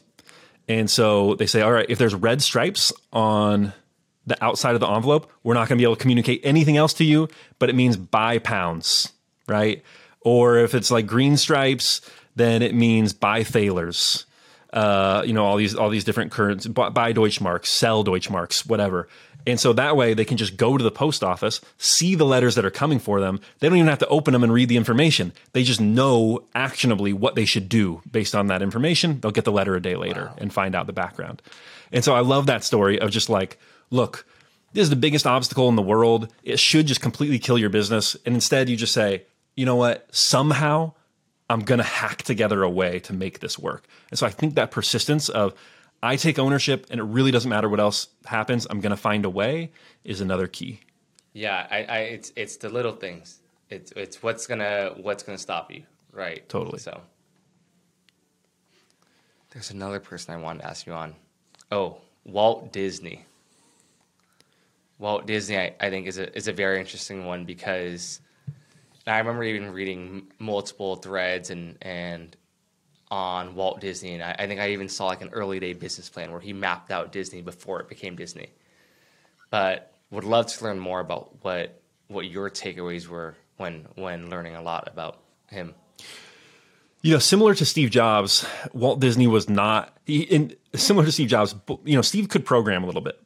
And 0.67 0.89
so 0.89 1.35
they 1.35 1.47
say, 1.47 1.61
all 1.61 1.71
right, 1.71 1.89
if 1.89 1.97
there's 1.97 2.15
red 2.15 2.41
stripes 2.41 2.93
on 3.11 3.73
the 4.25 4.43
outside 4.43 4.75
of 4.75 4.79
the 4.79 4.87
envelope, 4.87 5.31
we're 5.43 5.55
not 5.55 5.67
going 5.67 5.77
to 5.77 5.81
be 5.81 5.83
able 5.83 5.95
to 5.95 6.01
communicate 6.01 6.41
anything 6.43 6.77
else 6.77 6.93
to 6.95 7.03
you, 7.03 7.27
but 7.57 7.69
it 7.69 7.75
means 7.75 7.97
buy 7.97 8.37
pounds, 8.37 9.11
right? 9.47 9.83
Or 10.21 10.57
if 10.57 10.75
it's 10.75 10.91
like 10.91 11.07
green 11.07 11.37
stripes, 11.37 12.01
then 12.35 12.61
it 12.61 12.75
means 12.75 13.13
buy 13.13 13.43
thalers. 13.43 14.25
Uh, 14.71 15.23
you 15.25 15.33
know, 15.33 15.45
all 15.45 15.57
these 15.57 15.73
all 15.73 15.89
these 15.89 16.03
different 16.03 16.31
currencies, 16.31 16.71
buy 16.71 17.11
Deutschmarks, 17.11 17.65
sell 17.65 18.03
Deutschmarks, 18.03 18.67
whatever. 18.67 19.07
And 19.49 19.59
so 19.59 19.73
that 19.73 19.95
way 19.95 20.13
they 20.13 20.25
can 20.25 20.37
just 20.37 20.57
go 20.57 20.77
to 20.77 20.83
the 20.83 20.91
post 20.91 21.23
office, 21.23 21.61
see 21.77 22.15
the 22.15 22.25
letters 22.25 22.55
that 22.55 22.65
are 22.65 22.71
coming 22.71 22.99
for 22.99 23.19
them. 23.19 23.39
They 23.59 23.69
don't 23.69 23.77
even 23.77 23.89
have 23.89 23.99
to 23.99 24.07
open 24.07 24.33
them 24.33 24.43
and 24.43 24.53
read 24.53 24.69
the 24.69 24.77
information. 24.77 25.33
They 25.53 25.63
just 25.63 25.81
know 25.81 26.43
actionably 26.53 27.13
what 27.13 27.35
they 27.35 27.45
should 27.45 27.69
do 27.69 28.01
based 28.09 28.35
on 28.35 28.47
that 28.47 28.61
information. 28.61 29.19
They'll 29.19 29.31
get 29.31 29.45
the 29.45 29.51
letter 29.51 29.75
a 29.75 29.81
day 29.81 29.95
later 29.95 30.25
wow. 30.25 30.35
and 30.37 30.53
find 30.53 30.75
out 30.75 30.87
the 30.87 30.93
background. 30.93 31.41
And 31.91 32.03
so 32.03 32.13
I 32.13 32.19
love 32.19 32.45
that 32.47 32.63
story 32.63 32.99
of 32.99 33.11
just 33.11 33.29
like, 33.29 33.57
look, 33.89 34.25
this 34.73 34.83
is 34.83 34.89
the 34.89 34.95
biggest 34.95 35.25
obstacle 35.25 35.69
in 35.69 35.75
the 35.75 35.81
world. 35.81 36.31
It 36.43 36.59
should 36.59 36.85
just 36.85 37.01
completely 37.01 37.39
kill 37.39 37.57
your 37.57 37.69
business. 37.69 38.15
And 38.25 38.35
instead, 38.35 38.69
you 38.69 38.75
just 38.75 38.93
say, 38.93 39.23
you 39.55 39.65
know 39.65 39.75
what? 39.75 40.07
Somehow 40.13 40.93
I'm 41.49 41.61
going 41.61 41.79
to 41.79 41.83
hack 41.83 42.21
together 42.21 42.61
a 42.61 42.69
way 42.69 42.99
to 42.99 43.13
make 43.13 43.39
this 43.39 43.57
work. 43.57 43.87
And 44.11 44.19
so 44.19 44.27
I 44.27 44.29
think 44.29 44.55
that 44.55 44.69
persistence 44.71 45.29
of, 45.29 45.55
I 46.01 46.15
take 46.15 46.39
ownership 46.39 46.87
and 46.89 46.99
it 46.99 47.03
really 47.03 47.31
doesn't 47.31 47.49
matter 47.49 47.67
what 47.69 47.79
else 47.79 48.07
happens, 48.25 48.65
I'm 48.69 48.79
going 48.79 48.91
to 48.91 48.97
find 48.97 49.25
a 49.25 49.29
way 49.29 49.71
is 50.03 50.21
another 50.21 50.47
key. 50.47 50.79
Yeah, 51.33 51.67
I, 51.69 51.83
I, 51.83 51.97
it's 51.99 52.33
it's 52.35 52.57
the 52.57 52.69
little 52.69 52.93
things. 52.93 53.39
It's 53.69 53.91
it's 53.95 54.23
what's 54.23 54.47
gonna 54.47 54.93
what's 54.97 55.21
gonna 55.21 55.37
stop 55.37 55.71
you, 55.71 55.83
right? 56.11 56.47
Totally. 56.49 56.79
So 56.79 57.01
there's 59.51 59.69
another 59.71 59.99
person 59.99 60.33
I 60.33 60.37
wanted 60.37 60.63
to 60.63 60.67
ask 60.67 60.87
you 60.87 60.93
on. 60.93 61.15
Oh, 61.71 61.97
Walt 62.25 62.73
Disney. 62.73 63.25
Walt 64.97 65.27
Disney, 65.27 65.57
I, 65.57 65.75
I 65.79 65.89
think, 65.89 66.07
is 66.07 66.17
a 66.17 66.35
is 66.35 66.47
a 66.47 66.53
very 66.53 66.79
interesting 66.79 67.25
one 67.25 67.45
because 67.45 68.21
I 69.05 69.17
remember 69.19 69.43
even 69.43 69.71
reading 69.71 70.31
multiple 70.39 70.95
threads 70.95 71.51
and 71.51 71.77
and 71.81 72.35
on 73.11 73.55
Walt 73.55 73.81
Disney, 73.81 74.13
and 74.13 74.23
I, 74.23 74.35
I, 74.39 74.47
think 74.47 74.59
I 74.59 74.71
even 74.71 74.87
saw 74.87 75.07
like 75.07 75.21
an 75.21 75.29
early 75.29 75.59
day 75.59 75.73
business 75.73 76.09
plan 76.09 76.31
where 76.31 76.39
he 76.39 76.53
mapped 76.53 76.91
out 76.91 77.11
Disney 77.11 77.41
before 77.41 77.79
it 77.79 77.89
became 77.89 78.15
Disney. 78.15 78.49
But 79.49 79.93
would 80.11 80.23
love 80.23 80.47
to 80.47 80.63
learn 80.63 80.79
more 80.79 80.99
about 80.99 81.43
what 81.43 81.81
what 82.07 82.25
your 82.25 82.49
takeaways 82.49 83.07
were 83.07 83.35
when 83.57 83.87
when 83.95 84.29
learning 84.29 84.55
a 84.55 84.61
lot 84.61 84.87
about 84.87 85.19
him. 85.47 85.73
You 87.01 87.13
know, 87.13 87.19
similar 87.19 87.55
to 87.55 87.65
Steve 87.65 87.91
Jobs, 87.91 88.45
Walt 88.73 88.99
Disney 88.99 89.25
was 89.25 89.47
not 89.47 89.97
he, 90.05 90.21
in, 90.21 90.55
similar 90.75 91.05
to 91.05 91.11
Steve 91.11 91.29
Jobs. 91.29 91.55
You 91.85 91.95
know, 91.95 92.01
Steve 92.01 92.29
could 92.29 92.45
program 92.45 92.83
a 92.83 92.85
little 92.85 93.01
bit, 93.01 93.19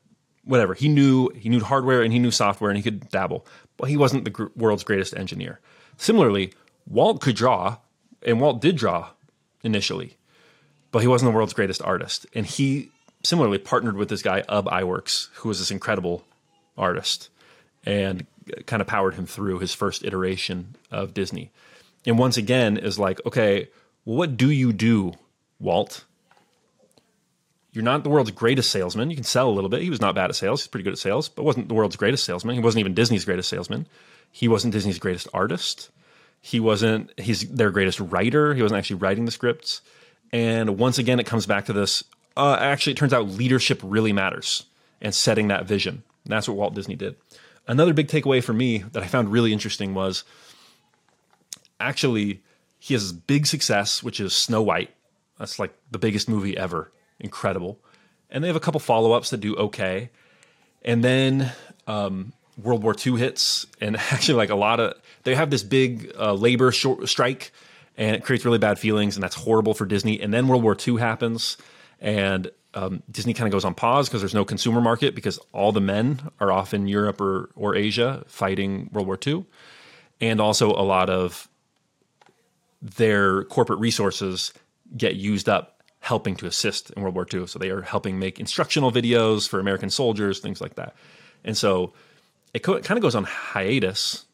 whatever. 0.45 0.73
He 0.73 0.87
knew 0.87 1.29
he 1.29 1.49
knew 1.49 1.59
hardware 1.59 2.03
and 2.03 2.13
he 2.13 2.19
knew 2.19 2.31
software 2.31 2.69
and 2.69 2.77
he 2.77 2.83
could 2.83 3.09
dabble, 3.09 3.45
but 3.77 3.89
he 3.89 3.97
wasn't 3.97 4.23
the 4.23 4.29
gr- 4.29 4.47
world's 4.55 4.83
greatest 4.83 5.15
engineer. 5.15 5.59
Similarly, 5.97 6.53
Walt 6.87 7.19
could 7.19 7.35
draw, 7.35 7.77
and 8.21 8.39
Walt 8.39 8.61
did 8.61 8.77
draw 8.77 9.09
initially, 9.63 10.17
but 10.91 10.99
he 10.99 11.07
wasn't 11.07 11.31
the 11.31 11.35
world's 11.35 11.53
greatest 11.53 11.81
artist. 11.81 12.25
And 12.33 12.45
he 12.45 12.91
similarly 13.23 13.57
partnered 13.57 13.95
with 13.95 14.09
this 14.09 14.21
guy 14.21 14.43
Ub 14.49 14.67
Iwerks, 14.67 15.29
who 15.35 15.49
was 15.49 15.59
this 15.59 15.71
incredible 15.71 16.25
artist, 16.77 17.29
and 17.85 18.25
kind 18.65 18.81
of 18.81 18.87
powered 18.87 19.15
him 19.15 19.25
through 19.25 19.59
his 19.59 19.73
first 19.73 20.03
iteration 20.03 20.75
of 20.91 21.13
Disney. 21.13 21.51
And 22.05 22.19
once 22.19 22.37
again, 22.37 22.77
is 22.77 22.99
like, 22.99 23.25
okay, 23.25 23.69
well, 24.05 24.17
what 24.17 24.37
do 24.37 24.49
you 24.49 24.73
do, 24.73 25.13
Walt? 25.59 26.03
You're 27.71 27.83
not 27.83 28.03
the 28.03 28.09
world's 28.09 28.31
greatest 28.31 28.69
salesman. 28.69 29.09
You 29.09 29.15
can 29.15 29.23
sell 29.23 29.49
a 29.49 29.51
little 29.51 29.69
bit. 29.69 29.81
He 29.81 29.89
was 29.89 30.01
not 30.01 30.13
bad 30.13 30.29
at 30.29 30.35
sales. 30.35 30.61
He's 30.61 30.67
pretty 30.67 30.83
good 30.83 30.93
at 30.93 30.99
sales, 30.99 31.29
but 31.29 31.43
wasn't 31.43 31.69
the 31.69 31.73
world's 31.73 31.95
greatest 31.95 32.23
salesman. 32.23 32.55
He 32.55 32.61
wasn't 32.61 32.81
even 32.81 32.93
Disney's 32.93 33.25
greatest 33.25 33.49
salesman. 33.49 33.87
He 34.31 34.47
wasn't 34.47 34.73
Disney's 34.73 34.99
greatest 34.99 35.27
artist. 35.33 35.89
He 36.45 36.59
wasn't 36.59 37.17
he's 37.17 37.47
their 37.49 37.71
greatest 37.71 38.01
writer. 38.01 38.53
He 38.53 38.61
wasn't 38.61 38.79
actually 38.79 38.97
writing 38.97 39.23
the 39.23 39.31
scripts. 39.31 39.81
And 40.33 40.77
once 40.77 40.97
again, 40.97 41.21
it 41.21 41.25
comes 41.25 41.45
back 41.45 41.67
to 41.67 41.73
this. 41.73 42.03
Uh, 42.35 42.57
actually, 42.59 42.91
it 42.91 42.97
turns 42.97 43.13
out 43.13 43.29
leadership 43.29 43.79
really 43.81 44.11
matters 44.11 44.65
and 45.01 45.15
setting 45.15 45.47
that 45.47 45.65
vision. 45.65 46.03
And 46.25 46.33
that's 46.33 46.49
what 46.49 46.57
Walt 46.57 46.75
Disney 46.75 46.95
did. 46.95 47.15
Another 47.65 47.93
big 47.93 48.09
takeaway 48.09 48.43
for 48.43 48.51
me 48.51 48.79
that 48.79 49.01
I 49.01 49.07
found 49.07 49.31
really 49.31 49.53
interesting 49.53 49.93
was 49.93 50.25
actually 51.79 52.43
he 52.77 52.93
has 52.93 53.13
big 53.13 53.47
success, 53.47 54.03
which 54.03 54.19
is 54.19 54.35
Snow 54.35 54.61
White. 54.61 54.93
That's 55.39 55.59
like 55.59 55.73
the 55.91 55.97
biggest 55.97 56.27
movie 56.27 56.57
ever. 56.57 56.91
Incredible. 57.21 57.79
And 58.29 58.43
they 58.43 58.49
have 58.49 58.57
a 58.57 58.59
couple 58.59 58.81
follow 58.81 59.13
ups 59.13 59.29
that 59.29 59.39
do 59.39 59.55
okay. 59.55 60.09
And 60.83 61.05
then 61.05 61.53
um, 61.87 62.33
World 62.61 62.83
War 62.83 62.95
II 63.05 63.17
hits, 63.17 63.65
and 63.81 63.97
actually, 64.11 64.35
like 64.35 64.49
a 64.49 64.55
lot 64.55 64.79
of 64.79 64.93
they 65.23 65.35
have 65.35 65.49
this 65.49 65.63
big 65.63 66.11
uh, 66.17 66.33
labor 66.33 66.71
short 66.71 67.07
strike, 67.09 67.51
and 67.97 68.15
it 68.15 68.23
creates 68.23 68.45
really 68.45 68.57
bad 68.57 68.79
feelings, 68.79 69.15
and 69.15 69.23
that's 69.23 69.35
horrible 69.35 69.73
for 69.73 69.85
Disney. 69.85 70.21
And 70.21 70.33
then 70.33 70.47
World 70.47 70.63
War 70.63 70.75
II 70.75 70.97
happens, 70.97 71.57
and 71.99 72.51
um, 72.73 73.03
Disney 73.09 73.33
kind 73.33 73.47
of 73.47 73.51
goes 73.51 73.65
on 73.65 73.73
pause 73.73 74.09
because 74.09 74.21
there's 74.21 74.33
no 74.33 74.45
consumer 74.45 74.81
market 74.81 75.15
because 75.15 75.39
all 75.51 75.71
the 75.71 75.81
men 75.81 76.29
are 76.39 76.51
off 76.51 76.73
in 76.73 76.87
Europe 76.87 77.21
or 77.21 77.49
or 77.55 77.75
Asia 77.75 78.23
fighting 78.27 78.89
World 78.91 79.07
War 79.07 79.19
II, 79.25 79.45
and 80.21 80.41
also 80.41 80.71
a 80.71 80.83
lot 80.83 81.09
of 81.09 81.47
their 82.81 83.45
corporate 83.45 83.79
resources 83.79 84.53
get 84.95 85.15
used 85.15 85.47
up 85.47 85.81
helping 85.99 86.35
to 86.35 86.45
assist 86.45 86.91
in 86.91 87.01
World 87.01 87.15
War 87.15 87.25
II. 87.33 87.47
So 87.47 87.57
they 87.57 87.69
are 87.69 87.81
helping 87.81 88.19
make 88.19 88.37
instructional 88.37 88.91
videos 88.91 89.47
for 89.47 89.61
American 89.61 89.89
soldiers, 89.89 90.39
things 90.39 90.59
like 90.59 90.75
that. 90.75 90.95
And 91.45 91.55
so 91.55 91.93
it, 92.53 92.59
kind 92.61 92.91
of 92.91 93.01
goes 93.01 93.15
on 93.15 93.23
hiatus, 93.23 94.25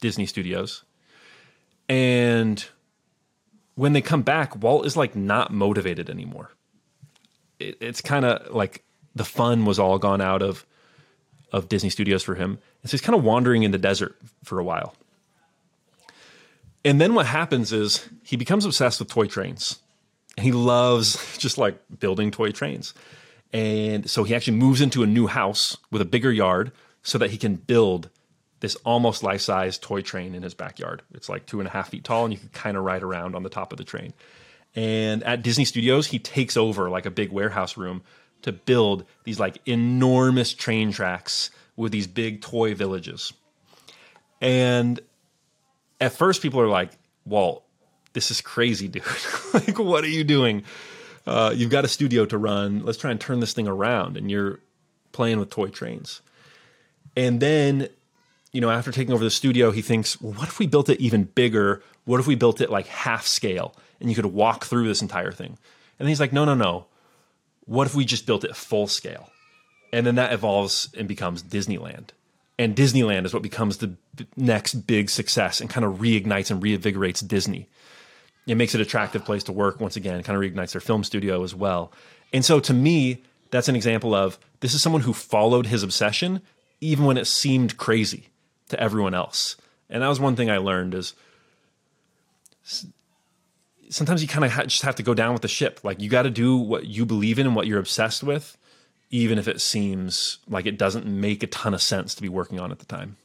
Disney 0.00 0.26
Studios. 0.26 0.84
And 1.88 2.64
when 3.74 3.92
they 3.92 4.02
come 4.02 4.22
back, 4.22 4.56
Walt 4.62 4.86
is 4.86 4.96
like 4.96 5.16
not 5.16 5.52
motivated 5.52 6.10
anymore. 6.10 6.50
It, 7.58 7.76
it's 7.80 8.00
kind 8.00 8.24
of 8.24 8.54
like 8.54 8.84
the 9.14 9.24
fun 9.24 9.64
was 9.64 9.78
all 9.78 9.98
gone 9.98 10.20
out 10.20 10.42
of 10.42 10.66
of 11.52 11.68
Disney 11.68 11.88
Studios 11.88 12.24
for 12.24 12.34
him. 12.34 12.58
And 12.82 12.90
so 12.90 12.94
he's 12.94 13.00
kind 13.00 13.16
of 13.16 13.22
wandering 13.22 13.62
in 13.62 13.70
the 13.70 13.78
desert 13.78 14.16
for 14.42 14.58
a 14.58 14.64
while. 14.64 14.96
And 16.84 17.00
then 17.00 17.14
what 17.14 17.26
happens 17.26 17.72
is 17.72 18.08
he 18.24 18.36
becomes 18.36 18.64
obsessed 18.64 18.98
with 18.98 19.08
toy 19.08 19.26
trains. 19.26 19.78
And 20.36 20.44
he 20.44 20.50
loves 20.50 21.38
just 21.38 21.56
like 21.56 21.78
building 22.00 22.32
toy 22.32 22.50
trains. 22.50 22.92
And 23.52 24.10
so 24.10 24.24
he 24.24 24.34
actually 24.34 24.56
moves 24.56 24.80
into 24.80 25.04
a 25.04 25.06
new 25.06 25.28
house 25.28 25.76
with 25.92 26.02
a 26.02 26.04
bigger 26.04 26.32
yard 26.32 26.72
so 27.04 27.18
that 27.18 27.30
he 27.30 27.38
can 27.38 27.54
build 27.54 28.10
this 28.58 28.74
almost 28.76 29.22
life 29.22 29.42
size 29.42 29.78
toy 29.78 30.00
train 30.00 30.34
in 30.34 30.42
his 30.42 30.54
backyard. 30.54 31.02
It's 31.12 31.28
like 31.28 31.46
two 31.46 31.60
and 31.60 31.68
a 31.68 31.70
half 31.70 31.90
feet 31.90 32.02
tall, 32.02 32.24
and 32.24 32.32
you 32.32 32.40
can 32.40 32.48
kind 32.48 32.76
of 32.76 32.82
ride 32.82 33.02
around 33.02 33.36
on 33.36 33.42
the 33.44 33.48
top 33.50 33.72
of 33.72 33.78
the 33.78 33.84
train. 33.84 34.14
And 34.74 35.22
at 35.22 35.42
Disney 35.42 35.66
Studios, 35.66 36.08
he 36.08 36.18
takes 36.18 36.56
over 36.56 36.90
like 36.90 37.06
a 37.06 37.10
big 37.10 37.30
warehouse 37.30 37.76
room 37.76 38.02
to 38.42 38.52
build 38.52 39.04
these 39.24 39.38
like 39.38 39.58
enormous 39.66 40.52
train 40.52 40.92
tracks 40.92 41.50
with 41.76 41.92
these 41.92 42.06
big 42.06 42.40
toy 42.40 42.74
villages. 42.74 43.32
And 44.40 44.98
at 46.00 46.12
first, 46.12 46.42
people 46.42 46.60
are 46.60 46.68
like, 46.68 46.90
Walt, 47.24 47.64
this 48.14 48.30
is 48.30 48.40
crazy, 48.40 48.88
dude. 48.88 49.04
like, 49.54 49.78
what 49.78 50.04
are 50.04 50.08
you 50.08 50.24
doing? 50.24 50.64
Uh, 51.26 51.52
you've 51.54 51.70
got 51.70 51.84
a 51.84 51.88
studio 51.88 52.24
to 52.26 52.38
run. 52.38 52.84
Let's 52.84 52.98
try 52.98 53.10
and 53.10 53.20
turn 53.20 53.40
this 53.40 53.52
thing 53.52 53.68
around. 53.68 54.16
And 54.16 54.30
you're 54.30 54.60
playing 55.12 55.38
with 55.38 55.50
toy 55.50 55.68
trains. 55.68 56.20
And 57.16 57.40
then, 57.40 57.88
you 58.52 58.60
know, 58.60 58.70
after 58.70 58.90
taking 58.90 59.14
over 59.14 59.24
the 59.24 59.30
studio, 59.30 59.70
he 59.70 59.82
thinks, 59.82 60.20
well, 60.20 60.32
what 60.32 60.48
if 60.48 60.58
we 60.58 60.66
built 60.66 60.88
it 60.88 61.00
even 61.00 61.24
bigger 61.24 61.82
What 62.04 62.20
if 62.20 62.26
we 62.26 62.34
built 62.34 62.60
it 62.60 62.70
like 62.70 62.86
half 62.86 63.26
scale 63.26 63.74
and 64.00 64.08
you 64.08 64.16
could 64.16 64.26
walk 64.26 64.64
through 64.64 64.86
this 64.86 65.02
entire 65.02 65.32
thing? 65.32 65.58
And 65.98 66.08
he's 66.08 66.20
like, 66.20 66.32
no, 66.32 66.44
no, 66.44 66.54
no. 66.54 66.86
What 67.66 67.86
if 67.86 67.94
we 67.94 68.04
just 68.04 68.26
built 68.26 68.44
it 68.44 68.56
full 68.56 68.86
scale? 68.86 69.30
And 69.92 70.06
then 70.06 70.16
that 70.16 70.32
evolves 70.32 70.92
and 70.96 71.08
becomes 71.08 71.42
Disneyland. 71.42 72.08
And 72.58 72.76
Disneyland 72.76 73.24
is 73.24 73.32
what 73.32 73.42
becomes 73.42 73.78
the 73.78 73.88
b- 73.88 74.26
next 74.36 74.86
big 74.86 75.08
success 75.08 75.60
and 75.60 75.70
kind 75.70 75.84
of 75.84 75.94
reignites 75.94 76.50
and 76.50 76.62
reinvigorates 76.62 77.26
Disney. 77.26 77.68
It 78.46 78.56
makes 78.56 78.74
it 78.74 78.80
attractive 78.80 79.24
place 79.24 79.44
to 79.44 79.52
work 79.52 79.80
once 79.80 79.96
again, 79.96 80.22
kind 80.22 80.36
of 80.36 80.42
reignites 80.42 80.72
their 80.72 80.80
film 80.80 81.04
studio 81.04 81.42
as 81.42 81.54
well. 81.54 81.92
And 82.32 82.44
so 82.44 82.60
to 82.60 82.74
me, 82.74 83.22
that's 83.50 83.68
an 83.68 83.76
example 83.76 84.14
of 84.14 84.38
this 84.60 84.74
is 84.74 84.82
someone 84.82 85.02
who 85.02 85.12
followed 85.12 85.66
his 85.66 85.82
obsession 85.82 86.42
even 86.84 87.06
when 87.06 87.16
it 87.16 87.26
seemed 87.26 87.78
crazy 87.78 88.28
to 88.68 88.78
everyone 88.78 89.14
else. 89.14 89.56
And 89.88 90.02
that 90.02 90.08
was 90.08 90.20
one 90.20 90.36
thing 90.36 90.50
I 90.50 90.58
learned 90.58 90.94
is 90.94 91.14
sometimes 93.88 94.20
you 94.20 94.28
kind 94.28 94.44
of 94.44 94.50
ha- 94.50 94.64
just 94.64 94.82
have 94.82 94.96
to 94.96 95.02
go 95.02 95.14
down 95.14 95.32
with 95.32 95.42
the 95.42 95.48
ship. 95.48 95.80
Like 95.82 96.00
you 96.00 96.10
got 96.10 96.22
to 96.22 96.30
do 96.30 96.56
what 96.56 96.86
you 96.86 97.06
believe 97.06 97.38
in 97.38 97.46
and 97.46 97.56
what 97.56 97.66
you're 97.66 97.78
obsessed 97.78 98.22
with, 98.22 98.58
even 99.10 99.38
if 99.38 99.48
it 99.48 99.62
seems 99.62 100.38
like 100.46 100.66
it 100.66 100.76
doesn't 100.76 101.06
make 101.06 101.42
a 101.42 101.46
ton 101.46 101.72
of 101.72 101.80
sense 101.80 102.14
to 102.16 102.22
be 102.22 102.28
working 102.28 102.60
on 102.60 102.70
at 102.70 102.80
the 102.80 102.86
time. 102.86 103.16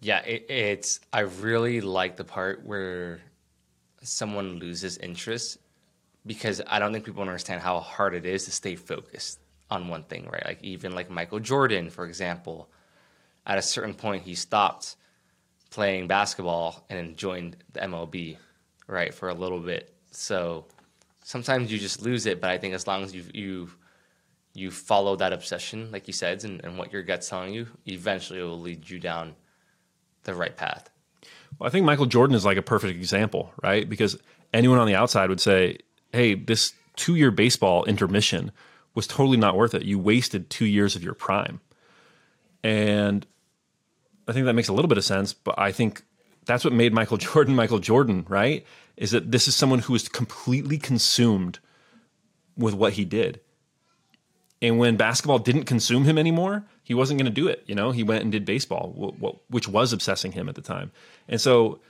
Yeah, 0.00 0.20
it, 0.20 0.50
it's. 0.50 1.00
I 1.12 1.20
really 1.20 1.80
like 1.80 2.16
the 2.16 2.24
part 2.24 2.66
where 2.66 3.20
someone 4.02 4.58
loses 4.58 4.98
interest 4.98 5.58
because 6.26 6.60
I 6.66 6.80
don't 6.80 6.92
think 6.92 7.04
people 7.04 7.22
understand 7.22 7.62
how 7.62 7.78
hard 7.80 8.14
it 8.14 8.26
is 8.26 8.44
to 8.46 8.50
stay 8.50 8.74
focused 8.74 9.38
on 9.70 9.88
one 9.88 10.02
thing, 10.02 10.28
right? 10.32 10.44
Like 10.44 10.62
even 10.62 10.92
like 10.92 11.08
Michael 11.08 11.40
Jordan, 11.40 11.88
for 11.88 12.04
example, 12.04 12.68
at 13.46 13.58
a 13.58 13.62
certain 13.62 13.94
point 13.94 14.24
he 14.24 14.34
stopped 14.34 14.96
playing 15.70 16.06
basketball 16.06 16.84
and 16.90 17.16
joined 17.16 17.56
the 17.72 17.80
MLB, 17.80 18.36
right, 18.86 19.14
for 19.14 19.28
a 19.28 19.34
little 19.34 19.60
bit. 19.60 19.94
So 20.10 20.66
sometimes 21.22 21.72
you 21.72 21.78
just 21.78 22.02
lose 22.02 22.26
it, 22.26 22.40
but 22.40 22.50
I 22.50 22.58
think 22.58 22.74
as 22.74 22.86
long 22.86 23.02
as 23.02 23.14
you 23.14 23.24
you 23.32 23.70
you 24.54 24.70
follow 24.70 25.16
that 25.16 25.32
obsession, 25.32 25.92
like 25.92 26.06
you 26.06 26.14
said, 26.14 26.42
and, 26.44 26.64
and 26.64 26.78
what 26.78 26.92
your 26.92 27.02
gut's 27.02 27.28
telling 27.28 27.52
you, 27.52 27.66
eventually 27.86 28.40
it 28.40 28.42
will 28.42 28.58
lead 28.58 28.88
you 28.88 28.98
down 28.98 29.34
the 30.24 30.34
right 30.34 30.56
path. 30.56 30.88
Well, 31.58 31.68
I 31.68 31.70
think 31.70 31.84
Michael 31.84 32.06
Jordan 32.06 32.34
is 32.34 32.44
like 32.44 32.56
a 32.56 32.62
perfect 32.62 32.96
example, 32.96 33.52
right? 33.62 33.86
Because 33.86 34.16
anyone 34.54 34.78
on 34.78 34.86
the 34.86 34.94
outside 34.94 35.28
would 35.28 35.40
say, 35.40 35.78
hey, 36.12 36.34
this 36.34 36.72
two 36.96 37.16
year 37.16 37.30
baseball 37.30 37.84
intermission 37.84 38.50
was 38.94 39.06
totally 39.06 39.36
not 39.36 39.56
worth 39.56 39.74
it. 39.74 39.82
You 39.82 39.98
wasted 39.98 40.48
two 40.48 40.64
years 40.64 40.96
of 40.96 41.02
your 41.02 41.14
prime. 41.14 41.60
And 42.64 43.26
I 44.28 44.32
think 44.32 44.46
that 44.46 44.54
makes 44.54 44.68
a 44.68 44.72
little 44.72 44.88
bit 44.88 44.98
of 44.98 45.04
sense, 45.04 45.32
but 45.32 45.58
I 45.58 45.72
think 45.72 46.02
that's 46.44 46.64
what 46.64 46.72
made 46.72 46.92
Michael 46.92 47.16
Jordan 47.18 47.54
Michael 47.54 47.78
Jordan, 47.78 48.24
right? 48.28 48.64
Is 48.96 49.10
that 49.10 49.30
this 49.30 49.46
is 49.46 49.54
someone 49.54 49.80
who 49.80 49.94
is 49.94 50.08
completely 50.08 50.78
consumed 50.78 51.58
with 52.56 52.74
what 52.74 52.94
he 52.94 53.04
did. 53.04 53.40
And 54.62 54.78
when 54.78 54.96
basketball 54.96 55.38
didn't 55.38 55.64
consume 55.64 56.04
him 56.04 56.16
anymore, 56.16 56.64
he 56.82 56.94
wasn't 56.94 57.18
going 57.20 57.30
to 57.30 57.40
do 57.40 57.46
it. 57.46 57.62
You 57.66 57.74
know, 57.74 57.90
he 57.90 58.02
went 58.02 58.22
and 58.22 58.32
did 58.32 58.46
baseball, 58.46 58.92
which 59.50 59.68
was 59.68 59.92
obsessing 59.92 60.32
him 60.32 60.48
at 60.48 60.54
the 60.54 60.62
time. 60.62 60.92
And 61.28 61.40
so, 61.40 61.80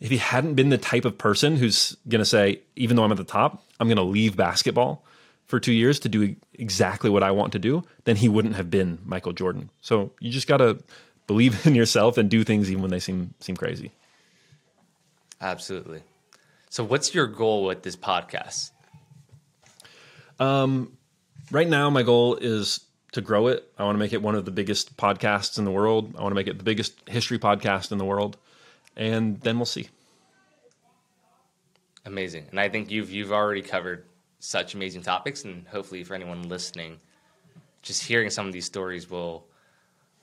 if 0.00 0.10
he 0.10 0.18
hadn't 0.18 0.54
been 0.54 0.68
the 0.68 0.78
type 0.78 1.04
of 1.04 1.16
person 1.16 1.56
who's 1.56 1.96
going 2.08 2.20
to 2.20 2.26
say, 2.26 2.60
even 2.74 2.96
though 2.96 3.04
I'm 3.04 3.12
at 3.12 3.16
the 3.16 3.24
top, 3.24 3.64
I'm 3.80 3.88
going 3.88 3.96
to 3.96 4.02
leave 4.02 4.36
basketball 4.36 5.04
for 5.46 5.58
two 5.58 5.72
years 5.72 5.98
to 6.00 6.08
do 6.08 6.36
exactly 6.54 7.08
what 7.08 7.22
I 7.22 7.30
want 7.30 7.52
to 7.52 7.58
do, 7.58 7.82
then 8.04 8.16
he 8.16 8.28
wouldn't 8.28 8.56
have 8.56 8.70
been 8.70 8.98
Michael 9.04 9.32
Jordan. 9.32 9.70
So 9.80 10.12
you 10.20 10.30
just 10.30 10.48
got 10.48 10.58
to 10.58 10.78
believe 11.26 11.66
in 11.66 11.74
yourself 11.74 12.18
and 12.18 12.30
do 12.30 12.44
things 12.44 12.70
even 12.70 12.82
when 12.82 12.90
they 12.90 13.00
seem 13.00 13.34
seem 13.40 13.56
crazy. 13.56 13.92
Absolutely. 15.40 16.02
So, 16.70 16.84
what's 16.84 17.14
your 17.14 17.26
goal 17.26 17.64
with 17.64 17.82
this 17.82 17.96
podcast? 17.96 18.70
Um, 20.38 20.96
right 21.50 21.68
now, 21.68 21.90
my 21.90 22.02
goal 22.02 22.36
is 22.36 22.80
to 23.12 23.20
grow 23.20 23.46
it. 23.46 23.70
I 23.78 23.84
want 23.84 23.94
to 23.94 23.98
make 23.98 24.12
it 24.12 24.22
one 24.22 24.34
of 24.34 24.44
the 24.44 24.50
biggest 24.50 24.96
podcasts 24.96 25.58
in 25.58 25.64
the 25.64 25.70
world. 25.70 26.14
I 26.18 26.22
want 26.22 26.32
to 26.32 26.34
make 26.34 26.48
it 26.48 26.58
the 26.58 26.64
biggest 26.64 27.08
history 27.08 27.38
podcast 27.38 27.92
in 27.92 27.98
the 27.98 28.04
world, 28.04 28.36
and 28.96 29.40
then 29.40 29.58
we'll 29.58 29.66
see. 29.66 29.88
Amazing, 32.04 32.46
and 32.50 32.60
I 32.60 32.68
think 32.68 32.90
you've 32.90 33.10
you've 33.10 33.32
already 33.32 33.62
covered 33.62 34.04
such 34.38 34.74
amazing 34.74 35.02
topics, 35.02 35.44
and 35.44 35.66
hopefully, 35.66 36.04
for 36.04 36.14
anyone 36.14 36.48
listening, 36.48 37.00
just 37.82 38.02
hearing 38.02 38.30
some 38.30 38.46
of 38.46 38.52
these 38.52 38.66
stories 38.66 39.10
will 39.10 39.46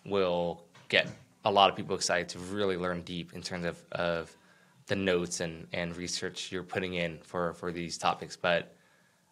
will 0.05 0.63
get 0.93 1.07
a 1.43 1.51
lot 1.51 1.69
of 1.71 1.75
people 1.75 1.95
excited 1.95 2.29
to 2.29 2.39
really 2.55 2.77
learn 2.77 3.01
deep 3.01 3.33
in 3.33 3.41
terms 3.41 3.65
of, 3.65 3.83
of 3.91 4.37
the 4.85 4.95
notes 4.95 5.39
and, 5.39 5.67
and 5.73 5.97
research 5.97 6.51
you're 6.51 6.63
putting 6.63 6.93
in 6.93 7.17
for, 7.23 7.53
for 7.55 7.71
these 7.71 7.97
topics. 7.97 8.35
But 8.35 8.75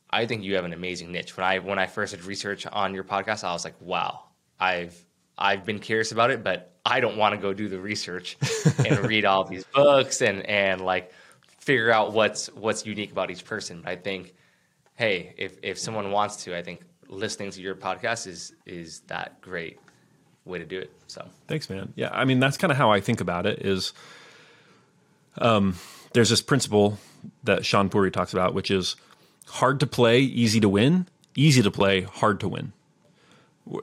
I 0.10 0.26
think 0.26 0.44
you 0.44 0.56
have 0.56 0.66
an 0.66 0.74
amazing 0.74 1.12
niche. 1.12 1.38
When 1.38 1.46
I 1.46 1.60
when 1.60 1.80
I 1.80 1.86
first 1.86 2.14
did 2.14 2.26
research 2.26 2.66
on 2.66 2.94
your 2.94 3.04
podcast, 3.04 3.44
I 3.44 3.54
was 3.54 3.64
like, 3.64 3.80
wow, 3.80 4.24
I've 4.60 4.96
I've 5.38 5.64
been 5.64 5.80
curious 5.80 6.12
about 6.12 6.32
it, 6.32 6.44
but 6.44 6.74
I 6.84 7.00
don't 7.00 7.16
want 7.16 7.36
to 7.36 7.40
go 7.40 7.54
do 7.54 7.70
the 7.70 7.80
research 7.80 8.38
and 8.86 9.00
read 9.08 9.24
all 9.24 9.44
these 9.46 9.64
books 9.64 10.22
and 10.22 10.42
and 10.48 10.82
like 10.82 11.14
figure 11.60 11.92
out 11.92 12.12
what's 12.12 12.48
what's 12.48 12.86
unique 12.86 13.12
about 13.12 13.32
each 13.32 13.46
person. 13.46 13.82
But 13.84 13.92
I 13.92 13.96
think, 13.96 14.34
hey, 14.96 15.34
if 15.38 15.58
if 15.62 15.78
someone 15.78 16.12
wants 16.12 16.44
to, 16.44 16.58
I 16.58 16.64
think 16.64 16.82
listening 17.08 17.52
to 17.52 17.62
your 17.62 17.76
podcast 17.76 18.28
is 18.28 18.54
is 18.66 19.02
that 19.08 19.40
great 19.40 19.80
way 20.46 20.60
to 20.60 20.66
do 20.66 20.80
it. 20.80 20.92
So 21.08 21.28
thanks, 21.48 21.70
man. 21.70 21.94
Yeah, 21.96 22.10
I 22.12 22.26
mean 22.26 22.40
that's 22.40 22.58
kind 22.58 22.72
of 22.72 22.78
how 22.78 22.92
I 22.92 23.00
think 23.00 23.22
about 23.22 23.46
it. 23.46 23.66
Is 23.66 23.94
um, 25.38 25.76
there's 26.14 26.30
this 26.30 26.42
principle 26.42 26.98
that 27.44 27.62
Shaan 27.62 27.90
Puri 27.92 28.12
talks 28.12 28.34
about, 28.34 28.54
which 28.54 28.72
is 28.72 28.96
hard 29.48 29.80
to 29.80 29.88
play, 29.88 30.20
easy 30.20 30.60
to 30.60 30.70
win, 30.70 31.08
easy 31.36 31.62
to 31.62 31.72
play, 31.72 32.02
hard 32.02 32.40
to 32.40 32.48
win. 32.48 32.74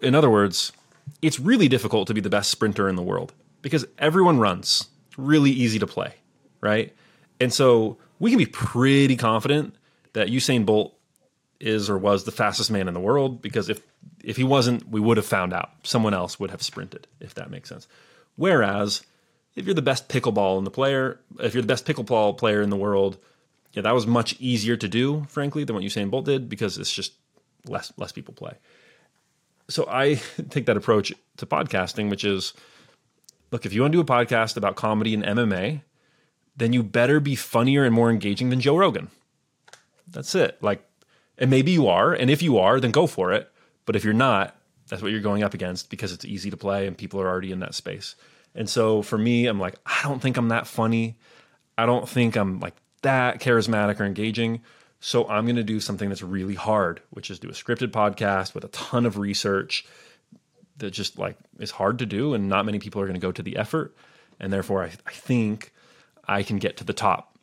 In 0.02 0.14
other 0.14 0.28
words, 0.28 0.72
it's 1.22 1.38
really 1.38 1.68
difficult 1.68 2.08
to 2.08 2.14
be 2.14 2.20
the 2.20 2.30
best 2.30 2.50
sprinter 2.50 2.88
in 2.88 2.96
the 2.96 3.02
world 3.02 3.32
because 3.62 3.86
everyone 3.98 4.38
runs. 4.38 4.88
really 5.16 5.50
easy 5.50 5.78
to 5.78 5.86
play, 5.86 6.14
right? 6.60 6.94
And 7.40 7.52
so 7.52 7.98
we 8.18 8.30
can 8.30 8.38
be 8.38 8.46
pretty 8.46 9.16
confident 9.16 9.74
that 10.12 10.28
Usain 10.28 10.64
Bolt 10.64 10.97
is 11.60 11.90
or 11.90 11.98
was 11.98 12.24
the 12.24 12.30
fastest 12.30 12.70
man 12.70 12.88
in 12.88 12.94
the 12.94 13.00
world 13.00 13.42
because 13.42 13.68
if 13.68 13.82
if 14.22 14.36
he 14.36 14.44
wasn't, 14.44 14.88
we 14.88 15.00
would 15.00 15.16
have 15.16 15.26
found 15.26 15.52
out. 15.52 15.70
Someone 15.82 16.14
else 16.14 16.38
would 16.38 16.50
have 16.50 16.62
sprinted, 16.62 17.06
if 17.20 17.34
that 17.34 17.50
makes 17.50 17.68
sense. 17.68 17.86
Whereas 18.36 19.02
if 19.54 19.64
you're 19.64 19.74
the 19.74 19.82
best 19.82 20.08
pickleball 20.08 20.58
in 20.58 20.64
the 20.64 20.70
player, 20.70 21.20
if 21.40 21.54
you're 21.54 21.62
the 21.62 21.68
best 21.68 21.86
pickleball 21.86 22.38
player 22.38 22.62
in 22.62 22.70
the 22.70 22.76
world, 22.76 23.18
yeah, 23.72 23.82
that 23.82 23.94
was 23.94 24.06
much 24.06 24.36
easier 24.38 24.76
to 24.76 24.88
do, 24.88 25.24
frankly, 25.28 25.64
than 25.64 25.74
what 25.74 25.84
Usain 25.84 26.10
Bolt 26.10 26.24
did 26.24 26.48
because 26.48 26.78
it's 26.78 26.92
just 26.92 27.12
less 27.66 27.92
less 27.96 28.12
people 28.12 28.34
play. 28.34 28.54
So 29.68 29.86
I 29.88 30.14
take 30.50 30.66
that 30.66 30.76
approach 30.76 31.12
to 31.38 31.46
podcasting, 31.46 32.10
which 32.10 32.24
is 32.24 32.54
look, 33.50 33.66
if 33.66 33.72
you 33.72 33.82
want 33.82 33.92
to 33.92 33.96
do 33.96 34.00
a 34.02 34.04
podcast 34.04 34.56
about 34.56 34.76
comedy 34.76 35.14
and 35.14 35.24
MMA, 35.24 35.82
then 36.56 36.72
you 36.72 36.82
better 36.82 37.20
be 37.20 37.34
funnier 37.34 37.84
and 37.84 37.94
more 37.94 38.10
engaging 38.10 38.50
than 38.50 38.60
Joe 38.60 38.76
Rogan. 38.76 39.10
That's 40.08 40.34
it. 40.34 40.58
Like, 40.62 40.87
and 41.38 41.50
maybe 41.50 41.70
you 41.70 41.88
are, 41.88 42.12
and 42.12 42.30
if 42.30 42.42
you 42.42 42.58
are, 42.58 42.80
then 42.80 42.90
go 42.90 43.06
for 43.06 43.32
it. 43.32 43.50
But 43.86 43.96
if 43.96 44.04
you're 44.04 44.12
not, 44.12 44.54
that's 44.88 45.02
what 45.02 45.12
you're 45.12 45.20
going 45.20 45.42
up 45.42 45.54
against 45.54 45.90
because 45.90 46.12
it's 46.12 46.24
easy 46.24 46.50
to 46.50 46.56
play 46.56 46.86
and 46.86 46.96
people 46.96 47.20
are 47.20 47.28
already 47.28 47.52
in 47.52 47.60
that 47.60 47.74
space. 47.74 48.16
And 48.54 48.68
so 48.68 49.02
for 49.02 49.16
me, 49.16 49.46
I'm 49.46 49.60
like, 49.60 49.76
I 49.86 50.00
don't 50.02 50.20
think 50.20 50.36
I'm 50.36 50.48
that 50.48 50.66
funny. 50.66 51.16
I 51.76 51.86
don't 51.86 52.08
think 52.08 52.36
I'm 52.36 52.60
like 52.60 52.74
that 53.02 53.40
charismatic 53.40 54.00
or 54.00 54.04
engaging. 54.04 54.62
So 55.00 55.28
I'm 55.28 55.44
going 55.44 55.56
to 55.56 55.62
do 55.62 55.78
something 55.78 56.08
that's 56.08 56.22
really 56.22 56.54
hard, 56.54 57.00
which 57.10 57.30
is 57.30 57.38
do 57.38 57.48
a 57.48 57.52
scripted 57.52 57.92
podcast 57.92 58.54
with 58.54 58.64
a 58.64 58.68
ton 58.68 59.06
of 59.06 59.16
research 59.16 59.86
that 60.78 60.90
just 60.90 61.18
like 61.18 61.36
is 61.58 61.70
hard 61.70 62.00
to 62.00 62.06
do. 62.06 62.34
And 62.34 62.48
not 62.48 62.66
many 62.66 62.78
people 62.78 63.00
are 63.00 63.06
going 63.06 63.14
to 63.14 63.20
go 63.20 63.32
to 63.32 63.42
the 63.42 63.56
effort. 63.56 63.94
And 64.40 64.52
therefore, 64.52 64.82
I, 64.82 64.92
I 65.06 65.12
think 65.12 65.72
I 66.26 66.42
can 66.42 66.58
get 66.58 66.76
to 66.78 66.84
the 66.84 66.92
top 66.92 67.36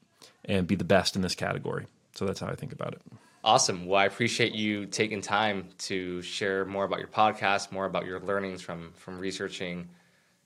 and 0.43 0.68
be 0.68 0.76
the 0.76 0.84
best 0.84 1.16
in 1.16 1.22
this 1.22 1.36
category. 1.36 1.86
So 2.14 2.26
that's 2.26 2.39
how 2.39 2.48
I 2.48 2.56
think 2.56 2.74
about 2.74 2.93
it. 2.93 3.02
Awesome. 3.46 3.86
Well, 3.86 4.02
I 4.02 4.06
appreciate 4.06 4.56
you 4.56 4.88
taking 4.88 5.22
time 5.22 5.70
to 5.78 6.20
share 6.24 6.66
more 6.66 6.84
about 6.84 6.98
your 6.98 7.08
podcast, 7.08 7.72
more 7.72 7.86
about 7.86 8.08
your 8.08 8.20
learnings 8.20 8.60
from 8.60 8.91
from 8.96 9.20
researching 9.20 9.88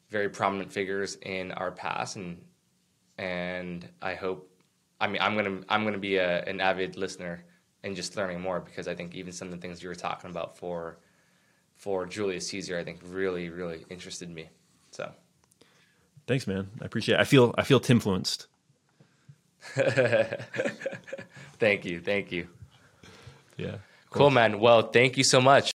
very 0.10 0.28
prominent 0.28 0.70
figures 0.70 1.16
in 1.22 1.54
our 1.54 1.72
past, 1.72 2.18
and 2.18 2.43
and 3.18 3.88
I 4.02 4.16
hope. 4.16 4.52
I 5.00 5.08
mean, 5.08 5.22
I'm 5.22 5.38
gonna 5.38 5.62
I'm 5.70 5.86
gonna 5.86 5.97
be 5.97 6.18
a, 6.18 6.43
an 6.43 6.60
avid 6.60 6.97
listener 6.97 7.45
and 7.84 7.95
just 7.95 8.18
learning 8.18 8.41
more 8.41 8.60
because 8.60 8.89
I 8.89 8.95
think 8.95 9.16
even 9.16 9.32
some 9.32 9.47
of 9.47 9.54
the 9.54 9.62
things 9.62 9.82
you 9.82 9.88
were 9.88 9.95
talking 9.95 10.30
about 10.30 10.58
for 10.58 10.97
for 11.78 12.06
Julius 12.06 12.47
Caesar, 12.47 12.78
I 12.78 12.84
think 12.84 13.00
really 13.06 13.47
really 13.50 13.86
interested 13.89 14.30
me. 14.30 14.50
So, 14.91 15.10
thanks, 16.28 16.47
man. 16.47 16.70
I 16.82 16.86
appreciate. 16.86 17.16
it. 17.16 17.22
I 17.22 17.24
feel 17.24 17.56
I 17.58 17.64
feel 17.64 17.82
influenced. 17.88 18.47
thank 21.60 21.86
you, 21.86 22.02
thank 22.02 22.34
you. 22.34 22.50
Yeah. 23.60 23.76
Cool, 24.12 24.32
man. 24.32 24.60
Well, 24.60 24.82
thank 24.82 25.18
you 25.18 25.24
so 25.24 25.39
much. 25.39 25.68